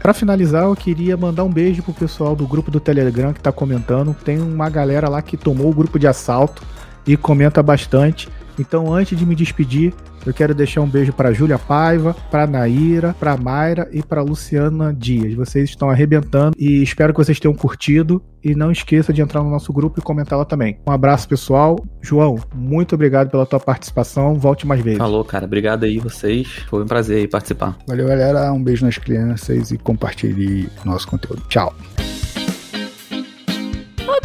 Pra 0.00 0.14
finalizar, 0.14 0.64
eu 0.64 0.74
queria 0.74 1.16
mandar 1.16 1.44
um 1.44 1.50
beijo 1.50 1.82
pro 1.82 1.92
pessoal 1.92 2.34
do 2.34 2.46
grupo 2.46 2.70
do 2.70 2.80
Telegram 2.80 3.34
que 3.34 3.40
tá 3.40 3.52
comentando. 3.52 4.16
Tem 4.24 4.38
uma 4.40 4.70
galera 4.70 5.08
lá 5.08 5.20
que 5.20 5.36
tomou 5.36 5.70
o 5.70 5.74
grupo 5.74 5.98
de 5.98 6.06
assalto 6.06 6.62
e 7.06 7.16
comenta 7.16 7.62
bastante. 7.62 8.28
Então, 8.58 8.92
antes 8.92 9.18
de 9.18 9.26
me 9.26 9.34
despedir, 9.34 9.92
eu 10.28 10.34
quero 10.34 10.54
deixar 10.54 10.82
um 10.82 10.86
beijo 10.86 11.12
para 11.12 11.32
Júlia 11.32 11.58
Paiva, 11.58 12.14
para 12.30 12.46
Naira, 12.46 13.14
para 13.18 13.36
Mayra 13.36 13.88
e 13.90 14.02
para 14.02 14.20
Luciana 14.20 14.92
Dias. 14.92 15.32
Vocês 15.34 15.70
estão 15.70 15.88
arrebentando 15.88 16.54
e 16.58 16.82
espero 16.82 17.14
que 17.14 17.18
vocês 17.18 17.40
tenham 17.40 17.54
curtido 17.54 18.22
e 18.44 18.54
não 18.54 18.70
esqueça 18.70 19.12
de 19.12 19.22
entrar 19.22 19.42
no 19.42 19.50
nosso 19.50 19.72
grupo 19.72 19.98
e 19.98 20.02
comentar 20.02 20.38
lá 20.38 20.44
também. 20.44 20.78
Um 20.86 20.92
abraço, 20.92 21.26
pessoal. 21.26 21.78
João, 22.02 22.38
muito 22.54 22.94
obrigado 22.94 23.30
pela 23.30 23.46
tua 23.46 23.58
participação. 23.58 24.34
Volte 24.34 24.66
mais 24.66 24.82
vezes. 24.82 24.98
Falou, 24.98 25.24
cara. 25.24 25.46
Obrigado 25.46 25.84
aí 25.84 25.98
vocês. 25.98 26.46
Foi 26.68 26.82
um 26.82 26.86
prazer 26.86 27.18
aí 27.18 27.26
participar. 27.26 27.78
Valeu, 27.86 28.06
galera. 28.06 28.52
Um 28.52 28.62
beijo 28.62 28.84
nas 28.84 28.98
crianças 28.98 29.70
e 29.70 29.78
compartilhe 29.78 30.68
nosso 30.84 31.08
conteúdo. 31.08 31.42
Tchau. 31.48 31.74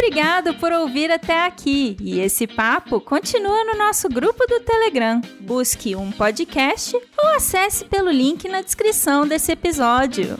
Obrigado 0.06 0.54
por 0.56 0.74
ouvir 0.74 1.10
até 1.10 1.46
aqui 1.46 1.96
e 2.02 2.20
esse 2.20 2.46
papo 2.46 3.00
continua 3.00 3.64
no 3.64 3.78
nosso 3.78 4.10
grupo 4.10 4.46
do 4.46 4.60
Telegram. 4.60 5.22
Busque 5.40 5.96
um 5.96 6.12
podcast 6.12 6.94
ou 7.18 7.30
acesse 7.30 7.86
pelo 7.86 8.12
link 8.12 8.50
na 8.50 8.62
descrição 8.62 9.26
desse 9.26 9.54
episódio. 9.54 10.38